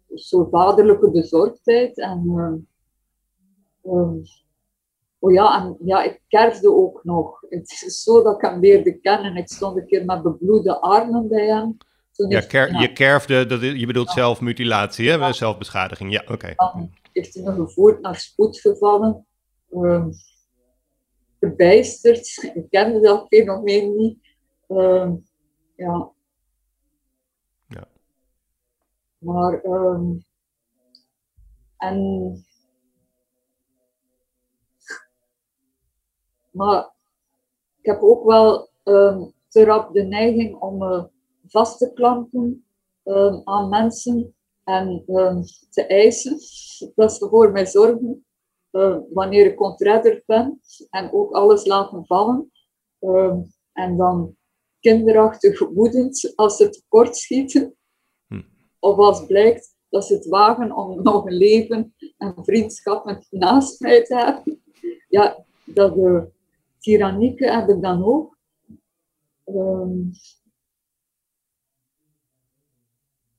zo'n 0.09 0.49
vaderlijke 0.51 1.11
bezorgdheid. 1.11 1.99
En, 1.99 2.25
uh, 2.27 3.95
um, 3.95 4.23
oh 5.21 5.33
ja, 5.33 5.63
en 5.63 5.77
ja, 5.85 6.03
ik 6.03 6.21
kerfde 6.29 6.73
ook 6.73 7.05
nog. 7.05 7.41
Het 7.49 7.71
is 7.71 8.03
zo 8.03 8.23
dat 8.23 8.35
ik 8.35 8.51
hem 8.51 8.61
leerde 8.61 9.01
kennen. 9.01 9.37
Ik 9.37 9.49
stond 9.49 9.77
een 9.77 9.87
keer 9.87 10.05
met 10.05 10.23
bebloede 10.23 10.81
armen 10.81 11.29
bij 11.29 11.47
hem. 11.47 11.77
ja, 12.29 12.41
ker 12.41 12.81
je 12.81 12.93
kerfde, 12.93 13.47
dat, 13.47 13.61
je 13.61 13.87
bedoelt 13.87 14.09
ja. 14.09 14.15
zelfmutilatie, 14.15 15.09
hè? 15.09 15.15
Ja. 15.15 15.33
zelfbeschadiging. 15.33 16.13
Ja, 16.13 16.21
oké. 16.21 16.33
Okay. 16.33 16.55
Dan 16.57 16.91
heeft 17.13 17.35
hij 17.35 17.43
me 17.43 17.53
gevoerd 17.53 18.01
naar 18.01 18.17
spoedgevallen. 18.17 19.27
Um, 19.73 20.13
verbijsterd. 21.41 22.51
Ik 22.55 22.71
kende 22.71 23.01
dat 23.01 23.27
fenomeen 23.29 23.97
niet. 23.97 24.19
Uh, 24.69 25.11
ja. 25.77 26.11
ja. 27.69 27.89
Maar, 29.19 29.65
um, 29.65 30.25
en, 31.77 32.45
maar 36.51 36.95
ik 37.79 37.87
heb 37.87 38.03
ook 38.03 38.25
wel 38.25 38.69
um, 38.85 39.33
te 39.49 39.65
rap 39.65 39.93
de 39.93 40.03
neiging 40.03 40.61
om 40.61 40.79
me 40.79 41.09
vast 41.47 41.79
te 41.79 41.93
klampen 41.93 42.65
um, 43.05 43.41
aan 43.45 43.69
mensen 43.69 44.35
en 44.65 45.05
te 45.71 45.87
eisen 45.87 46.39
dat 46.95 47.13
ze 47.13 47.29
voor 47.29 47.53
mij 47.53 47.67
zorgen 47.67 48.25
uh, 48.73 48.97
wanneer 49.13 49.47
ik 49.47 49.61
ontredderd 49.61 50.27
ben 50.27 50.61
en 50.91 51.13
ook 51.13 51.33
alles 51.33 51.67
laten 51.67 52.07
vallen. 52.07 52.51
Uh, 53.01 53.37
en 53.73 53.97
dan 53.97 54.37
kinderachtig 54.81 55.59
woedend 55.59 56.33
als 56.35 56.57
ze 56.57 56.69
tekort 56.69 57.17
schieten. 57.17 57.77
Hm. 58.27 58.43
Of 58.79 58.97
als 58.97 59.27
blijkt 59.27 59.77
dat 59.89 60.05
ze 60.05 60.15
het 60.15 60.27
wagen 60.27 60.77
om 60.77 61.03
nog 61.03 61.27
een 61.27 61.37
leven 61.37 61.95
en 62.19 62.35
vriendschappen 62.37 63.27
naast 63.31 63.81
mij 63.81 64.05
te 64.05 64.15
hebben. 64.15 64.63
Ja, 65.09 65.45
dat 65.65 65.95
de 65.95 66.31
tyrannieke 66.81 67.51
heb 67.51 67.69
ik 67.69 67.83
dan 67.83 68.05
ook. 68.05 68.39
Um, 69.45 70.11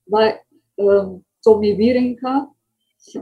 maar 0.04 0.46
um, 0.76 1.26
Tommy 1.40 1.76
Wieringa, 1.76 2.54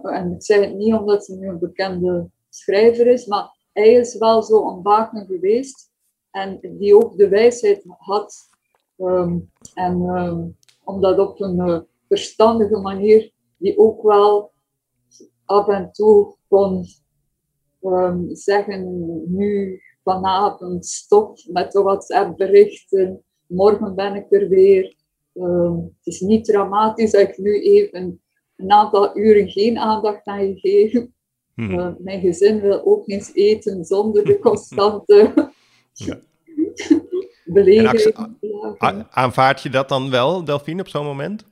en 0.02 0.32
ik 0.32 0.44
zeg 0.44 0.66
het 0.66 0.76
niet 0.76 0.94
omdat 0.94 1.28
hij 1.28 1.38
nu 1.38 1.48
een 1.48 1.60
bekende 1.60 2.30
schrijver 2.50 3.08
is, 3.08 3.26
maar 3.26 3.58
hij 3.74 3.94
is 3.94 4.18
wel 4.18 4.44
zo 4.44 4.70
een 4.70 4.82
baken 4.82 5.26
geweest 5.26 5.92
en 6.32 6.60
die 6.62 6.96
ook 6.96 7.18
de 7.18 7.28
wijsheid 7.28 7.84
had 7.88 8.50
um, 8.98 9.52
en 9.74 10.02
om 10.84 11.02
dat 11.02 11.20
op 11.20 11.42
een 11.42 11.58
uh, 11.58 11.80
verstandige 12.08 12.78
manier, 12.78 13.34
die 13.58 13.78
ook 13.78 14.02
wel 14.02 14.52
af 15.46 15.68
en 15.68 15.92
toe 15.92 16.36
kon 16.48 16.86
zeggen, 18.32 18.84
nu 19.32 19.82
vanavond 20.04 20.86
stop 20.86 21.38
met 21.48 21.72
de 21.72 21.82
WhatsApp-berichten, 21.82 23.24
morgen 23.48 23.96
ben 23.96 24.16
ik 24.16 24.32
er 24.32 24.50
weer. 24.50 24.96
het 25.34 26.06
is 26.06 26.20
niet 26.20 26.46
dramatisch 26.46 27.12
dat 27.12 27.22
ik 27.22 27.38
nu 27.38 27.62
even 27.62 28.22
een 28.56 28.72
aantal 28.72 29.18
uren 29.18 29.50
geen 29.50 29.78
aandacht 29.78 30.26
aan 30.26 30.48
je 30.48 30.60
geven. 30.60 31.14
Hmm. 31.56 31.80
Uh, 31.80 31.90
mijn 31.98 32.22
gezin 32.22 32.62
wil 32.62 32.86
ook 32.86 33.08
eens 33.08 33.34
eten 33.34 33.86
zonder 33.86 34.26
de 34.26 34.40
constante 34.50 35.52
ja. 35.94 36.20
belediging. 37.46 38.16
Aanvaard 39.10 39.62
je 39.62 39.70
dat 39.70 39.90
dan 39.90 40.10
wel, 40.10 40.44
Delphine, 40.44 40.82
op 40.82 40.88
zo'n 40.88 41.06
moment? 41.06 41.46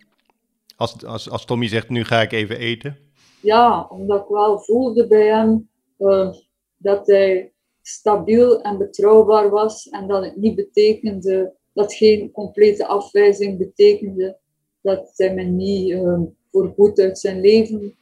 Als, 0.75 1.05
als, 1.05 1.29
als 1.29 1.45
Tommy 1.45 1.67
zegt, 1.67 1.89
nu 1.89 2.03
ga 2.03 2.21
ik 2.21 2.31
even 2.31 2.57
eten? 2.57 2.97
Ja, 3.41 3.87
omdat 3.89 4.21
ik 4.21 4.27
wel 4.27 4.59
voelde 4.59 5.07
bij 5.07 5.25
hem 5.25 5.69
uh, 5.97 6.33
dat 6.77 7.07
hij 7.07 7.51
stabiel 7.87 8.61
en 8.61 8.77
betrouwbaar 8.77 9.49
was 9.49 9.89
en 9.89 10.07
dat 10.07 10.23
het 10.23 10.35
niet 10.35 10.55
betekende, 10.55 11.53
dat 11.73 11.93
geen 11.93 12.31
complete 12.31 12.87
afwijzing 12.87 13.57
betekende, 13.57 14.37
dat 14.81 15.13
hij 15.15 15.33
me 15.33 15.43
niet 15.43 15.89
uh, 15.89 16.19
voor 16.51 16.73
goed 16.75 16.99
uit 16.99 17.19
zijn 17.19 17.41
leven 17.41 17.95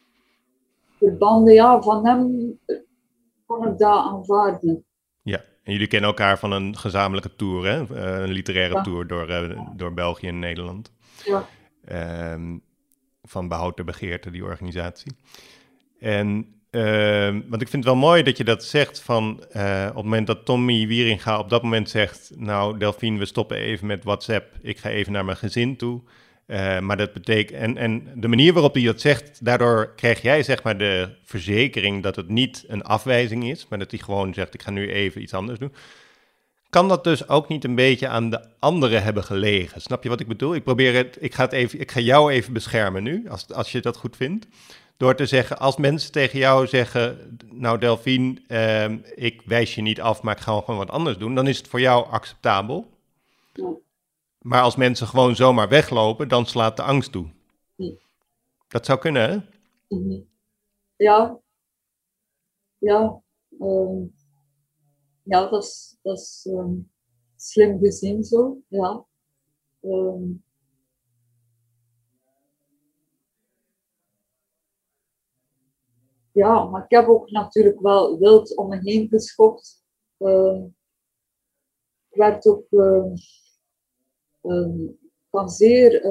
verbanden. 0.98 1.54
Ja, 1.54 1.82
van 1.82 2.06
hem 2.06 2.60
kon 3.46 3.68
ik 3.68 3.78
dat 3.78 4.00
aanvaarden. 4.00 4.86
Ja, 5.22 5.44
en 5.64 5.72
jullie 5.72 5.88
kennen 5.88 6.10
elkaar 6.10 6.40
van 6.40 6.52
een 6.52 6.78
gezamenlijke 6.78 7.36
tour, 7.36 7.66
hè? 7.66 7.96
Eh, 7.96 8.22
een 8.22 8.32
literaire 8.32 8.82
tour 8.82 9.08
door, 9.08 9.30
uh, 9.30 9.60
door 9.76 9.94
België 9.94 10.28
en 10.28 10.40
Nederland. 10.40 10.92
Ja. 11.26 11.48
Um, 12.34 12.64
van 13.22 13.48
Behoud 13.48 13.78
de 13.78 13.84
Begeerte, 13.84 14.32
die 14.32 14.44
organisatie. 14.44 15.16
En 16.00 16.56
want 17.48 17.62
ik 17.62 17.70
vind 17.70 17.84
het 17.84 17.94
wel 17.94 17.96
mooi 17.96 18.24
dat 18.24 18.38
je 18.38 18.44
dat 18.44 18.64
zegt 18.64 19.00
van 19.00 19.44
uh, 19.56 19.86
op 19.90 19.96
het 19.96 20.04
moment 20.04 20.28
dat 20.28 20.46
Tommy 20.46 20.88
Wieringa 20.88 21.40
op 21.40 21.50
dat 21.50 21.64
moment 21.64 21.90
zegt, 21.90 22.32
nou 22.36 22.78
Delphine, 22.78 23.20
we 23.20 23.26
stoppen 23.26 23.58
even 23.58 23.88
met 23.88 24.04
WhatsApp, 24.04 24.54
ik 24.62 24.78
ga 24.78 24.90
even 24.90 25.12
naar 25.12 25.26
mijn 25.26 25.38
gezin 25.38 25.78
toe. 25.78 26.02
Uh, 26.48 26.80
maar 26.80 26.98
dat 26.98 27.14
betekent, 27.14 27.60
en, 27.60 27.78
en 27.78 28.08
de 28.16 28.28
manier 28.28 28.54
waarop 28.54 28.74
hij 28.74 28.84
dat 28.84 29.02
zegt, 29.02 29.46
daardoor 29.46 29.94
krijg 29.96 30.22
jij 30.22 30.44
zeg 30.44 30.64
maar 30.64 30.78
de 30.78 31.10
verzekering 31.24 32.04
dat 32.04 32.16
het 32.16 32.30
niet 32.30 32.66
een 32.68 32.84
afwijzing 32.84 33.50
is, 33.50 33.68
maar 33.70 33.80
dat 33.80 33.92
hij 33.92 34.00
gewoon 34.00 34.34
zegt: 34.34 34.54
Ik 34.54 34.62
ga 34.62 34.72
nu 34.72 34.92
even 34.92 35.22
iets 35.22 35.34
anders 35.34 35.60
doen. 35.60 35.74
Kan 36.70 36.88
dat 36.88 37.04
dus 37.04 37.28
ook 37.28 37.48
niet 37.48 37.64
een 37.64 37.76
beetje 37.76 38.08
aan 38.08 38.30
de 38.30 38.48
anderen 38.60 39.04
hebben 39.04 39.24
gelegen? 39.24 39.82
Snap 39.82 40.04
je 40.04 40.10
wat 40.10 40.20
ik 40.20 40.28
bedoel? 40.28 40.56
Ik 40.56 40.64
probeer 40.64 40.94
het, 40.94 41.18
ik 41.20 41.34
ga, 41.34 41.44
het 41.44 41.54
even, 41.54 41.80
ik 41.80 41.92
ga 41.92 42.00
jou 42.00 42.32
even 42.32 42.54
beschermen 42.54 43.04
nu, 43.04 43.30
als, 43.30 43.54
als 43.54 43.72
je 43.72 43.82
dat 43.82 43.98
goed 43.98 44.16
vindt. 44.16 44.48
Door 44.98 45.16
te 45.16 45.26
zeggen, 45.26 45.58
als 45.58 45.78
mensen 45.78 46.12
tegen 46.12 46.40
jou 46.40 46.68
zeggen, 46.68 47.38
nou 47.52 47.78
Delphine, 47.78 48.42
uh, 48.48 48.92
ik 49.16 49.42
wijs 49.46 49.76
je 49.76 49.82
niet 49.82 50.02
af, 50.02 50.22
maar 50.22 50.36
ik 50.36 50.42
ga 50.42 50.60
gewoon 50.60 50.78
wat 50.78 50.90
anders 50.90 51.18
doen, 51.18 51.36
dan 51.36 51.48
is 51.48 51.58
het 51.58 51.68
voor 51.68 51.80
jou 51.80 52.10
acceptabel. 52.10 52.90
Ja. 53.54 53.76
Maar 54.42 54.62
als 54.62 54.76
mensen 54.76 55.08
gewoon 55.08 55.36
zomaar 55.36 55.70
weglopen, 55.70 56.28
dan 56.28 56.46
slaat 56.46 56.76
de 56.76 56.84
angst 56.84 57.12
toe. 57.12 57.34
Dat 58.68 58.86
zou 58.86 59.00
kunnen, 59.00 59.30
hè? 59.30 59.38
Mhm. 59.98 60.22
Ja. 60.96 61.40
Ja. 62.78 63.22
Um, 63.60 64.14
ja, 65.24 65.50
dat 65.50 65.64
is, 65.64 65.98
dat 66.02 66.18
is 66.18 66.48
um, 66.50 66.92
slim 67.36 67.80
gezien 67.80 68.24
zo. 68.24 68.58
Ja. 68.68 69.06
Um, 69.82 70.44
ja, 76.36 76.64
maar 76.64 76.84
ik 76.84 76.92
heb 76.98 77.08
ook 77.08 77.32
natuurlijk 77.32 77.80
wel 77.80 78.20
wild 78.20 78.56
om 78.56 78.68
me 78.68 78.80
heen 78.82 79.08
geschopt. 79.08 79.84
Uh, 80.18 80.64
ik 82.10 82.18
werd 82.18 82.46
ook 82.48 82.68
van 85.30 85.50
zeer 85.50 86.02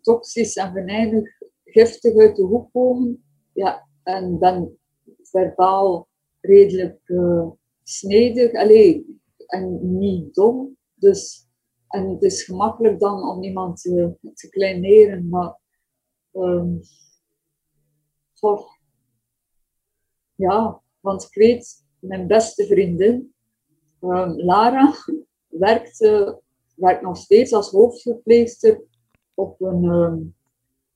toxisch 0.00 0.56
en 0.56 0.72
venijnig 0.72 1.28
giftig 1.64 2.16
uit 2.16 2.36
de 2.36 2.42
hoek 2.42 2.72
komen. 2.72 3.24
Ja, 3.52 3.88
en 4.02 4.38
ben 4.38 4.78
verbaal 5.22 6.08
redelijk 6.40 7.00
uh, 7.04 7.50
snedig. 7.82 8.52
Allee, 8.52 9.20
en 9.46 9.98
niet 9.98 10.34
dom. 10.34 10.76
Dus, 10.94 11.48
en 11.88 12.08
het 12.08 12.22
is 12.22 12.42
gemakkelijk 12.42 13.00
dan 13.00 13.28
om 13.28 13.42
iemand 13.42 13.80
te, 13.80 14.48
kleineren, 14.50 15.28
maar 15.28 15.58
um, 16.32 16.80
ja, 20.34 20.80
want 21.00 21.22
ik 21.22 21.34
weet, 21.34 21.84
mijn 21.98 22.26
beste 22.26 22.66
vriendin, 22.66 23.34
um, 24.00 24.40
Lara, 24.40 24.94
werkte, 25.48 26.40
werkt 26.74 27.02
nog 27.02 27.16
steeds 27.16 27.52
als 27.52 27.70
hoofdverpleegster 27.70 28.82
op 29.34 29.60
een, 29.60 29.84
um, 29.84 30.34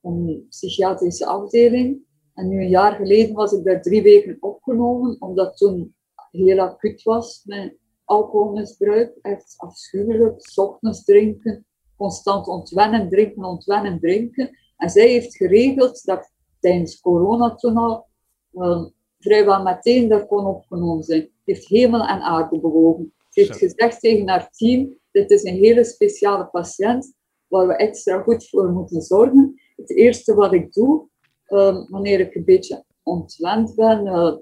een 0.03 0.47
psychiatrische 0.49 1.27
afdeling. 1.27 2.07
En 2.35 2.49
nu 2.49 2.61
een 2.61 2.69
jaar 2.69 2.95
geleden 2.95 3.35
was 3.35 3.53
ik 3.53 3.65
daar 3.65 3.83
drie 3.83 4.03
weken 4.03 4.37
opgenomen, 4.41 5.17
omdat 5.21 5.57
toen 5.57 5.95
heel 6.31 6.61
acuut 6.61 7.03
was 7.03 7.43
met 7.45 7.77
alcoholmisbruik. 8.05 9.19
Echt 9.23 9.55
afschuwelijk. 9.57 10.43
Ochtends 10.55 11.05
drinken, 11.05 11.67
constant 11.97 12.47
ontwennen, 12.49 13.09
drinken, 13.09 13.45
ontwennen, 13.45 14.01
drinken. 14.01 14.51
En 14.77 14.91
zij 14.91 15.09
heeft 15.09 15.37
geregeld 15.37 16.05
dat 16.05 16.33
tijdens 16.61 17.01
corona 17.01 17.55
toen 17.55 17.77
al 17.77 18.07
uh, 18.53 18.85
vrijwel 19.19 19.63
meteen 19.63 20.09
daar 20.09 20.27
kon 20.27 20.47
opgenomen 20.47 21.05
zijn. 21.05 21.21
Ze 21.21 21.31
heeft 21.45 21.69
hemel 21.69 22.01
en 22.01 22.21
aarde 22.21 22.61
bewogen. 22.61 23.13
Ze 23.29 23.41
heeft 23.41 23.59
gezegd 23.59 24.01
tegen 24.01 24.29
haar 24.29 24.51
team, 24.51 24.97
dit 25.11 25.31
is 25.31 25.45
een 25.45 25.55
hele 25.55 25.85
speciale 25.85 26.47
patiënt 26.47 27.15
waar 27.49 27.67
we 27.67 27.77
extra 27.77 28.23
goed 28.23 28.49
voor 28.49 28.71
moeten 28.71 29.03
zorgen. 29.03 29.61
Het 29.77 29.91
eerste 29.91 30.35
wat 30.35 30.53
ik 30.53 30.73
doe, 30.73 31.09
uh, 31.49 31.89
wanneer 31.89 32.21
ik 32.21 32.35
een 32.35 32.45
beetje 32.45 32.85
ontwend 33.03 33.75
ben, 33.75 34.07
uh, 34.07 34.37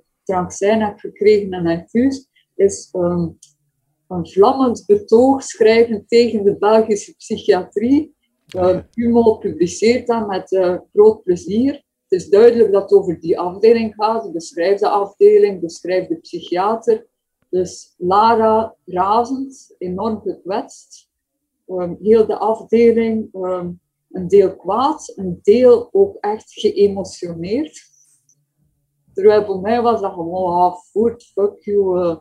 zijn 0.49 0.83
heb 0.83 0.99
gekregen 0.99 1.53
en 1.53 1.67
infuus, 1.67 2.29
is 2.55 2.89
um, 2.93 3.39
een 4.09 4.29
vlammend 4.29 4.85
betoog 4.87 5.43
schrijven 5.43 6.05
tegen 6.07 6.45
de 6.45 6.57
Belgische 6.59 7.15
psychiatrie. 7.17 8.15
Uh, 8.57 8.79
Humo 8.91 9.37
publiceert 9.37 10.07
dat 10.07 10.27
met 10.27 10.53
uh, 10.53 10.79
groot 10.93 11.23
plezier. 11.23 11.85
Het 12.09 12.21
is 12.21 12.29
duidelijk 12.29 12.73
dat 12.73 12.83
het 12.83 12.93
over 12.93 13.21
die 13.21 13.39
afdeling 13.39 13.95
gaat. 13.95 14.33
Beschrijft 14.33 14.81
de 14.81 14.89
afdeling, 14.89 15.61
beschrijft 15.61 16.09
de 16.09 16.17
psychiater. 16.17 17.07
Dus 17.51 17.95
Lara 17.99 18.77
razend, 18.85 19.75
enorm 19.79 20.21
gekwetst. 20.21 21.11
Um, 21.67 21.97
heel 22.01 22.27
de 22.27 22.37
afdeling, 22.37 23.35
um, 23.35 23.81
een 24.11 24.29
deel 24.29 24.57
kwaad, 24.57 25.13
een 25.17 25.39
deel 25.43 25.89
ook 25.93 26.17
echt 26.21 26.53
geëmotioneerd. 26.53 27.81
Terwijl 29.13 29.45
voor 29.45 29.61
mij 29.61 29.83
was 29.83 30.01
dat 30.01 30.13
gewoon 30.13 30.53
half 30.53 30.91
voet, 30.91 31.25
fuck 31.25 31.59
you, 31.65 31.99
uh, 31.99 32.17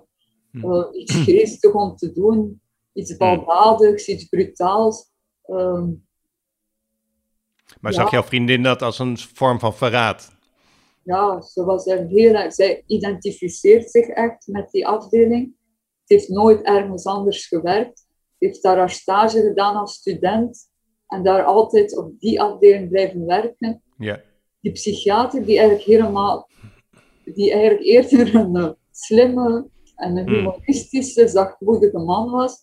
uh, 0.52 0.86
iets 0.92 1.16
geestig 1.26 1.74
om 1.74 1.96
te 1.96 2.12
doen, 2.12 2.62
iets 2.94 3.18
baldadigs, 3.18 4.08
iets 4.08 4.26
brutaals. 4.26 5.12
Um, 5.48 6.05
maar 7.82 7.94
zag 7.94 8.12
jouw 8.12 8.24
vriendin 8.24 8.64
dat 8.64 8.82
als 8.82 9.00
een 9.00 9.18
vorm 9.18 9.60
van 9.60 9.76
verraad? 9.76 10.36
Ja, 11.04 11.42
ze 11.42 11.66
was 11.66 11.88
er 11.88 12.08
heel 12.08 12.52
Zij 12.52 12.84
identificeert 12.88 13.92
zich 13.92 14.08
echt 14.08 14.48
met 14.48 14.72
die 14.72 14.88
afdeling. 14.88 15.56
Ze 16.04 16.14
heeft 16.14 16.30
nooit 16.30 16.62
ergens 16.62 17.06
anders 17.06 17.48
gewerkt. 17.48 18.00
Ze 18.38 18.46
heeft 18.46 18.64
daar 18.64 18.78
haar 18.78 18.90
stage 18.90 19.42
gedaan 19.42 19.76
als 19.76 19.94
student 19.94 20.70
en 21.08 21.24
daar 21.24 21.44
altijd 21.44 21.98
op 21.98 22.20
die 22.20 22.42
afdeling 22.42 22.90
blijven 22.90 23.26
werken. 23.26 23.82
Ja. 23.98 24.22
Die 24.62 24.72
psychiater, 24.72 25.46
die 25.46 25.58
eigenlijk 25.58 25.88
helemaal, 25.88 26.50
die 27.24 27.52
eigenlijk 27.52 27.84
eerder 27.84 28.36
een 28.36 28.76
slimme 28.92 29.70
en 29.96 30.18
een 30.18 30.28
hmm. 30.28 30.36
humoristische, 30.36 31.28
zachtmoedige 31.28 32.00
man 32.00 32.32
was, 32.32 32.58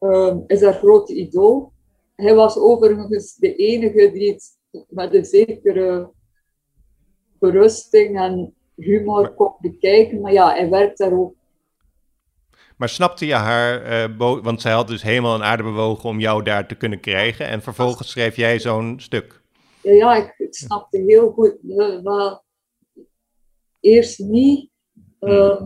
uh, 0.00 0.36
is 0.46 0.62
haar 0.62 0.74
grote 0.74 1.14
idool. 1.14 1.72
Hij 2.16 2.34
was 2.34 2.58
overigens 2.58 3.34
de 3.34 3.54
enige 3.54 4.10
die 4.12 4.32
het 4.32 4.58
met 4.88 5.14
een 5.14 5.24
zekere 5.24 6.10
berusting 7.38 8.18
en 8.18 8.54
humor 8.74 9.34
kon 9.34 9.52
bekijken. 9.60 10.20
Maar 10.20 10.32
ja, 10.32 10.50
hij 10.50 10.70
werkt 10.70 10.98
daar 10.98 11.12
ook. 11.12 11.34
Maar 12.76 12.88
snapte 12.88 13.26
je 13.26 13.34
haar, 13.34 14.08
uh, 14.10 14.42
want 14.42 14.60
zij 14.60 14.72
had 14.72 14.88
dus 14.88 15.02
helemaal 15.02 15.34
een 15.34 15.42
aarde 15.42 15.62
bewogen 15.62 16.08
om 16.08 16.20
jou 16.20 16.42
daar 16.42 16.68
te 16.68 16.74
kunnen 16.74 17.00
krijgen. 17.00 17.46
En 17.46 17.62
vervolgens 17.62 18.10
schreef 18.10 18.36
jij 18.36 18.60
zo'n 18.60 19.00
stuk. 19.00 19.42
Ja, 19.82 19.92
ja 19.92 20.16
ik, 20.16 20.34
ik, 20.38 20.54
snapte 20.54 20.98
heel 20.98 21.30
goed. 21.30 21.56
Uh, 21.62 22.02
wel, 22.02 22.44
eerst 23.80 24.18
niet. 24.18 24.70
Uh, 25.20 25.62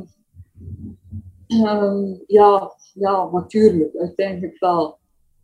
ja, 2.26 2.72
ja, 2.94 3.28
natuurlijk, 3.32 3.96
uiteindelijk 3.96 4.58
wel 4.58 4.99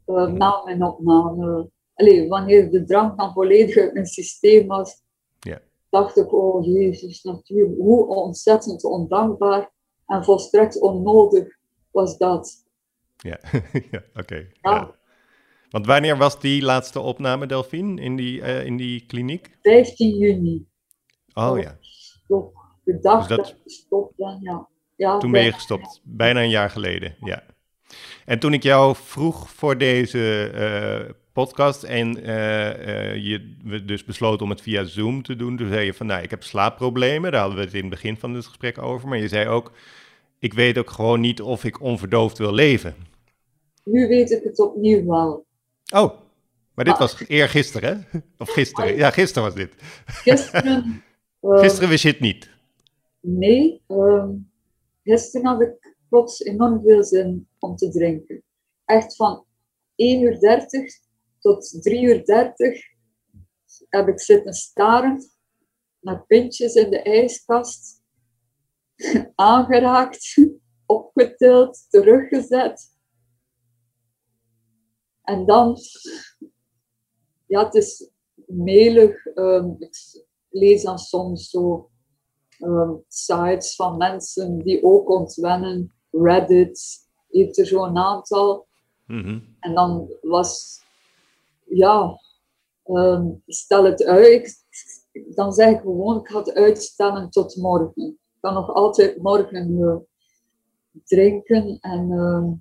uh, 0.06 0.26
na 0.26 0.62
mijn 0.64 0.82
opname. 0.82 1.70
Allee, 1.94 2.28
wanneer 2.28 2.70
de 2.70 2.84
drank 2.84 3.18
dan 3.18 3.32
volledig 3.32 3.76
uit 3.76 3.92
mijn 3.92 4.06
systeem 4.06 4.66
was, 4.66 5.02
ja. 5.40 5.60
dacht 5.90 6.16
ik, 6.16 6.32
oh 6.32 6.64
jezus, 6.64 7.22
natuurlijk, 7.22 7.78
hoe 7.78 8.06
ontzettend 8.06 8.84
ondankbaar 8.84 9.72
en 10.06 10.24
volstrekt 10.24 10.80
onnodig 10.80 11.58
was 11.90 12.18
dat. 12.18 12.64
Ja, 13.16 13.38
ja 13.90 14.02
oké. 14.14 14.48
Ja. 14.60 14.94
Want 15.70 15.86
wanneer 15.86 16.16
was 16.16 16.40
die 16.40 16.62
laatste 16.62 17.00
opname, 17.00 17.46
Delphine, 17.46 18.00
in 18.00 18.16
die, 18.16 18.40
uh, 18.40 18.64
in 18.64 18.76
die 18.76 19.06
kliniek? 19.06 19.56
15 19.62 20.16
juni. 20.16 20.66
Oh 21.34 21.58
ja. 21.58 21.76
Stop. 21.80 22.54
De 22.84 22.98
dag 22.98 23.26
dus 23.26 23.36
dat... 23.36 23.46
dat 23.46 23.54
ik 23.54 23.62
gestopt 23.62 24.16
ben, 24.16 24.38
ja. 24.40 24.68
ja. 24.96 25.18
Toen 25.18 25.30
ben 25.30 25.44
je 25.44 25.52
gestopt, 25.52 26.00
bijna 26.04 26.42
een 26.42 26.50
jaar 26.50 26.70
geleden, 26.70 27.16
ja. 27.20 27.42
En 28.24 28.38
toen 28.38 28.52
ik 28.52 28.62
jou 28.62 28.96
vroeg 28.96 29.50
voor 29.50 29.78
deze 29.78 30.50
uh, 30.54 31.14
podcast 31.32 31.82
en 31.82 32.18
uh, 32.18 32.26
uh, 32.26 33.16
je 33.24 33.54
we 33.64 33.84
dus 33.84 34.04
besloot 34.04 34.42
om 34.42 34.50
het 34.50 34.60
via 34.60 34.84
Zoom 34.84 35.22
te 35.22 35.36
doen, 35.36 35.56
toen 35.56 35.68
zei 35.68 35.84
je 35.84 35.94
van, 35.94 36.06
nou, 36.06 36.22
ik 36.22 36.30
heb 36.30 36.42
slaapproblemen. 36.42 37.30
Daar 37.30 37.40
hadden 37.40 37.58
we 37.58 37.64
het 37.64 37.74
in 37.74 37.80
het 37.80 37.90
begin 37.90 38.16
van 38.16 38.34
het 38.34 38.46
gesprek 38.46 38.82
over. 38.82 39.08
Maar 39.08 39.18
je 39.18 39.28
zei 39.28 39.48
ook, 39.48 39.72
ik 40.38 40.54
weet 40.54 40.78
ook 40.78 40.90
gewoon 40.90 41.20
niet 41.20 41.40
of 41.40 41.64
ik 41.64 41.80
onverdoofd 41.80 42.38
wil 42.38 42.52
leven. 42.52 42.94
Nu 43.84 44.08
weet 44.08 44.30
ik 44.30 44.42
het 44.42 44.58
opnieuw 44.58 45.06
wel. 45.06 45.46
Oh, 45.94 46.20
maar 46.74 46.84
dit 46.84 46.98
was 46.98 47.24
eergisteren, 47.26 48.06
hè? 48.10 48.18
Of 48.38 48.50
gisteren? 48.50 48.96
Ja, 48.96 49.10
gisteren 49.10 49.48
was 49.48 49.54
dit. 49.54 49.74
Gisteren... 50.06 51.02
gisteren 51.40 51.88
wist 51.88 52.02
je 52.02 52.08
het 52.08 52.20
niet? 52.20 52.50
Nee, 53.20 53.82
uh, 53.88 54.24
gisteren 55.04 55.46
had 55.46 55.60
ik 55.60 55.85
plots 56.08 56.40
enorm 56.40 56.82
veel 56.82 57.04
zin 57.04 57.48
om 57.58 57.76
te 57.76 57.88
drinken. 57.90 58.42
Echt 58.84 59.16
van 59.16 59.44
1 59.94 60.22
uur 60.22 60.38
30 60.38 60.84
tot 61.38 61.82
3 61.82 62.02
uur 62.02 62.24
30 62.24 62.80
heb 63.88 64.08
ik 64.08 64.20
zitten 64.20 64.52
staren 64.52 65.30
naar 66.00 66.26
pintjes 66.26 66.74
in 66.74 66.90
de 66.90 67.02
ijskast, 67.02 68.02
aangeraakt, 69.34 70.34
opgetild, 70.86 71.86
teruggezet. 71.88 72.94
En 75.22 75.46
dan, 75.46 75.76
ja, 77.46 77.64
het 77.64 77.74
is 77.74 78.10
melig. 78.46 79.26
Um, 79.34 79.76
ik 79.78 79.96
lees 80.48 80.82
dan 80.82 80.98
soms 80.98 81.50
zo 81.50 81.90
um, 82.58 83.04
sites 83.08 83.74
van 83.74 83.96
mensen 83.96 84.58
die 84.58 84.84
ook 84.84 85.08
ontwennen 85.08 85.95
Reddit 86.22 87.08
heeft 87.28 87.58
er 87.58 87.66
zo'n 87.66 87.96
aantal. 87.96 88.66
Mhm. 89.06 89.40
En 89.60 89.74
dan 89.74 90.16
was, 90.22 90.82
ja, 91.64 92.20
um, 92.84 93.42
stel 93.46 93.84
het 93.84 94.04
uit. 94.04 94.64
Dan 95.34 95.52
zeg 95.52 95.74
ik 95.74 95.80
gewoon, 95.80 96.20
ik 96.20 96.28
ga 96.28 96.38
het 96.38 96.54
uitstellen 96.54 97.30
tot 97.30 97.56
morgen. 97.56 98.06
Ik 98.06 98.40
kan 98.40 98.54
nog 98.54 98.74
altijd 98.74 99.22
morgen 99.22 99.70
uh, 99.70 99.96
drinken. 101.04 101.78
En 101.80 102.10
uh, 102.10 102.52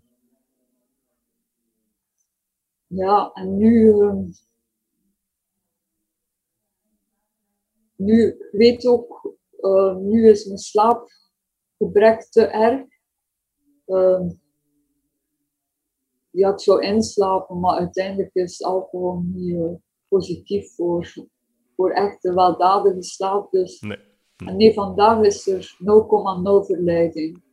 ja, 2.88 3.32
en 3.34 3.58
nu, 3.58 3.84
uh, 3.84 4.24
nu 7.96 8.38
weet 8.52 8.86
ook, 8.86 9.36
nu 10.00 10.30
is 10.30 10.46
mijn 10.46 10.58
slaapgebrek 10.58 12.22
te 12.30 12.46
erg. 12.46 12.95
Uh, 13.88 14.30
ja, 16.30 16.52
ik 16.52 16.60
zou 16.60 16.82
inslapen, 16.82 17.60
maar 17.60 17.78
uiteindelijk 17.78 18.34
is 18.34 18.64
alcohol 18.64 19.22
niet 19.22 19.56
uh, 19.56 19.74
positief 20.08 20.76
voor, 20.76 21.14
voor 21.76 21.92
echt 21.92 22.26
een 22.26 22.36
weldadige 22.36 23.04
slaap. 23.04 23.52
Dus 23.52 23.80
nee. 23.80 24.14
En 24.36 24.58
nee, 24.58 24.74
vandaag 24.74 25.22
is 25.22 25.48
er 25.48 25.78
0,0 25.80 26.66
verleiding. 26.66 27.44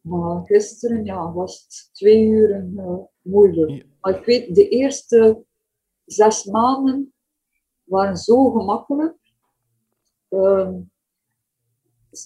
Maar 0.00 0.42
gisteren 0.44 1.04
ja, 1.04 1.32
was 1.32 1.62
het 1.62 1.88
twee 1.92 2.26
uur 2.26 2.64
uh, 2.64 2.96
moeilijk. 3.22 3.86
Maar 4.00 4.18
ik 4.18 4.24
weet, 4.24 4.54
de 4.54 4.68
eerste 4.68 5.44
zes 6.04 6.44
maanden 6.44 7.12
waren 7.84 8.16
zo 8.16 8.50
gemakkelijk. 8.50 9.16
Uh, 10.28 10.70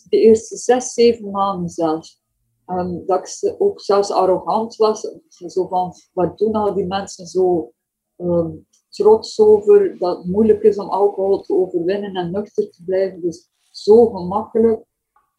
de 0.01 0.17
eerste 0.17 0.57
zes, 0.57 0.93
zeven 0.93 1.31
maanden 1.31 1.69
zelfs. 1.69 2.21
Um, 2.67 3.07
dat 3.07 3.39
ik 3.41 3.55
ook 3.59 3.81
zelfs 3.81 4.11
arrogant 4.11 4.77
was. 4.77 5.09
Zo 5.29 5.67
van, 5.67 5.95
wat 6.13 6.39
doen 6.39 6.53
al 6.53 6.75
die 6.75 6.87
mensen 6.87 7.27
zo 7.27 7.73
um, 8.17 8.67
trots 8.89 9.41
over 9.41 9.99
dat 9.99 10.17
het 10.17 10.27
moeilijk 10.27 10.63
is 10.63 10.77
om 10.77 10.89
alcohol 10.89 11.41
te 11.41 11.55
overwinnen 11.55 12.15
en 12.15 12.31
nuchter 12.31 12.71
te 12.71 12.85
blijven. 12.85 13.21
Dus 13.21 13.51
zo 13.71 14.07
gemakkelijk. 14.07 14.85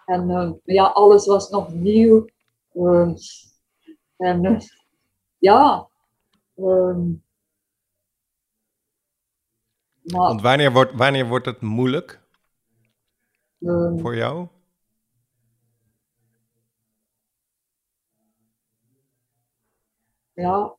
En 0.06 0.30
uh, 0.30 0.52
ja, 0.64 0.86
alles 0.86 1.26
was 1.26 1.50
nog 1.50 1.74
nieuw. 1.74 2.26
En 4.18 4.44
uh, 4.44 4.60
ja. 5.38 5.88
Want 10.04 10.42
wanneer 10.42 10.72
wordt, 10.72 10.94
wanneer 10.96 11.28
wordt 11.28 11.46
het 11.46 11.62
moeilijk 11.62 12.23
voor 14.00 14.16
jou? 14.16 14.48
Ja. 20.34 20.76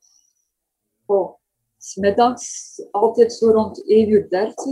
Oh 1.06 1.42
smiddags 1.84 2.80
altijd 2.90 3.32
zo 3.32 3.50
rond 3.50 3.88
1 3.88 4.08
uur 4.08 4.28
30. 4.28 4.64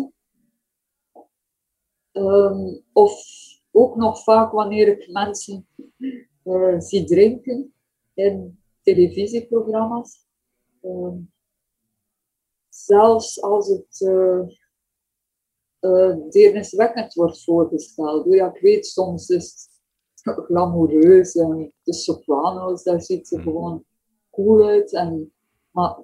Um, 2.12 2.84
of 2.92 3.22
ook 3.70 3.96
nog 3.96 4.22
vaak 4.22 4.52
wanneer 4.52 4.88
ik 4.88 5.12
mensen 5.12 5.66
uh, 6.44 6.80
zie 6.80 7.04
drinken 7.04 7.74
in 8.14 8.62
televisieprogramma's. 8.82 10.26
Um, 10.82 11.32
zelfs 12.68 13.42
als 13.42 13.68
het 13.68 14.00
uh, 14.00 14.40
uh, 15.82 16.16
deerniswekkend 16.30 17.14
wordt 17.14 17.44
voorgesteld. 17.44 18.34
Ja, 18.34 18.52
ik 18.54 18.60
weet, 18.60 18.86
soms 18.86 19.28
is 19.28 19.68
het 20.22 20.44
glamoureus 20.44 21.34
en 21.34 21.72
de 21.82 21.94
soprano's, 21.94 22.82
daar 22.82 23.02
ziet 23.02 23.28
ze 23.28 23.40
gewoon 23.40 23.84
cool 24.30 24.68
uit. 24.68 24.92
En, 24.92 25.32
maar 25.70 25.96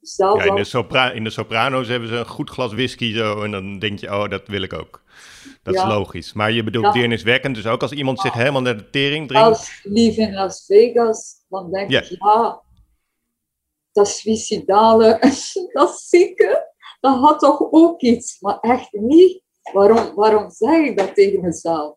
ja, 0.00 0.44
in, 0.44 0.54
de 0.54 0.64
sopra 0.64 1.10
in 1.10 1.24
de 1.24 1.30
soprano's 1.30 1.88
hebben 1.88 2.08
ze 2.08 2.16
een 2.16 2.26
goed 2.26 2.50
glas 2.50 2.72
whisky 2.72 3.14
zo. 3.14 3.42
En 3.42 3.50
dan 3.50 3.78
denk 3.78 3.98
je, 3.98 4.06
oh, 4.06 4.28
dat 4.28 4.46
wil 4.46 4.62
ik 4.62 4.72
ook. 4.72 5.02
Dat 5.62 5.74
is 5.74 5.84
logisch. 5.84 6.32
Maar 6.32 6.52
je 6.52 6.64
bedoelt 6.64 6.84
ja. 6.84 6.92
deerniswekkend. 6.92 7.54
Dus 7.54 7.66
ook 7.66 7.82
als 7.82 7.92
iemand 7.92 8.20
zich 8.20 8.32
helemaal 8.32 8.62
naar 8.62 8.76
de 8.76 8.90
tering 8.90 9.28
drinkt. 9.28 9.46
Als 9.46 9.80
lief 9.82 10.16
in 10.16 10.32
Las 10.32 10.64
Vegas, 10.66 11.44
dan 11.48 11.70
denk 11.70 11.90
ik, 11.90 12.04
ja, 12.04 12.62
dat 13.92 14.08
suicidale, 14.08 15.18
dat 15.72 16.00
zieke, 16.00 16.71
dat 17.02 17.18
had 17.18 17.38
toch 17.38 17.68
ook 17.70 18.00
iets. 18.00 18.40
Maar 18.40 18.58
echt 18.60 18.92
niet. 18.92 19.42
Waarom, 19.72 20.14
waarom 20.14 20.50
zeg 20.50 20.86
ik 20.86 20.98
dat 20.98 21.14
tegen 21.14 21.40
mezelf? 21.40 21.96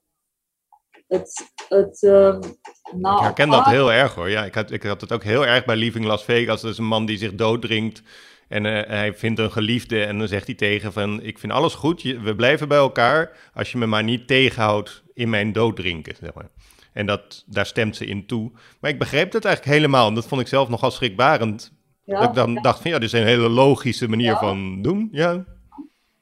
Het, 1.08 1.52
het, 1.68 2.02
um, 2.02 2.40
nou, 2.96 3.18
ik 3.18 3.24
herken 3.24 3.50
dat 3.50 3.66
heel 3.66 3.92
erg 3.92 4.16
hoor. 4.16 4.30
Ja, 4.30 4.46
ik, 4.46 4.56
had, 4.56 4.72
ik 4.72 4.84
had 4.84 5.02
het 5.02 5.12
ook 5.12 5.24
heel 5.24 5.46
erg 5.46 5.66
bij 5.66 5.76
Leaving 5.76 6.06
Las 6.06 6.24
Vegas. 6.24 6.62
Dat 6.62 6.72
is 6.72 6.78
een 6.78 6.86
man 6.86 7.06
die 7.06 7.18
zich 7.18 7.36
dooddringt. 7.36 8.02
En 8.48 8.66
uh, 8.66 8.82
hij 8.88 9.14
vindt 9.14 9.40
een 9.40 9.52
geliefde 9.52 10.04
en 10.04 10.18
dan 10.18 10.28
zegt 10.28 10.46
hij 10.46 10.56
tegen 10.56 10.94
van... 10.94 11.22
ik 11.22 11.40
vind 11.40 11.52
alles 11.52 11.74
goed, 11.74 12.02
we 12.02 12.36
blijven 12.36 12.68
bij 12.68 12.78
elkaar... 12.78 13.52
als 13.54 13.72
je 13.72 13.78
me 13.78 13.86
maar 13.86 14.04
niet 14.04 14.28
tegenhoudt 14.28 15.04
in 15.14 15.30
mijn 15.30 15.54
dooddrinken, 15.54 16.16
zeg 16.20 16.34
maar. 16.34 16.50
En 16.94 17.06
dat, 17.06 17.44
daar 17.46 17.66
stemt 17.66 17.96
ze 17.96 18.06
in 18.06 18.26
toe. 18.26 18.52
Maar 18.80 18.92
ik 18.92 19.00
begreep 19.00 19.32
dat 19.32 19.46
eigenlijk 19.46 19.76
helemaal. 19.76 20.08
En 20.08 20.14
dat 20.14 20.28
vond 20.28 20.42
ik 20.42 20.48
zelf 20.48 20.70
nogal 20.70 20.92
schrikbarend. 20.92 21.75
Ja, 22.06 22.20
dat 22.20 22.30
ik 22.30 22.36
dan 22.36 22.56
dacht 22.56 22.82
van 22.82 22.92
ja, 22.92 23.00
dit 23.00 23.14
is 23.14 23.20
een 23.20 23.28
hele 23.28 23.50
logische 23.50 24.08
manier 24.08 24.36
van 24.36 24.82
doen. 24.82 25.08
Ja. 25.12 25.46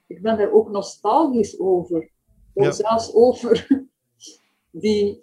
Ik 0.07 0.21
ben 0.21 0.39
er 0.39 0.51
ook 0.51 0.69
nostalgisch 0.69 1.59
over. 1.59 2.09
Zelfs 2.53 3.13
over 3.13 3.67
die 4.71 5.19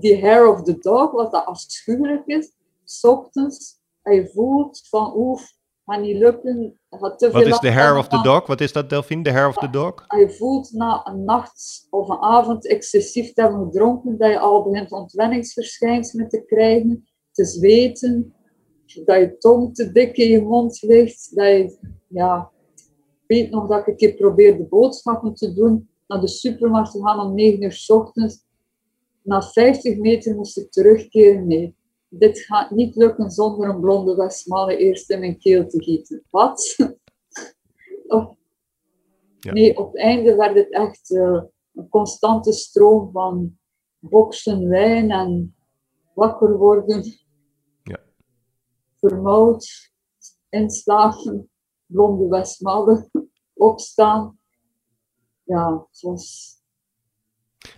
die 0.00 0.20
hair 0.20 0.48
of 0.48 0.62
the 0.62 0.78
dog, 0.78 1.10
wat 1.10 1.32
dat 1.32 1.44
afschuwelijk 1.44 2.26
is, 2.26 2.52
s 2.84 3.04
ochtends, 3.04 3.80
en 4.02 4.14
je 4.14 4.30
voelt 4.34 4.86
van 4.88 5.12
oef, 5.16 5.52
gaat 5.84 6.00
niet 6.00 6.16
lukken. 6.16 6.80
Gaat 6.90 7.18
te 7.18 7.30
wat 7.30 7.46
is 7.46 7.58
de 7.58 7.70
hair 7.70 7.96
of 7.96 8.08
the 8.08 8.22
dog? 8.22 8.46
Wat 8.46 8.60
is 8.60 8.72
dat, 8.72 8.90
Delphine, 8.90 9.22
de 9.22 9.32
hair 9.32 9.48
of 9.48 9.56
the 9.56 9.70
dog? 9.70 10.04
Je 10.08 10.30
voelt 10.30 10.72
na 10.72 11.06
een 11.06 11.24
nacht 11.24 11.86
of 11.90 12.08
een 12.08 12.20
avond 12.20 12.68
excessief 12.68 13.32
te 13.32 13.40
hebben 13.40 13.64
gedronken, 13.64 14.18
dat 14.18 14.30
je 14.30 14.38
al 14.38 14.62
begint 14.62 14.92
ontwenningsverschijnselen 14.92 16.28
te 16.28 16.44
krijgen, 16.44 17.08
te 17.32 17.44
zweten, 17.44 18.34
dat 19.04 19.18
je 19.18 19.36
tong 19.38 19.74
te 19.74 19.92
dik 19.92 20.16
in 20.16 20.28
je 20.28 20.42
mond 20.42 20.82
ligt, 20.82 21.36
dat 21.36 21.46
je, 21.46 21.78
ja, 22.08 22.50
ik 22.76 23.24
weet 23.26 23.50
nog 23.50 23.68
dat 23.68 23.80
ik 23.80 23.86
een 23.86 23.96
keer 23.96 24.14
probeerde 24.14 24.64
boodschappen 24.64 25.34
te 25.34 25.52
doen, 25.54 25.88
naar 26.06 26.20
de 26.20 26.28
supermarkt 26.28 26.92
te 26.92 27.02
gaan 27.02 27.20
om 27.20 27.34
9 27.34 27.62
uur 27.62 27.72
s 27.72 27.90
ochtends, 27.90 28.44
na 29.22 29.42
50 29.42 29.98
meter 29.98 30.34
moest 30.34 30.58
ik 30.58 30.70
terugkeren. 30.70 31.46
Nee, 31.46 31.74
dit 32.08 32.38
gaat 32.38 32.70
niet 32.70 32.96
lukken 32.96 33.30
zonder 33.30 33.68
een 33.68 33.80
blonde 33.80 34.14
Westmalen 34.14 34.78
eerst 34.78 35.10
in 35.10 35.20
mijn 35.20 35.38
keel 35.38 35.66
te 35.66 35.82
gieten. 35.82 36.22
Wat? 36.30 36.76
ja. 38.08 38.36
Nee, 39.40 39.78
op 39.78 39.92
het 39.92 40.00
einde 40.00 40.36
werd 40.36 40.54
het 40.54 40.72
echt 40.72 41.10
uh, 41.10 41.42
een 41.74 41.88
constante 41.88 42.52
stroom 42.52 43.10
van 43.12 43.58
boksen 43.98 44.68
wijn 44.68 45.10
en 45.10 45.54
wakker 46.14 46.56
worden. 46.56 47.02
Ja. 49.02 49.08
Vermoud, 49.08 49.90
inslagen, 50.48 51.50
blonde 51.86 52.28
Westmalen, 52.28 53.10
opstaan. 53.52 54.38
Ja, 55.44 55.86
was 56.00 56.60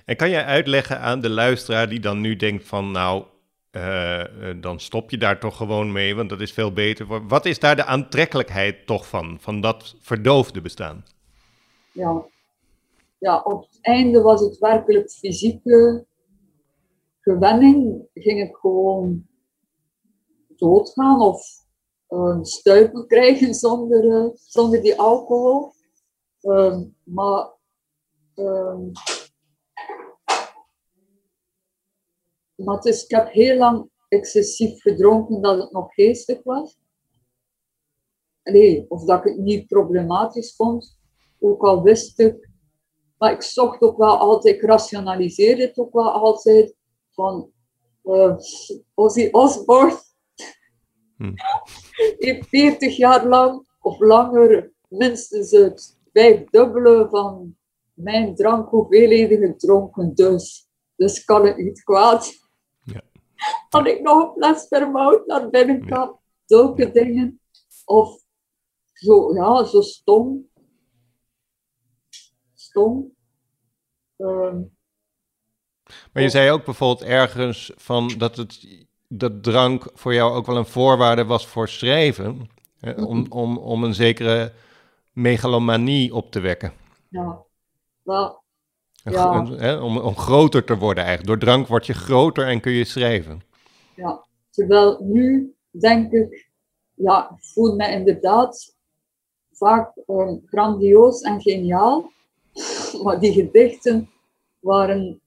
en 0.05 0.17
kan 0.17 0.31
jij 0.31 0.45
uitleggen 0.45 1.01
aan 1.01 1.21
de 1.21 1.31
luisteraar 1.31 1.89
die 1.89 2.01
dan 2.01 2.21
nu 2.21 2.37
denkt 2.37 2.65
van 2.65 2.91
nou, 2.91 3.25
uh, 3.73 4.25
dan 4.61 4.81
stop 4.81 5.11
je 5.11 5.19
daar 5.19 5.41
toch 5.41 5.57
gewoon 5.57 5.93
mee, 5.93 6.15
want 6.17 6.29
dat 6.29 6.41
is 6.41 6.53
veel 6.53 6.73
beter. 6.73 7.27
Wat 7.27 7.47
is 7.47 7.59
daar 7.59 7.77
de 7.77 7.85
aantrekkelijkheid 7.85 8.87
toch 8.87 9.09
van, 9.09 9.37
van 9.41 9.61
dat 9.61 9.97
verdoofde 10.01 10.61
bestaan? 10.61 11.05
Ja, 11.93 12.25
ja 13.19 13.41
op 13.41 13.63
het 13.63 13.79
einde 13.81 14.21
was 14.21 14.41
het 14.41 14.59
werkelijk 14.59 15.11
fysieke 15.11 16.07
gewenning. 17.21 18.09
Ging 18.15 18.41
ik 18.41 18.57
gewoon 18.57 19.27
doodgaan 20.59 21.21
of 21.21 21.43
uh, 22.09 22.39
stuipen 22.43 23.07
krijgen 23.07 23.55
zonder, 23.55 24.05
uh, 24.05 24.31
zonder 24.35 24.83
die 24.83 24.99
alcohol. 24.99 25.73
Uh, 26.41 26.81
maar 27.05 27.53
ehm, 28.35 28.91
Maar 32.57 32.81
dus, 32.81 33.05
ik 33.05 33.11
heb 33.11 33.29
heel 33.29 33.57
lang 33.57 33.91
excessief 34.09 34.81
gedronken 34.81 35.43
dat 35.43 35.59
het 35.63 35.73
nog 35.73 35.95
geestig 35.95 36.43
was. 36.43 36.79
Nee, 38.43 38.87
of 38.89 39.05
dat 39.05 39.19
ik 39.19 39.25
het 39.25 39.39
niet 39.39 39.67
problematisch 39.67 40.57
vond, 40.57 40.99
ook 41.41 41.63
al 41.63 41.83
wist 41.83 42.19
ik. 42.19 42.51
Maar 43.19 43.33
ik 43.33 43.43
zocht 43.43 43.83
ook 43.83 43.97
wel 43.97 44.17
altijd, 44.17 44.55
ik 44.55 44.63
rationaliseerde 44.63 45.63
het 45.63 45.79
ook 45.79 45.93
wel 45.93 46.11
altijd 46.11 46.77
van 47.11 47.51
uh, 48.05 48.37
Ozzy. 48.95 49.29
Hm. 51.17 51.33
40 52.49 52.97
jaar 52.97 53.27
lang 53.27 53.67
of 53.81 54.01
langer 54.01 54.73
minstens 54.89 55.51
het 55.51 55.99
vijfdubbele 56.13 57.07
van 57.11 57.57
mijn 57.95 58.35
drankhoeveelheden 58.35 59.39
gedronken. 59.39 60.15
Dus, 60.15 60.69
dus 60.97 61.25
kan 61.25 61.47
het 61.47 61.57
niet 61.57 61.83
kwaad 61.83 62.43
had 63.69 63.87
ik 63.87 64.01
nog 64.01 64.23
een 64.23 64.33
fles 64.33 64.67
vermoud 64.69 65.27
naar 65.27 65.51
binnen 65.51 65.87
kwam. 65.87 66.21
Zulke 66.45 66.91
dingen. 66.91 67.41
Of 67.85 68.23
zo, 68.93 69.35
ja, 69.35 69.65
zo 69.65 69.81
stom. 69.81 70.49
Stom. 72.55 73.15
Ehm, 74.17 74.63
maar 76.13 76.23
je 76.23 76.29
zei 76.29 76.51
ook 76.51 76.65
bijvoorbeeld 76.65 77.09
ergens 77.09 77.73
van 77.77 78.09
dat, 78.19 78.37
het, 78.37 78.87
dat 79.19 79.43
drank 79.43 79.91
voor 79.95 80.15
jou 80.15 80.35
ook 80.35 80.47
wel 80.47 80.57
een 80.57 80.67
voorwaarde 80.67 81.25
was 81.25 81.47
voor 81.47 81.69
schrijven. 81.69 82.51
Hè, 82.81 82.93
om, 82.93 83.19
mhm. 83.19 83.33
om, 83.33 83.59
om 83.59 83.85
een 83.85 83.95
zekere 83.95 84.53
megalomanie 85.13 86.15
op 86.15 86.31
te 86.31 86.41
wekken. 86.41 86.73
Ja, 87.09 87.45
wel. 88.03 88.43
Ja. 89.05 89.47
hè, 89.47 89.77
om, 89.77 89.99
om 89.99 90.17
groter 90.17 90.65
te 90.65 90.77
worden 90.77 91.05
eigenlijk. 91.05 91.41
Door 91.41 91.49
drank 91.49 91.67
word 91.67 91.87
je 91.87 91.93
groter 91.93 92.47
en 92.47 92.61
kun 92.61 92.73
je 92.73 92.85
schrijven. 92.85 93.43
Ja, 93.97 94.25
terwijl 94.51 94.99
nu 95.01 95.55
denk 95.71 96.13
ik, 96.13 96.51
ja, 96.95 97.31
ik 97.31 97.45
voel 97.45 97.77
me 97.77 97.91
inderdaad 97.91 98.77
vaak 99.51 99.97
um, 100.07 100.43
grandioos 100.47 101.21
en 101.21 101.41
geniaal. 101.41 102.11
Maar 103.03 103.21
die 103.21 103.33
gedichten 103.33 104.11
waren 104.61 105.21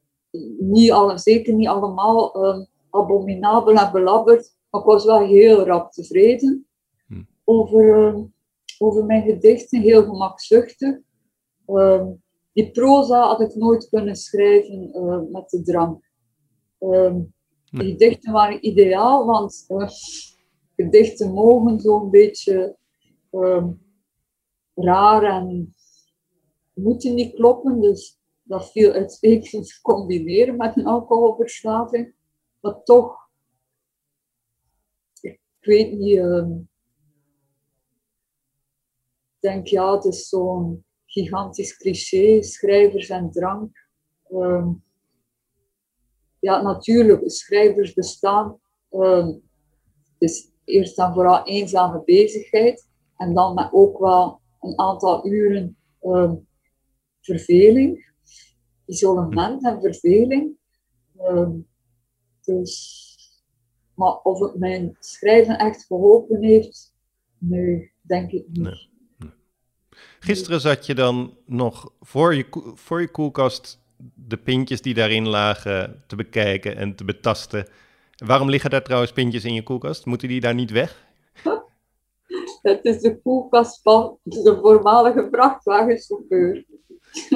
niet 0.59 0.91
alle, 0.91 1.17
zeker 1.17 1.53
niet 1.53 1.67
allemaal 1.67 2.45
um, 2.45 2.67
abominabel 2.97 3.75
en 3.75 3.91
belabberd. 3.91 4.55
Maar 4.69 4.81
ik 4.81 4.87
was 4.87 5.05
wel 5.05 5.19
heel 5.19 5.65
rap 5.65 5.91
tevreden 5.91 6.67
hm. 7.07 7.23
over, 7.43 8.15
over 8.77 9.05
mijn 9.05 9.23
gedichten, 9.23 9.81
heel 9.81 10.03
gemakzuchtig. 10.03 10.97
die 12.53 12.71
proza 12.71 13.27
had 13.27 13.41
ik 13.41 13.55
nooit 13.55 13.89
kunnen 13.89 14.15
schrijven 14.15 14.89
uh, 14.93 15.31
met 15.31 15.49
de 15.49 15.61
drank. 15.61 16.11
Um, 16.79 17.33
de 17.71 17.83
gedichten 17.83 18.31
waren 18.31 18.65
ideaal, 18.65 19.25
want 19.25 19.65
uh, 19.67 19.89
gedichten 20.75 21.31
mogen 21.31 21.79
zo'n 21.79 22.09
beetje 22.09 22.77
um, 23.31 23.81
raar 24.73 25.23
en 25.23 25.75
moeten 26.73 27.13
niet 27.13 27.33
kloppen. 27.33 27.81
Dus 27.81 28.19
dat 28.43 28.71
viel 28.71 28.91
uitstekend 28.91 29.79
combineren 29.81 30.57
met 30.57 30.77
een 30.77 30.85
alcoholverslaving. 30.85 32.15
Maar 32.59 32.83
toch, 32.83 33.29
ik 35.21 35.39
weet 35.59 35.91
niet, 35.91 36.17
uh, 36.17 36.47
ik 39.35 39.39
denk 39.39 39.67
ja, 39.67 39.95
het 39.95 40.05
is 40.05 40.29
zo'n 40.29 40.85
gigantisch 41.05 41.77
cliché, 41.77 42.41
schrijvers 42.41 43.09
en 43.09 43.31
drank. 43.31 43.87
Uh, 44.29 44.67
ja, 46.39 46.61
natuurlijk, 46.61 47.31
schrijvers 47.31 47.93
bestaan. 47.93 48.59
Uh, 48.91 49.25
het 49.25 49.41
is 50.17 50.51
eerst 50.63 50.99
en 50.99 51.13
vooral 51.13 51.45
eenzame 51.45 52.03
bezigheid. 52.03 52.89
En 53.15 53.33
dan 53.33 53.53
met 53.53 53.69
ook 53.71 53.99
wel 53.99 54.41
een 54.59 54.79
aantal 54.79 55.27
uren 55.27 55.77
verveling, 57.21 58.13
isolement 58.85 59.63
en 59.65 59.81
verveling. 59.81 60.57
Dus, 62.47 63.43
maar 63.93 64.21
of 64.21 64.39
het 64.39 64.55
mijn 64.55 64.95
schrijven 64.99 65.57
echt 65.57 65.85
geholpen 65.85 66.43
heeft, 66.43 66.93
nee, 67.37 67.91
denk 68.01 68.31
ik 68.31 68.45
niet. 68.47 68.63
Nee. 68.63 68.85
Gisteren 70.19 70.61
zat 70.61 70.85
je 70.85 70.95
dan 70.95 71.37
nog 71.45 71.91
voor 72.01 72.35
je, 72.35 72.45
voor 72.73 73.01
je 73.01 73.11
koelkast 73.11 73.79
de 74.15 74.37
pintjes 74.37 74.81
die 74.81 74.93
daarin 74.93 75.27
lagen 75.27 76.03
te 76.07 76.15
bekijken 76.15 76.77
en 76.77 76.95
te 76.95 77.03
betasten. 77.03 77.67
Waarom 78.25 78.49
liggen 78.49 78.69
daar 78.69 78.83
trouwens 78.83 79.11
pintjes 79.11 79.43
in 79.43 79.53
je 79.53 79.63
koelkast? 79.63 80.05
Moeten 80.05 80.27
die 80.27 80.41
daar 80.41 80.53
niet 80.53 80.71
weg? 80.71 81.05
Het 82.61 82.85
is 82.85 83.01
de 83.01 83.21
koelkast 83.21 83.81
van 83.81 84.17
de 84.23 84.57
voormalige 84.61 85.27
vrachtwagenchauffeur. 85.31 86.65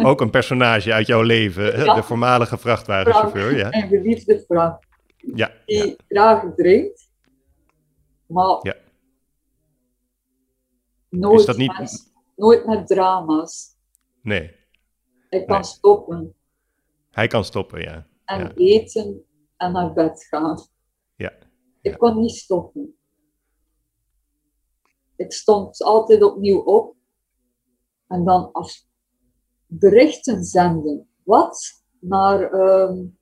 Ook 0.04 0.22
een 0.22 0.30
personage 0.30 0.94
uit 0.94 1.08
jouw 1.08 1.22
leven, 1.22 1.96
de 1.96 2.04
voormalige 2.04 2.58
vrachtwagenchauffeur. 2.58 3.58
Ja. 3.58 3.70
En 3.70 3.88
geliefde 3.88 4.44
Frank. 4.48 4.90
Ja. 5.22 5.52
Die 5.66 5.88
ja. 5.88 5.96
graag 6.08 6.56
drinkt, 6.56 7.12
maar 8.26 8.60
ja. 8.62 8.76
nooit, 11.10 11.40
is 11.40 11.46
dat 11.46 11.58
niet... 11.58 11.78
met, 11.78 12.14
nooit 12.36 12.66
met 12.66 12.88
drama's. 12.88 13.78
Nee. 14.22 14.56
Hij 15.30 15.46
kan 15.46 15.64
stoppen. 15.64 16.36
Hij 17.10 17.28
kan 17.28 17.46
stoppen, 17.46 17.82
ja. 17.82 18.08
En 18.26 18.54
eten 18.56 19.26
en 19.58 19.72
naar 19.72 19.94
bed 19.94 20.24
gaan. 20.24 20.68
Ja. 21.16 21.34
Ik 21.82 21.98
kon 21.98 22.20
niet 22.20 22.32
stoppen. 22.32 22.96
Ik 25.16 25.34
stond 25.34 25.84
altijd 25.84 26.24
opnieuw 26.24 26.60
op 26.60 26.96
en 28.08 28.26
dan 28.26 28.52
als 28.52 28.90
berichten 29.66 30.44
zenden. 30.44 31.10
Wat? 31.24 31.84
Naar, 32.00 32.54
um, 32.54 33.20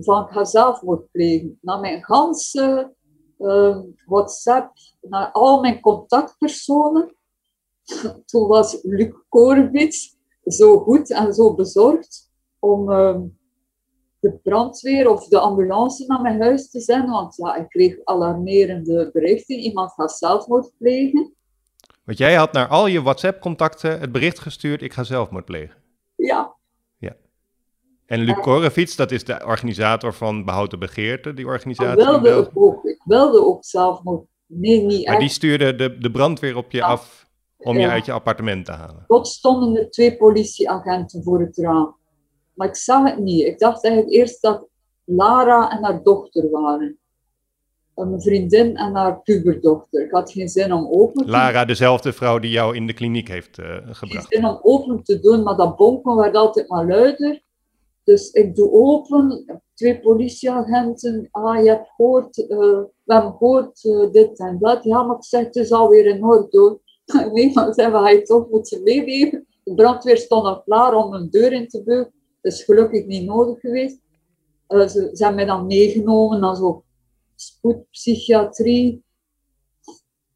van 0.00 0.26
ik 0.26 0.32
ga 0.32 0.44
zelfmoord 0.44 1.10
plegen. 1.10 1.58
Naar 1.60 1.80
mijn 1.80 2.04
ganse 2.04 2.94
um, 3.38 3.94
WhatsApp, 4.06 4.72
naar 5.00 5.30
al 5.32 5.60
mijn 5.60 5.80
contactpersonen. 5.80 7.16
Toen 8.26 8.48
was 8.48 8.78
Luc 8.82 9.12
Korbits 9.28 10.16
zo 10.44 10.78
goed 10.78 11.10
en 11.10 11.34
zo 11.34 11.54
bezorgd 11.54 12.30
om 12.58 12.90
um, 12.90 13.38
de 14.20 14.38
brandweer 14.42 15.10
of 15.10 15.28
de 15.28 15.38
ambulance 15.38 16.04
naar 16.06 16.20
mijn 16.20 16.42
huis 16.42 16.70
te 16.70 16.80
zenden. 16.80 17.10
Want 17.10 17.36
ja, 17.36 17.56
ik 17.56 17.68
kreeg 17.68 18.04
alarmerende 18.04 19.10
berichten. 19.12 19.56
Iemand 19.56 19.92
gaat 19.92 20.18
zelfmoord 20.18 20.72
plegen. 20.78 21.34
Want 22.04 22.18
jij 22.18 22.34
had 22.34 22.52
naar 22.52 22.68
al 22.68 22.86
je 22.86 23.02
WhatsApp-contacten 23.02 24.00
het 24.00 24.12
bericht 24.12 24.38
gestuurd: 24.38 24.82
ik 24.82 24.92
ga 24.92 25.02
zelfmoord 25.02 25.44
plegen. 25.44 25.76
Ja. 26.16 26.55
En 28.06 28.20
Luc 28.20 28.96
dat 28.96 29.10
is 29.10 29.24
de 29.24 29.42
organisator 29.46 30.14
van 30.14 30.44
Behouden 30.44 30.78
Begeerte, 30.78 31.34
die 31.34 31.46
organisatie. 31.46 32.00
Ik 32.00 32.20
wilde, 32.20 32.50
ook, 32.54 32.84
ik 32.84 33.02
wilde 33.04 33.44
ook 33.44 33.64
zelfmoord. 33.64 34.26
Nee, 34.46 34.80
niet 34.80 35.06
Maar 35.06 35.18
die 35.18 35.28
stuurde 35.28 35.74
de, 35.74 35.98
de 35.98 36.10
brandweer 36.10 36.56
op 36.56 36.70
je 36.70 36.82
af 36.82 37.26
om 37.56 37.78
je 37.78 37.88
uit 37.88 38.06
je 38.06 38.12
appartement 38.12 38.64
te 38.64 38.72
halen. 38.72 39.04
Tot 39.06 39.28
stonden 39.28 39.76
er 39.76 39.90
twee 39.90 40.16
politieagenten 40.16 41.22
voor 41.22 41.40
het 41.40 41.56
raam. 41.56 41.96
Maar 42.54 42.68
ik 42.68 42.76
zag 42.76 43.10
het 43.10 43.18
niet. 43.18 43.44
Ik 43.44 43.58
dacht 43.58 43.84
eigenlijk 43.84 44.14
eerst 44.14 44.42
dat 44.42 44.68
Lara 45.04 45.70
en 45.70 45.84
haar 45.84 46.02
dochter 46.02 46.50
waren. 46.50 46.98
Een 47.94 48.20
vriendin 48.20 48.76
en 48.76 48.94
haar 48.94 49.20
puberdochter. 49.20 50.04
Ik 50.04 50.10
had 50.10 50.32
geen 50.32 50.48
zin 50.48 50.72
om 50.72 50.88
open 50.90 51.24
te 51.24 51.30
Lara, 51.30 51.64
dezelfde 51.64 52.12
vrouw 52.12 52.38
die 52.38 52.50
jou 52.50 52.76
in 52.76 52.86
de 52.86 52.92
kliniek 52.92 53.28
heeft 53.28 53.58
uh, 53.58 53.66
gebracht. 53.82 54.26
Geen 54.26 54.40
zin 54.40 54.46
om 54.46 54.58
open 54.62 55.02
te 55.02 55.20
doen, 55.20 55.42
maar 55.42 55.56
dat 55.56 55.76
bonken 55.76 56.16
werd 56.16 56.34
altijd 56.34 56.68
maar 56.68 56.86
luider. 56.86 57.44
Dus 58.06 58.30
ik 58.30 58.56
doe 58.56 58.72
open, 58.72 59.44
twee 59.74 60.00
politieagenten. 60.00 61.28
Ah, 61.30 61.62
je 61.62 61.68
hebt 61.68 61.88
gehoord, 61.96 62.38
uh, 62.38 62.48
we 63.04 63.12
hebben 63.14 63.30
gehoord 63.30 63.84
uh, 63.84 64.10
dit 64.12 64.38
en 64.38 64.58
dat. 64.58 64.84
Ja, 64.84 65.02
maar 65.02 65.16
ik 65.16 65.24
zeg, 65.24 65.44
het 65.44 65.56
is 65.56 65.72
alweer 65.72 66.06
in 66.06 66.24
orde. 66.24 66.80
nee, 67.32 67.52
maar 67.52 67.74
zei, 67.74 67.92
we 67.92 68.10
je 68.10 68.22
toch 68.22 68.50
moeten 68.50 68.82
meegeven. 68.82 69.46
De 69.64 69.74
brandweer 69.74 70.16
stond 70.16 70.44
al 70.44 70.62
klaar 70.62 70.94
om 70.94 71.14
een 71.14 71.30
deur 71.30 71.52
in 71.52 71.68
te 71.68 71.82
beuken. 71.82 72.12
Dat 72.40 72.52
is 72.52 72.62
gelukkig 72.62 73.06
niet 73.06 73.26
nodig 73.26 73.60
geweest. 73.60 74.00
Uh, 74.68 74.88
ze, 74.88 75.10
hebben 75.12 75.34
mij 75.34 75.44
dan 75.44 75.66
meegenomen 75.66 76.40
naar 76.40 76.56
zo 76.56 76.84
spoedpsychiatrie. 77.36 79.04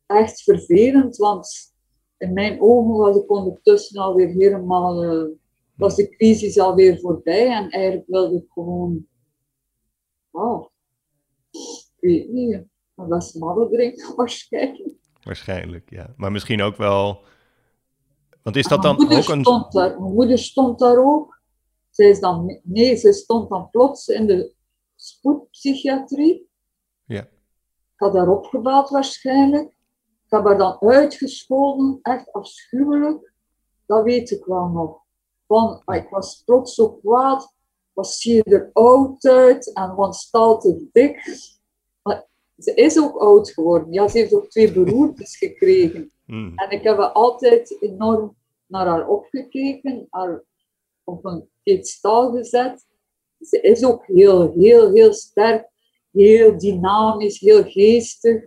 Echt 0.06 0.42
vervelend, 0.42 1.16
want 1.16 1.72
in 2.18 2.32
mijn 2.32 2.60
ogen 2.60 2.96
was 2.96 3.16
ik 3.16 3.30
ondertussen 3.30 4.00
alweer 4.00 4.28
helemaal, 4.28 5.28
was 5.80 5.96
de 5.96 6.08
crisis 6.08 6.58
alweer 6.58 6.98
voorbij 6.98 7.46
en 7.46 7.70
eigenlijk 7.70 8.06
wilde 8.06 8.36
ik 8.36 8.46
gewoon, 8.48 9.06
oh, 10.30 10.66
ik 11.50 11.96
weet 12.00 12.28
niet, 12.28 12.52
een 12.94 13.08
was 13.08 13.32
drinken 13.70 14.14
waarschijnlijk. 14.16 14.94
Waarschijnlijk, 15.22 15.90
ja. 15.90 16.14
Maar 16.16 16.32
misschien 16.32 16.62
ook 16.62 16.76
wel, 16.76 17.22
want 18.42 18.56
is 18.56 18.66
dat 18.66 18.82
dan 18.82 19.00
ook 19.00 19.28
een... 19.28 19.40
Stond 19.40 19.72
daar, 19.72 20.00
mijn 20.00 20.12
moeder 20.12 20.38
stond 20.38 20.78
daar 20.78 20.98
ook. 20.98 21.42
Zij 21.90 22.08
is 22.08 22.20
dan, 22.20 22.60
nee, 22.62 22.96
ze 22.96 23.12
stond 23.12 23.48
dan 23.48 23.70
plots 23.70 24.08
in 24.08 24.26
de 24.26 24.54
spoedpsychiatrie. 24.96 26.48
Ja. 27.04 27.22
Ik 27.22 27.96
had 27.96 28.12
daar 28.12 28.28
opgebouwd 28.28 28.90
waarschijnlijk. 28.90 29.68
Ik 30.24 30.36
heb 30.36 30.44
haar 30.44 30.58
dan 30.58 30.80
uitgescholden, 30.80 31.98
echt 32.02 32.32
afschuwelijk. 32.32 33.32
Dat 33.86 34.04
weet 34.04 34.30
ik 34.30 34.44
wel 34.44 34.68
nog. 34.68 35.02
Van, 35.50 35.82
ik 35.86 36.08
was 36.08 36.42
plots 36.44 36.74
zo 36.74 36.92
kwaad. 36.92 37.54
Was 37.92 38.20
zie 38.20 38.34
je 38.34 38.44
er 38.44 38.70
oud 38.72 39.24
uit 39.24 39.72
en 39.72 39.94
was 39.94 40.30
te 40.30 40.88
dik. 40.92 41.38
Maar 42.02 42.26
ze 42.58 42.74
is 42.74 43.00
ook 43.00 43.16
oud 43.16 43.50
geworden. 43.50 43.92
Ja, 43.92 44.08
ze 44.08 44.18
heeft 44.18 44.34
ook 44.34 44.50
twee 44.50 44.72
beroertes 44.72 45.36
gekregen. 45.36 46.12
Hmm. 46.24 46.52
En 46.56 46.70
ik 46.70 46.82
heb 46.82 46.98
altijd 46.98 47.76
enorm 47.80 48.36
naar 48.66 48.86
haar 48.86 49.08
opgekeken. 49.08 50.06
Haar 50.10 50.44
op 51.04 51.24
een 51.24 51.48
piedestal 51.62 52.32
gezet. 52.32 52.86
Ze 53.40 53.60
is 53.60 53.84
ook 53.84 54.06
heel, 54.06 54.52
heel, 54.52 54.92
heel 54.92 55.12
sterk, 55.12 55.68
heel 56.10 56.58
dynamisch, 56.58 57.40
heel 57.40 57.64
geestig, 57.64 58.44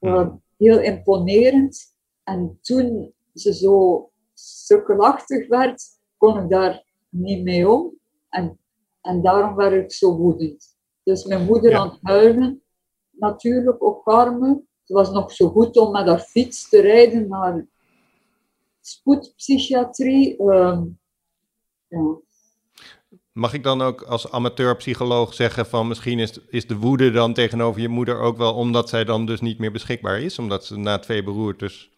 uh, 0.00 0.28
heel 0.56 0.80
imponerend. 0.80 1.94
En 2.22 2.58
toen 2.60 3.14
ze 3.34 3.54
zo 3.54 4.10
sukkelachtig 4.34 5.48
werd, 5.48 6.00
kon 6.22 6.42
ik 6.42 6.50
daar 6.50 6.82
niet 7.08 7.42
mee 7.42 7.68
om. 7.68 7.98
En, 8.28 8.58
en 9.00 9.22
daarom 9.22 9.54
werd 9.54 9.84
ik 9.84 9.92
zo 9.92 10.16
woedend. 10.16 10.76
Dus 11.02 11.24
mijn 11.24 11.44
moeder 11.44 11.70
ja. 11.70 11.78
aan 11.78 11.90
het 11.90 11.98
huilen, 12.02 12.62
natuurlijk 13.10 13.82
op 13.82 14.08
armen. 14.08 14.66
Ze 14.82 14.92
was 14.92 15.10
nog 15.10 15.32
zo 15.32 15.48
goed 15.48 15.76
om 15.76 15.92
met 15.92 16.06
haar 16.06 16.18
fiets 16.18 16.68
te 16.68 16.80
rijden 16.80 17.28
naar 17.28 17.66
spoedpsychiatrie. 18.80 20.42
Ja. 21.88 22.16
Mag 23.32 23.54
ik 23.54 23.62
dan 23.62 23.82
ook 23.82 24.02
als 24.02 24.30
amateurpsycholoog 24.30 25.34
zeggen 25.34 25.66
van 25.66 25.88
misschien 25.88 26.18
is, 26.18 26.38
is 26.48 26.66
de 26.66 26.76
woede 26.76 27.10
dan 27.10 27.34
tegenover 27.34 27.80
je 27.80 27.88
moeder 27.88 28.18
ook 28.18 28.36
wel 28.36 28.54
omdat 28.54 28.88
zij 28.88 29.04
dan 29.04 29.26
dus 29.26 29.40
niet 29.40 29.58
meer 29.58 29.72
beschikbaar 29.72 30.20
is, 30.20 30.38
omdat 30.38 30.64
ze 30.64 30.78
na 30.78 30.98
twee 30.98 31.22
beroertes 31.22 31.90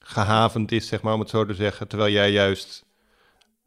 gehavend 0.00 0.72
is, 0.72 0.88
zeg 0.88 1.02
maar, 1.02 1.14
om 1.14 1.20
het 1.20 1.30
zo 1.30 1.46
te 1.46 1.54
zeggen. 1.54 1.88
Terwijl 1.88 2.12
jij 2.12 2.30
juist 2.30 2.85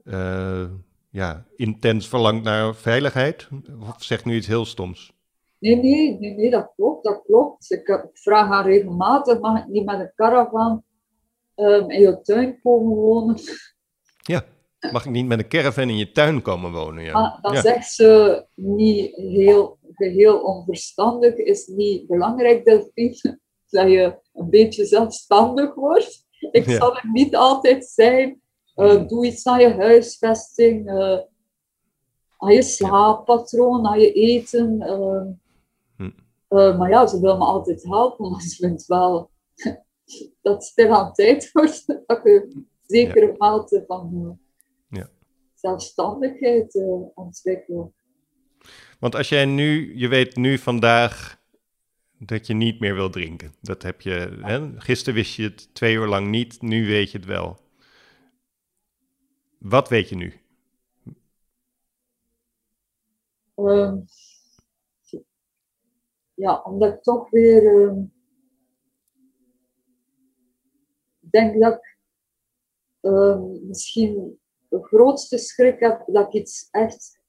uh, 0.10 0.66
ja, 1.10 1.45
intens 1.55 2.07
verlangt 2.07 2.43
naar 2.43 2.76
veiligheid? 2.76 3.47
Of 3.80 4.03
zegt 4.03 4.26
nu 4.26 4.36
iets 4.36 4.47
heel 4.47 4.66
stoms? 4.66 5.14
Nee, 5.60 5.76
nee, 5.76 6.20
nee, 6.20 6.34
nee 6.36 6.49
dat 6.49 6.72
klopt, 6.76 7.03
dat 7.03 7.22
klopt. 7.26 7.72
Ik, 7.72 7.88
ik 7.88 8.10
vraag 8.14 8.47
haar 8.47 8.66
regelmatig, 8.66 9.39
mag 9.39 9.60
ik 9.60 9.68
niet 9.68 9.86
met 9.86 9.99
een 9.99 10.12
caravan 10.16 10.84
um, 11.55 11.89
in 11.89 12.01
je 12.01 12.22
tuin 12.22 12.60
komen 12.62 12.95
wonen? 12.95 13.39
Ja, 14.22 14.43
mag 14.91 15.05
ik 15.05 15.12
niet 15.12 15.26
met 15.28 15.39
een 15.39 15.47
caravan 15.47 15.89
in 15.89 15.97
je 15.97 16.12
tuin 16.12 16.41
komen 16.41 16.72
wonen? 16.72 17.03
Ja. 17.03 17.12
Ah, 17.12 17.53
ja. 17.53 17.62
zegt 17.62 17.91
ze 17.93 18.45
niet 18.55 19.16
heel, 19.16 19.78
geheel 19.93 20.39
onverstandig, 20.41 21.36
is 21.36 21.68
niet 21.68 22.07
belangrijk, 22.07 22.66
Delphine, 22.66 23.39
dat 23.70 23.89
je 23.89 24.20
een 24.34 24.49
beetje 24.49 24.86
zelfstandig 24.86 25.76
wordt. 25.76 26.28
Ik 26.51 26.66
Ja. 26.66 26.78
zal 26.78 26.97
er 26.97 27.10
niet 27.12 27.36
altijd 27.36 27.86
zijn. 27.86 28.41
Uh, 28.80 29.07
doe 29.07 29.25
iets 29.25 29.45
aan 29.47 29.59
je 29.59 29.73
huisvesting, 29.73 30.89
uh, 30.91 31.19
aan 32.38 32.53
je 32.53 32.61
slaappatroon, 32.61 33.88
aan 33.88 33.99
je 33.99 34.11
eten. 34.11 34.75
Uh, 34.82 35.21
Hm. 35.95 36.11
uh, 36.49 36.77
maar 36.77 36.89
ja, 36.89 37.07
ze 37.07 37.19
wil 37.19 37.38
me 37.38 37.43
altijd 37.43 37.84
helpen, 37.84 38.30
maar 38.32 38.41
ze 38.41 38.55
vindt 38.55 38.86
wel 38.86 39.32
dat 40.41 40.53
het 40.53 40.63
stil 40.63 40.93
aan 40.93 41.13
tijd 41.13 41.51
wordt 41.51 41.86
dat 41.88 42.19
je 42.23 42.49
een 42.53 42.67
zekere 42.82 43.36
mate 43.38 43.84
van 43.88 44.39
Ja. 44.89 45.09
zelfstandigheid 45.53 46.84
ontwikkelt. 47.15 47.93
Want 48.99 49.15
als 49.15 49.30
jij 49.30 49.45
nu, 49.45 49.97
je 49.97 50.07
weet 50.07 50.36
nu 50.36 50.57
vandaag 50.57 51.41
dat 52.19 52.47
je 52.47 52.53
niet 52.53 52.80
meer 52.80 52.95
wil 52.95 53.09
drinken. 53.09 53.53
Dat 53.61 53.82
heb 53.82 54.01
je, 54.01 54.38
hè? 54.41 54.80
gisteren 54.80 55.13
wist 55.13 55.36
je 55.36 55.43
het 55.43 55.73
twee 55.73 55.95
uur 55.95 56.07
lang 56.07 56.27
niet, 56.30 56.61
nu 56.61 56.88
weet 56.88 57.11
je 57.11 57.17
het 57.17 57.27
wel. 57.27 57.57
Wat 59.60 59.89
weet 59.89 60.10
je 60.10 60.16
nu? 60.16 60.34
Um, 63.55 64.05
ja, 66.34 66.62
omdat 66.62 66.93
ik 66.93 67.03
toch 67.03 67.30
weer 67.30 67.82
um, 67.82 68.14
denk 71.20 71.62
dat 71.62 71.74
ik 71.74 71.97
um, 73.01 73.68
misschien 73.68 74.39
de 74.70 74.84
grootste 74.84 75.38
schrik 75.38 75.80
heb 75.80 76.03
dat 76.05 76.28
ik 76.28 76.41
iets 76.41 76.68
echt 76.72 77.20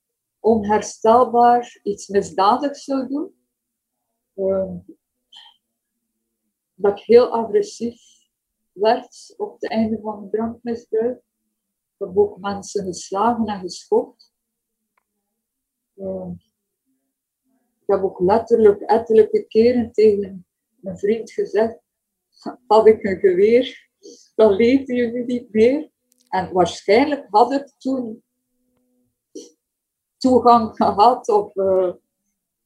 onherstelbaar, 0.41 1.81
iets 1.83 2.09
misdadigs 2.09 2.85
zou 2.85 3.09
doen. 3.09 3.35
Dat 6.75 6.99
ik 6.99 7.05
heel 7.05 7.33
agressief 7.33 8.03
werd 8.73 9.35
op 9.37 9.53
het 9.53 9.71
einde 9.71 10.01
van 10.01 10.19
mijn 10.19 10.31
drankmisbruik. 10.31 11.23
Ik 12.01 12.07
heb 12.07 12.17
ook 12.19 12.39
mensen 12.39 12.85
geslagen 12.85 13.47
en 13.47 13.61
geschopt. 13.61 14.33
Uh, 15.97 16.31
ik 17.81 17.87
heb 17.87 18.03
ook 18.03 18.21
letterlijk 18.21 18.81
ettelijke 18.81 19.47
keren 19.47 19.93
tegen 19.93 20.47
mijn 20.77 20.99
vriend 20.99 21.31
gezegd: 21.33 21.79
had 22.67 22.87
ik 22.87 23.05
een 23.05 23.19
geweer, 23.19 23.89
dan 24.35 24.53
leefden 24.53 24.97
jullie 24.97 25.25
niet 25.25 25.53
meer. 25.53 25.91
En 26.29 26.53
waarschijnlijk 26.53 27.27
had 27.31 27.53
ik 27.53 27.73
toen 27.79 28.23
toegang 30.17 30.77
gehad 30.77 31.29
of 31.29 31.57
uh, 31.57 31.93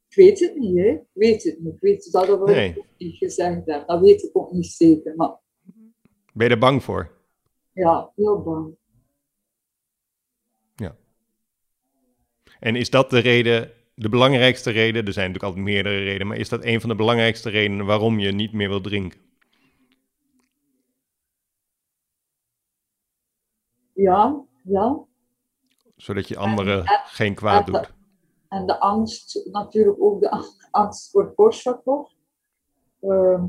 ik 0.08 0.14
weet 0.16 0.40
het 0.40 0.56
niet, 0.56 0.78
hè? 0.78 0.88
Ik 0.88 1.06
weet 1.12 1.42
het 1.44 1.58
niet. 1.58 1.74
Ik 1.74 1.80
weet 1.80 2.12
dat 2.12 2.26
we 2.26 2.44
Nee. 2.44 2.78
ook 2.78 2.86
niet 2.98 3.16
gezegd 3.16 3.66
hebben. 3.66 3.86
Dat 3.86 4.00
weet 4.00 4.22
ik 4.22 4.30
ook 4.36 4.52
niet 4.52 4.66
zeker. 4.66 5.16
Maar 5.16 5.38
Ben 6.34 6.46
je 6.48 6.52
er 6.52 6.58
bang 6.58 6.82
voor? 6.82 7.10
ja, 7.72 8.12
heel 8.14 8.42
bang. 8.42 8.76
En 12.64 12.76
is 12.76 12.90
dat 12.90 13.10
de 13.10 13.18
reden, 13.18 13.70
de 13.94 14.08
belangrijkste 14.08 14.70
reden? 14.70 15.06
Er 15.06 15.12
zijn 15.12 15.26
natuurlijk 15.26 15.44
altijd 15.54 15.74
meerdere 15.74 16.04
redenen, 16.04 16.26
maar 16.26 16.36
is 16.36 16.48
dat 16.48 16.64
een 16.64 16.80
van 16.80 16.88
de 16.88 16.94
belangrijkste 16.94 17.50
redenen 17.50 17.86
waarom 17.86 18.18
je 18.18 18.32
niet 18.32 18.52
meer 18.52 18.68
wil 18.68 18.80
drinken? 18.80 19.20
Ja, 23.92 24.44
ja. 24.62 25.04
Zodat 25.96 26.28
je 26.28 26.36
anderen 26.36 26.84
En- 26.84 27.00
geen 27.04 27.34
kwaad 27.34 27.66
en- 27.66 27.72
doet. 27.72 27.92
En 28.48 28.66
de 28.66 28.80
angst, 28.80 29.48
natuurlijk 29.52 30.02
ook 30.02 30.20
de 30.20 30.30
ang- 30.30 30.68
angst 30.70 31.10
voor 31.10 31.34
Korsakoff. 31.34 32.12
Ehm, 33.00 33.44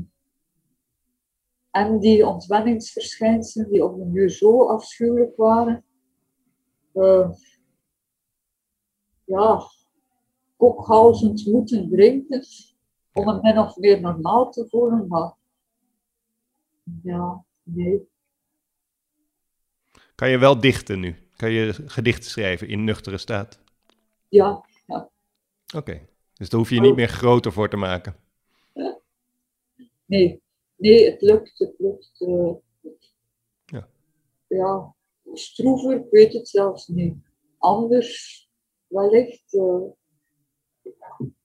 en 1.70 1.98
die 1.98 2.26
ontwenningsverschijnselen 2.26 3.70
die 3.70 3.84
op 3.84 4.00
een 4.00 4.12
duur 4.12 4.30
zo 4.30 4.66
afschuwelijk 4.68 5.36
waren. 5.36 5.84
Ehm, 6.92 7.30
ja, 9.26 9.60
kokhalzend 10.56 11.46
moeten 11.46 11.88
drinken 11.90 12.44
om 13.12 13.28
het 13.28 13.42
min 13.42 13.58
of 13.58 13.76
meer 13.76 14.00
normaal 14.00 14.50
te 14.50 14.66
voelen, 14.68 15.08
maar 15.08 15.34
ja, 17.02 17.44
nee. 17.62 18.08
Kan 20.14 20.30
je 20.30 20.38
wel 20.38 20.60
dichten 20.60 21.00
nu? 21.00 21.16
Kan 21.36 21.50
je 21.50 21.72
gedichten 21.86 22.30
schrijven 22.30 22.68
in 22.68 22.84
nuchtere 22.84 23.18
staat? 23.18 23.60
Ja, 24.28 24.64
Oké, 25.74 26.06
dus 26.34 26.48
daar 26.48 26.58
hoef 26.60 26.68
je 26.68 26.74
je 26.74 26.80
niet 26.80 26.96
meer 26.96 27.08
groter 27.08 27.52
voor 27.52 27.68
te 27.68 27.76
maken. 27.76 28.16
Nee, 30.04 30.42
nee, 30.76 31.10
het 31.10 31.20
lukt, 31.22 31.58
het 31.58 31.74
lukt. 31.78 32.20
eh, 32.20 32.52
Ja. 33.66 33.88
ja, 34.46 34.94
stroever, 35.32 35.96
ik 35.96 36.10
weet 36.10 36.32
het 36.32 36.48
zelfs 36.48 36.88
niet. 36.88 37.16
Anders, 37.58 38.45
wellicht, 38.86 39.54
eh, 39.54 39.82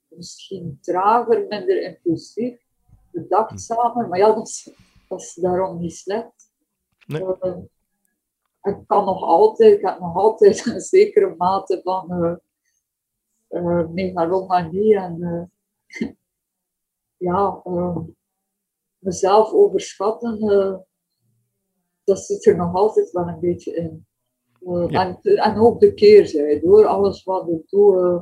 misschien 0.08 0.78
trager, 0.82 1.48
minder 1.48 1.82
impulsief, 1.82 2.62
bedachtzamer, 3.12 4.08
maar 4.08 4.20
ja, 4.20 4.34
dat 4.34 4.48
is, 4.48 4.72
dat 5.08 5.22
is 5.22 5.34
daarom 5.34 5.80
niet 5.80 5.96
slecht. 5.96 6.52
Nee. 7.08 7.36
Eh, 7.40 7.58
ik 8.62 8.78
kan 8.88 9.06
nog 9.06 9.24
altijd, 9.24 9.78
ik 9.78 9.86
heb 9.86 10.00
nog 10.00 10.16
altijd 10.16 10.66
een 10.66 10.82
zekere 10.82 11.36
mate 11.38 11.82
van 11.84 12.12
eh 12.12 12.36
eh, 13.52 13.88
megalomanie 13.88 14.98
en 14.98 15.22
eh, 15.22 16.08
ja, 17.28 17.62
eh, 17.64 17.98
mezelf 18.98 19.52
overschatten, 19.52 20.42
eh, 20.42 20.78
dat 22.04 22.20
zit 22.20 22.46
er 22.46 22.56
nog 22.56 22.76
altijd 22.76 23.12
wel 23.12 23.28
een 23.28 23.40
beetje 23.40 23.76
in. 23.76 24.06
Eh, 24.66 24.86
Ja. 24.90 25.20
en, 25.22 25.36
en 25.36 25.58
ook 25.58 25.80
de 25.80 25.94
keerzijde, 25.94 26.68
hoor. 26.68 26.86
Alles 26.86 27.24
wat 27.24 27.48
ik 27.50 27.70
doe, 27.70 27.98
eh, 28.00 28.22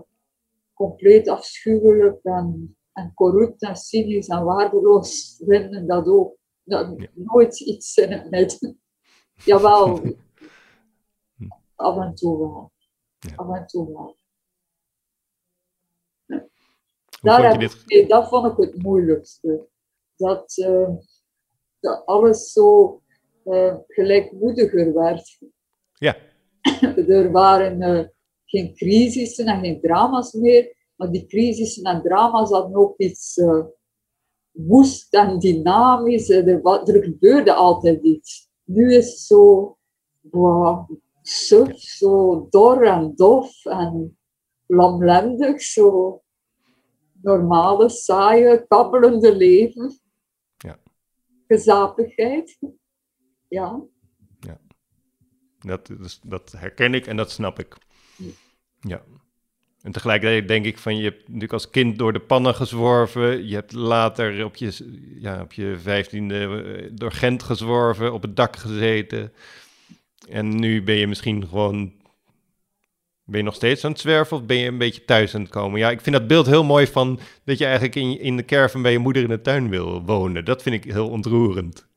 compleet 0.74 1.28
afschuwelijk 1.28 2.20
en, 2.24 2.78
en 2.94 3.12
corrupt 3.14 3.62
en 3.62 3.76
cynisch 3.76 4.28
en 4.28 4.44
waardeloos 4.44 5.42
vinden 5.46 5.88
dat 5.88 6.08
ook. 6.08 6.38
Dat, 6.64 6.94
Ja. 6.98 7.08
Nooit 7.14 7.60
iets 7.60 7.98
in 7.98 8.12
het 8.12 8.30
midden. 8.30 8.82
Jawel, 9.46 10.02
af 11.76 11.98
en 11.98 12.16
toe 12.16 12.38
wel. 12.38 12.72
Ja. 13.20 13.36
Af 13.36 13.56
en 13.58 13.68
toe 13.68 13.88
wel. 13.94 14.16
Daar 17.22 17.50
heb 17.52 17.60
dit? 17.60 17.84
ik- 17.88 18.10
dat 18.10 18.28
vond 18.30 18.52
ik 18.52 18.58
het 18.58 18.82
moeilijkste. 18.84 19.68
Dat, 20.16 20.58
eh, 20.58 20.90
dat 21.80 22.06
alles 22.06 22.52
zo 22.52 23.02
gelijkmoediger 23.88 24.94
werd. 24.94 25.40
Ja, 25.94 26.18
Er 27.07 27.32
waren 27.32 27.82
eh, 27.82 28.05
geen 28.45 28.74
crisissen 28.76 29.45
en 29.45 29.60
geen 29.60 29.82
drama's 29.82 30.34
meer, 30.34 30.76
maar 30.95 31.12
die 31.12 31.26
crisissen 31.26 31.84
en 31.84 32.01
drama's 32.01 32.49
hadden 32.49 32.76
ook 32.76 32.97
iets 32.97 33.38
eh, 33.38 33.64
woest 34.51 35.14
en 35.14 35.39
dynamisch. 35.39 36.30
Eh, 36.30 36.47
Er, 36.47 36.66
er 36.66 37.03
gebeurde 37.03 37.53
altijd 37.53 38.03
iets. 38.03 38.49
Nu 38.64 38.93
is 38.93 39.10
het 39.10 39.20
zo 39.20 39.78
wow, 40.22 40.89
suf, 41.22 41.80
zo 41.80 42.47
dor 42.49 42.84
en 42.84 43.16
dof 43.16 43.66
en 43.66 44.18
lamlendig, 44.68 45.62
zo 45.62 46.22
normale, 47.22 47.89
saaie, 47.89 48.66
kabbelende 48.68 49.36
leven. 49.36 49.99
Ja. 50.57 50.80
Gezapigheid. 51.47 52.60
Ja. 53.47 53.84
Dat, 55.60 55.86
dus- 55.88 56.20
dat 56.24 56.51
herken 56.57 56.93
ik 56.93 57.07
en 57.07 57.18
dat 57.18 57.32
snap 57.32 57.60
ik. 57.60 57.76
Ja. 58.82 59.01
En 59.82 59.91
tegelijkertijd 59.91 60.47
denk 60.47 60.66
ik 60.66 60.78
van, 60.78 60.97
je 60.97 61.03
hebt 61.03 61.26
natuurlijk 61.26 61.53
als 61.53 61.70
kind 61.70 61.97
door 61.97 62.14
de 62.14 62.20
pannen 62.20 62.55
gezworven. 62.55 63.47
Je 63.47 63.55
hebt 63.55 63.74
later 63.74 64.45
op 64.45 64.55
je, 64.55 64.99
ja, 65.20 65.41
op 65.41 65.53
je 65.53 65.78
vijftiende 65.82 66.64
eh, 66.64 66.89
door 66.91 67.12
Gent 67.12 67.43
gezworven, 67.43 68.14
op 68.14 68.22
het 68.22 68.36
dak 68.36 68.55
gezeten. 68.55 69.34
En 70.30 70.60
nu 70.60 70.84
ben 70.84 70.95
je 70.95 71.07
misschien 71.07 71.47
gewoon... 71.47 71.97
Ben 73.24 73.38
je 73.38 73.45
nog 73.45 73.55
steeds 73.55 73.86
aan 73.86 73.91
het 73.91 73.99
zwerven 73.99 74.38
of 74.38 74.45
ben 74.45 74.57
je 74.57 74.68
een 74.68 74.78
beetje 74.78 75.05
thuis 75.05 75.36
aan 75.36 75.41
het 75.41 75.49
komen? 75.49 75.80
Ja, 75.80 75.89
ik 75.89 76.01
vind 76.01 76.16
dat 76.16 76.28
beeld 76.28 76.45
heel 76.45 76.64
mooi 76.64 76.88
van 76.88 77.20
dat 77.43 77.57
je 77.57 77.64
eigenlijk 77.64 77.95
in, 77.95 78.20
in 78.20 78.38
de 78.38 78.45
caravan 78.45 78.82
bij 78.82 78.91
je 78.91 78.99
moeder 78.99 79.24
in 79.24 79.30
de 79.30 79.41
tuin 79.41 79.70
wil 79.70 80.05
wonen. 80.05 80.45
Dat 80.45 80.62
vind 80.62 80.86
ik 80.86 80.91
heel 80.91 81.10
ontroerend. 81.10 81.88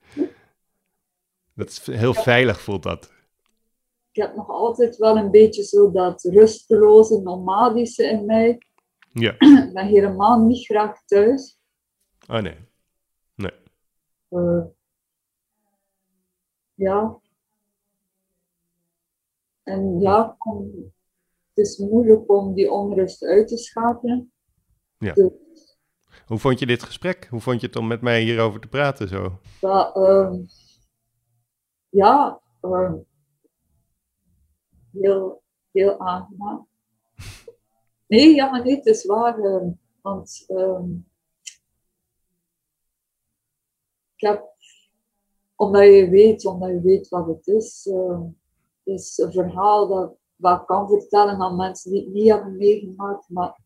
Dat 1.55 1.69
is 1.69 1.97
heel 1.97 2.15
veilig 2.15 2.61
voelt 2.61 2.83
dat. 2.83 3.13
Ik 4.13 4.23
heb 4.23 4.37
nog 4.37 4.49
altijd 4.49 4.97
wel 4.97 5.17
een 5.17 5.31
beetje 5.31 5.63
zo 5.63 5.91
dat 5.91 6.23
rusteloze, 6.23 7.21
nomadische 7.23 8.05
in 8.05 8.27
mij. 8.27 8.63
Ja. 9.09 9.35
Ik 9.67 9.73
ben 9.73 9.87
helemaal 9.87 10.41
niet 10.41 10.65
graag 10.67 11.05
thuis. 11.05 11.61
Oh 12.29 12.41
nee. 12.41 12.57
Nee. 13.35 13.53
Uh, 14.31 14.65
ja. 16.75 17.21
En 19.63 20.01
ja, 20.01 20.37
het 21.55 21.67
is 21.67 21.79
moeilijk 21.79 22.31
om 22.31 22.55
die 22.55 22.71
onrust 22.71 23.25
uit 23.25 23.49
te 23.49 23.57
schakelen. 23.57 24.33
Ja. 24.99 25.15
Hoe 26.27 26.39
vond 26.39 26.59
je 26.59 26.67
dit 26.67 26.83
gesprek? 26.83 27.27
Hoe 27.31 27.41
vond 27.41 27.61
je 27.61 27.67
het 27.67 27.77
om 27.77 27.87
met 27.87 28.01
mij 28.01 28.23
hierover 28.23 28.61
te 28.61 28.69
praten 28.69 29.09
zo? 29.09 29.39
Dat, 29.61 29.97
uh, 29.97 30.33
ja, 31.89 32.41
uh, 32.63 32.93
heel, 34.93 35.43
heel 35.71 35.99
aangenaam. 35.99 36.69
Nee, 38.07 38.35
ja, 38.35 38.51
maar 38.51 38.65
nee, 38.65 38.77
het 38.77 38.87
is 38.87 39.05
waar. 39.05 39.39
Uh, 39.39 39.67
want 40.01 40.45
um, 40.49 41.07
ik 44.15 44.29
heb, 44.29 44.55
omdat 45.57 45.83
je 45.83 46.09
weet, 46.09 46.47
omdat 46.47 46.69
je 46.69 46.81
weet 46.81 47.09
wat 47.09 47.27
het 47.27 47.47
is, 47.47 47.87
uh, 47.87 48.21
is 48.83 49.19
een 49.19 49.33
verhaal 49.33 49.89
dat 49.89 50.21
wat 50.43 50.65
kan 50.65 50.89
vertellen 50.89 51.41
aan 51.41 51.57
mensen 51.57 51.91
die 51.91 52.05
het 52.05 52.13
niet 52.13 52.29
hebben 52.29 52.57
meegemaakt, 52.57 53.29
maar 53.29 53.61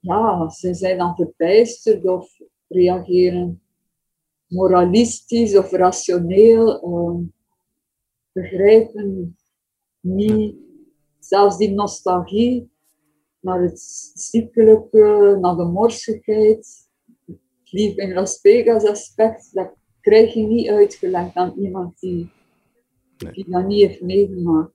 ja, 0.00 0.48
ze 0.48 0.74
zijn 0.74 0.98
dan 0.98 1.14
verbijsterd 1.14 2.04
of 2.04 2.40
reageren 2.68 3.62
moralistisch 4.46 5.56
of 5.56 5.70
rationeel, 5.70 6.80
begrijpen 8.34 9.36
niet, 10.00 10.56
zelfs 11.18 11.56
die 11.56 11.70
nostalgie 11.70 12.70
naar 13.40 13.62
het 13.62 13.80
ziekelijke, 14.14 15.38
naar 15.40 15.56
de 15.56 15.64
morsigheid, 15.64 16.88
het 17.26 17.72
lief 17.72 17.96
in 17.96 18.12
Las 18.12 18.40
Vegas 18.40 18.84
aspect, 18.84 19.54
dat 19.54 19.74
krijg 20.00 20.34
je 20.34 20.42
niet 20.42 20.68
uitgelegd 20.68 21.34
aan 21.34 21.54
iemand 21.58 22.00
die, 22.00 22.30
nee. 23.18 23.32
die 23.32 23.44
dat 23.48 23.66
niet 23.66 23.86
heeft 23.86 24.00
meegemaakt. 24.00 24.72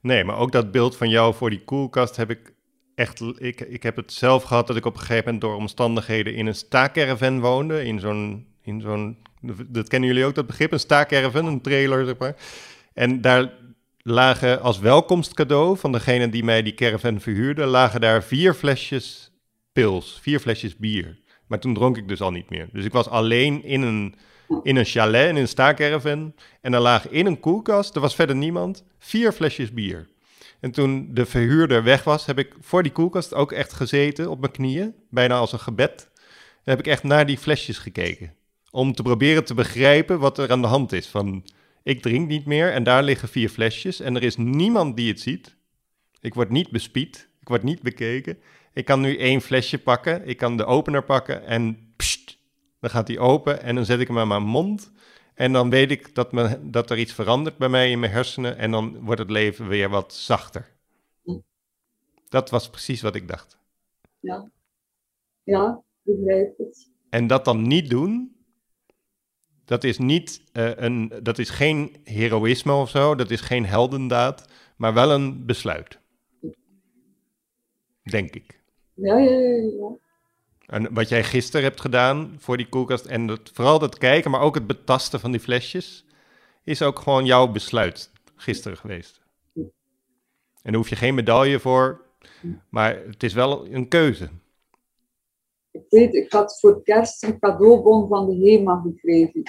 Nee, 0.00 0.24
maar 0.24 0.38
ook 0.38 0.52
dat 0.52 0.70
beeld 0.70 0.96
van 0.96 1.08
jou 1.08 1.34
voor 1.34 1.50
die 1.50 1.64
koelkast 1.64 2.16
heb 2.16 2.30
ik 2.30 2.54
echt, 2.94 3.20
ik, 3.20 3.60
ik 3.60 3.82
heb 3.82 3.96
het 3.96 4.12
zelf 4.12 4.42
gehad 4.42 4.66
dat 4.66 4.76
ik 4.76 4.84
op 4.84 4.94
een 4.94 5.00
gegeven 5.00 5.24
moment 5.24 5.40
door 5.42 5.54
omstandigheden 5.54 6.34
in 6.34 6.46
een 6.46 6.54
staakerven 6.54 7.40
woonde. 7.40 7.84
In 7.84 8.00
zo'n, 8.00 8.46
in 8.62 8.80
zo'n, 8.80 9.18
dat 9.68 9.88
kennen 9.88 10.08
jullie 10.08 10.24
ook, 10.24 10.34
dat 10.34 10.46
begrip, 10.46 10.72
een 10.72 10.80
staakerven, 10.80 11.44
een 11.44 11.60
trailer, 11.60 12.04
zeg 12.04 12.18
maar. 12.18 12.36
En 12.92 13.20
daar 13.20 13.52
lagen 14.02 14.60
als 14.60 14.78
welkomstcadeau 14.78 15.78
van 15.78 15.92
degene 15.92 16.28
die 16.28 16.44
mij 16.44 16.62
die 16.62 16.74
caravan 16.74 17.20
verhuurde, 17.20 17.64
lagen 17.64 18.00
daar 18.00 18.22
vier 18.22 18.54
flesjes 18.54 19.32
pils, 19.72 20.18
vier 20.22 20.40
flesjes 20.40 20.76
bier. 20.76 21.18
Maar 21.46 21.60
toen 21.60 21.74
dronk 21.74 21.96
ik 21.96 22.08
dus 22.08 22.20
al 22.20 22.30
niet 22.30 22.50
meer. 22.50 22.68
Dus 22.72 22.84
ik 22.84 22.92
was 22.92 23.08
alleen 23.08 23.64
in 23.64 23.82
een, 23.82 24.14
in 24.62 24.76
een 24.76 24.84
chalet, 24.84 25.28
in 25.28 25.36
een 25.36 25.48
staakerven. 25.48 26.34
En 26.60 26.72
daar 26.72 26.80
lagen 26.80 27.12
in 27.12 27.26
een 27.26 27.40
koelkast, 27.40 27.94
er 27.94 28.00
was 28.00 28.14
verder 28.14 28.36
niemand, 28.36 28.84
vier 28.98 29.32
flesjes 29.32 29.72
bier. 29.72 30.08
En 30.60 30.70
toen 30.70 31.08
de 31.12 31.26
verhuurder 31.26 31.82
weg 31.82 32.04
was, 32.04 32.26
heb 32.26 32.38
ik 32.38 32.54
voor 32.60 32.82
die 32.82 32.92
koelkast 32.92 33.34
ook 33.34 33.52
echt 33.52 33.72
gezeten 33.72 34.30
op 34.30 34.40
mijn 34.40 34.52
knieën, 34.52 34.94
bijna 35.10 35.36
als 35.36 35.52
een 35.52 35.60
gebed. 35.60 36.10
En 36.64 36.70
heb 36.70 36.78
ik 36.78 36.86
echt 36.86 37.02
naar 37.02 37.26
die 37.26 37.38
flesjes 37.38 37.78
gekeken. 37.78 38.34
Om 38.70 38.92
te 38.92 39.02
proberen 39.02 39.44
te 39.44 39.54
begrijpen 39.54 40.18
wat 40.18 40.38
er 40.38 40.50
aan 40.50 40.62
de 40.62 40.68
hand 40.68 40.92
is. 40.92 41.06
Van, 41.06 41.44
ik 41.82 42.02
drink 42.02 42.28
niet 42.28 42.46
meer 42.46 42.72
en 42.72 42.82
daar 42.82 43.02
liggen 43.02 43.28
vier 43.28 43.48
flesjes 43.48 44.00
en 44.00 44.16
er 44.16 44.22
is 44.22 44.36
niemand 44.36 44.96
die 44.96 45.08
het 45.08 45.20
ziet. 45.20 45.56
Ik 46.20 46.34
word 46.34 46.50
niet 46.50 46.70
bespied, 46.70 47.28
ik 47.40 47.48
word 47.48 47.62
niet 47.62 47.82
bekeken. 47.82 48.38
Ik 48.72 48.84
kan 48.84 49.00
nu 49.00 49.16
één 49.16 49.40
flesje 49.40 49.78
pakken, 49.78 50.26
ik 50.26 50.36
kan 50.36 50.56
de 50.56 50.64
opener 50.64 51.04
pakken 51.04 51.44
en 51.44 51.92
pst, 51.96 52.38
dan 52.80 52.90
gaat 52.90 53.06
die 53.06 53.18
open 53.18 53.62
en 53.62 53.74
dan 53.74 53.84
zet 53.84 54.00
ik 54.00 54.08
hem 54.08 54.18
aan 54.18 54.28
mijn 54.28 54.42
mond. 54.42 54.92
En 55.34 55.52
dan 55.52 55.70
weet 55.70 55.90
ik 55.90 56.14
dat, 56.14 56.32
me, 56.32 56.70
dat 56.70 56.90
er 56.90 56.98
iets 56.98 57.12
verandert 57.12 57.56
bij 57.56 57.68
mij 57.68 57.90
in 57.90 58.00
mijn 58.00 58.12
hersenen 58.12 58.58
en 58.58 58.70
dan 58.70 59.04
wordt 59.04 59.20
het 59.20 59.30
leven 59.30 59.68
weer 59.68 59.88
wat 59.88 60.14
zachter. 60.14 60.78
Dat 62.28 62.50
was 62.50 62.70
precies 62.70 63.00
wat 63.00 63.14
ik 63.14 63.28
dacht. 63.28 63.58
Ja, 64.20 64.50
ja 65.42 65.82
begrijp 66.02 66.58
het. 66.58 66.90
En 67.10 67.26
dat 67.26 67.44
dan 67.44 67.62
niet 67.62 67.90
doen, 67.90 68.36
dat 69.70 69.84
is, 69.84 69.98
niet, 69.98 70.42
uh, 70.52 70.70
een, 70.76 71.12
dat 71.22 71.38
is 71.38 71.50
geen 71.50 71.96
heroïsme 72.04 72.72
of 72.72 72.90
zo, 72.90 73.14
dat 73.14 73.30
is 73.30 73.40
geen 73.40 73.66
heldendaad, 73.66 74.48
maar 74.76 74.94
wel 74.94 75.10
een 75.10 75.46
besluit. 75.46 75.98
Denk 78.02 78.34
ik. 78.34 78.60
Ja, 78.94 79.18
ja, 79.18 79.30
ja. 79.30 79.56
ja. 79.78 79.96
En 80.66 80.94
wat 80.94 81.08
jij 81.08 81.24
gisteren 81.24 81.62
hebt 81.62 81.80
gedaan 81.80 82.36
voor 82.38 82.56
die 82.56 82.68
koelkast 82.68 83.04
en 83.04 83.26
dat, 83.26 83.50
vooral 83.52 83.78
dat 83.78 83.98
kijken, 83.98 84.30
maar 84.30 84.40
ook 84.40 84.54
het 84.54 84.66
betasten 84.66 85.20
van 85.20 85.30
die 85.30 85.40
flesjes, 85.40 86.04
is 86.64 86.82
ook 86.82 86.98
gewoon 86.98 87.24
jouw 87.24 87.48
besluit 87.48 88.10
gisteren 88.36 88.78
geweest. 88.78 89.20
En 89.54 89.70
daar 90.62 90.74
hoef 90.74 90.88
je 90.88 90.96
geen 90.96 91.14
medaille 91.14 91.58
voor, 91.58 92.04
maar 92.68 93.02
het 93.06 93.22
is 93.22 93.32
wel 93.32 93.66
een 93.66 93.88
keuze. 93.88 94.28
Ik 95.70 95.84
weet, 95.88 96.14
ik 96.14 96.32
had 96.32 96.60
voor 96.60 96.82
kerst 96.82 97.22
een 97.22 97.38
cadeaubon 97.38 98.08
van 98.08 98.26
de 98.26 98.48
HEMA 98.48 98.80
gekregen. 98.80 99.42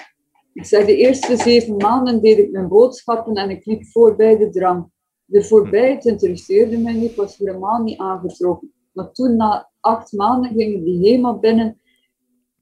Ik 0.52 0.64
zei, 0.64 0.86
de 0.86 0.96
eerste 0.96 1.36
zeven 1.36 1.76
maanden 1.76 2.20
deed 2.20 2.38
ik 2.38 2.50
mijn 2.50 2.68
boodschappen 2.68 3.34
en 3.34 3.50
ik 3.50 3.66
liep 3.66 3.86
voorbij 3.86 4.36
de 4.36 4.50
drank. 4.50 4.88
De 5.24 5.44
voorbij, 5.44 5.90
het 5.90 6.04
interesseerde 6.04 6.78
mij 6.78 6.92
niet, 6.92 7.14
was 7.14 7.36
helemaal 7.36 7.82
niet 7.82 7.98
aangetrokken. 7.98 8.72
Maar 8.92 9.12
toen, 9.12 9.36
na 9.36 9.70
acht 9.80 10.12
maanden, 10.12 10.54
ging 10.54 10.84
die 10.84 11.12
HEMA 11.12 11.34
binnen. 11.34 11.80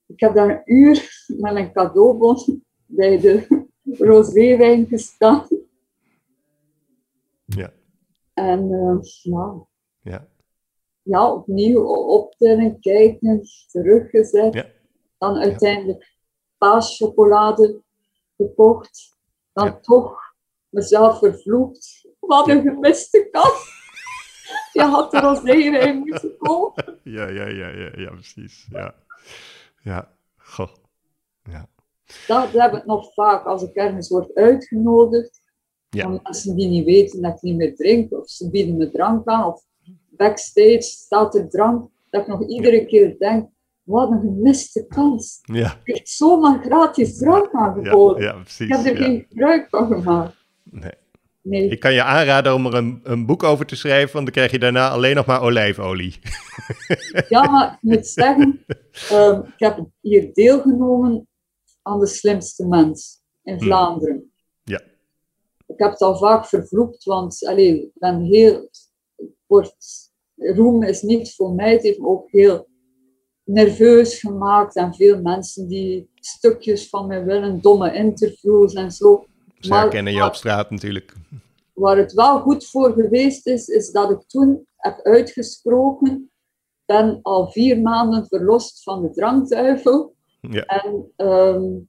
Ik 0.06 0.20
heb 0.20 0.34
daar 0.34 0.50
een 0.50 0.62
uur 0.74 1.24
met 1.26 1.56
een 1.56 1.72
cadeaubon 1.72 2.64
bij 2.86 3.20
de 3.20 3.46
roséwijn 3.98 4.86
gestaan. 4.86 5.46
Ja. 7.44 7.72
En 8.34 8.70
uh, 8.70 8.98
ja. 9.22 9.66
ja. 10.00 10.28
Ja, 11.02 11.32
opnieuw 11.32 11.82
optellen, 11.86 12.80
kijken, 12.80 13.42
teruggezet. 13.70 14.54
Ja. 14.54 14.66
Dan 15.18 15.36
uiteindelijk 15.36 16.18
paaschocolade 16.60 17.80
gekocht. 18.36 19.18
Dan 19.52 19.66
ja. 19.66 19.78
toch 19.80 20.18
mezelf 20.68 21.18
vervloekt. 21.18 22.08
Wat 22.20 22.48
een 22.48 22.62
gemiste 22.62 23.28
kans. 23.30 23.78
Je 24.72 24.82
had 24.82 25.14
er 25.14 25.22
als 25.22 25.42
in 25.42 25.98
moeten. 25.98 26.36
Ja, 27.02 27.28
ja, 27.28 27.48
ja, 27.48 27.68
ja, 27.68 27.90
ja, 27.96 28.10
precies. 28.10 28.66
Ja, 28.70 28.94
ja. 29.82 30.12
Goh. 30.36 30.74
Ja. 31.42 31.68
Dat 32.26 32.52
heb 32.52 32.74
ik 32.74 32.86
nog 32.86 33.14
vaak 33.14 33.44
als 33.46 33.62
ik 33.62 33.74
ergens 33.74 34.08
word 34.08 34.34
uitgenodigd. 34.34 35.42
Ja. 35.88 36.02
Van 36.02 36.20
mensen 36.22 36.56
die 36.56 36.68
niet 36.68 36.84
weten 36.84 37.22
dat 37.22 37.34
ik 37.34 37.42
niet 37.42 37.56
meer 37.56 37.76
drink, 37.76 38.12
of 38.12 38.28
ze 38.28 38.50
bieden 38.50 38.76
me 38.76 38.90
drank 38.90 39.26
aan, 39.26 39.44
of 39.44 39.64
backstage 40.08 40.82
staat 40.82 41.34
er 41.34 41.48
drank. 41.48 41.90
Dat 42.10 42.20
ik 42.20 42.26
nog 42.26 42.48
iedere 42.48 42.86
keer 42.86 43.18
denk, 43.18 43.50
wat 43.90 44.10
een 44.10 44.20
gemiste 44.20 44.86
kans. 44.86 45.38
Ja. 45.42 45.80
Ik 45.84 45.94
heb 45.94 46.06
zomaar 46.06 46.62
gratis 46.62 47.16
drank 47.16 47.52
aangeboden. 47.52 48.22
Ja, 48.22 48.32
ja, 48.32 48.40
precies. 48.40 48.68
Ik 48.68 48.72
heb 48.72 48.84
er 48.84 49.00
ja. 49.00 49.04
geen 49.04 49.26
gebruik 49.28 49.68
van 49.68 49.86
gemaakt. 49.86 50.34
Nee. 50.64 50.92
Nee. 51.42 51.68
Ik 51.68 51.80
kan 51.80 51.92
je 51.92 52.02
aanraden 52.02 52.54
om 52.54 52.66
er 52.66 52.74
een, 52.74 53.00
een 53.02 53.26
boek 53.26 53.42
over 53.42 53.66
te 53.66 53.76
schrijven, 53.76 54.12
want 54.12 54.24
dan 54.24 54.34
krijg 54.34 54.50
je 54.50 54.58
daarna 54.58 54.90
alleen 54.90 55.14
nog 55.14 55.26
maar 55.26 55.42
olijfolie. 55.42 56.18
Ja, 57.28 57.42
maar 57.50 57.72
ik 57.72 57.78
moet 57.80 58.06
zeggen, 58.06 58.64
um, 59.12 59.42
ik 59.44 59.52
heb 59.56 59.86
hier 60.00 60.32
deelgenomen 60.32 61.28
aan 61.82 62.00
de 62.00 62.06
slimste 62.06 62.66
mens 62.66 63.22
in 63.42 63.60
Vlaanderen. 63.60 64.32
Ja. 64.62 64.80
Ik 65.66 65.78
heb 65.78 65.90
het 65.90 66.00
al 66.00 66.16
vaak 66.16 66.46
vervloekt, 66.46 67.04
want 67.04 67.46
allez, 67.46 67.82
ik 67.82 67.90
ben 67.94 68.20
heel... 68.20 68.70
Wordt, 69.46 70.12
roem 70.36 70.82
is 70.82 71.02
niet 71.02 71.34
voor 71.34 71.52
mij, 71.52 71.72
het 71.72 71.82
heeft 71.82 71.98
me 71.98 72.06
ook 72.06 72.30
heel 72.30 72.69
nerveus 73.52 74.20
gemaakt 74.20 74.76
en 74.76 74.94
veel 74.94 75.20
mensen 75.22 75.68
die 75.68 76.10
stukjes 76.14 76.88
van 76.88 77.06
mij 77.06 77.24
willen, 77.24 77.60
domme 77.60 77.94
interviews 77.94 78.72
en 78.72 78.90
zo. 78.90 79.24
Ze 79.58 79.74
herkennen 79.74 80.12
je 80.12 80.24
op 80.24 80.34
straat 80.34 80.70
natuurlijk. 80.70 81.14
Waar 81.72 81.96
het 81.96 82.12
wel 82.12 82.40
goed 82.40 82.66
voor 82.66 82.92
geweest 82.92 83.46
is, 83.46 83.68
is 83.68 83.90
dat 83.90 84.10
ik 84.10 84.22
toen 84.26 84.66
heb 84.76 85.00
uitgesproken, 85.02 86.30
ben 86.84 87.18
al 87.22 87.50
vier 87.50 87.80
maanden 87.80 88.26
verlost 88.26 88.82
van 88.82 89.02
de 89.02 89.10
drankduivel. 89.10 90.14
Ja. 90.40 90.64
En, 90.64 91.12
um, 91.26 91.88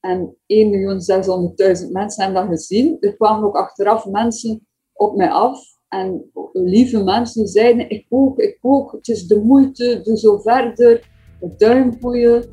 en 0.00 0.36
1.600.000 0.46 1.90
mensen 1.90 2.24
hebben 2.24 2.42
dat 2.42 2.50
gezien. 2.50 2.96
Er 3.00 3.16
kwamen 3.16 3.44
ook 3.44 3.56
achteraf 3.56 4.06
mensen 4.06 4.66
op 4.92 5.16
mij 5.16 5.30
af. 5.30 5.79
En 5.90 6.30
lieve 6.52 7.02
mensen 7.02 7.46
zeiden, 7.46 7.90
ik 7.90 8.06
ook, 8.08 8.38
ik 8.38 8.58
ook, 8.60 8.92
het 8.92 9.08
is 9.08 9.26
de 9.26 9.40
moeite, 9.40 10.00
doe 10.04 10.18
zo 10.18 10.38
verder, 10.38 11.08
duimboeien. 11.56 12.44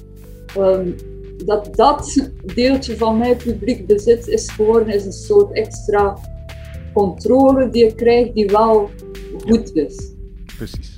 Um, 0.57 0.95
dat 1.45 1.76
dat 1.76 2.30
deeltje 2.55 2.97
van 2.97 3.18
mijn 3.18 3.38
publiek 3.38 3.88
bezit 3.88 4.27
is 4.27 4.49
geworden, 4.49 4.93
is 4.93 5.05
een 5.05 5.11
soort 5.11 5.53
extra 5.53 6.18
controle 6.93 7.69
die 7.69 7.84
je 7.84 7.95
krijgt 7.95 8.34
die 8.34 8.47
wel 8.47 8.89
goed 9.45 9.76
is. 9.76 10.11
Precies. 10.57 10.96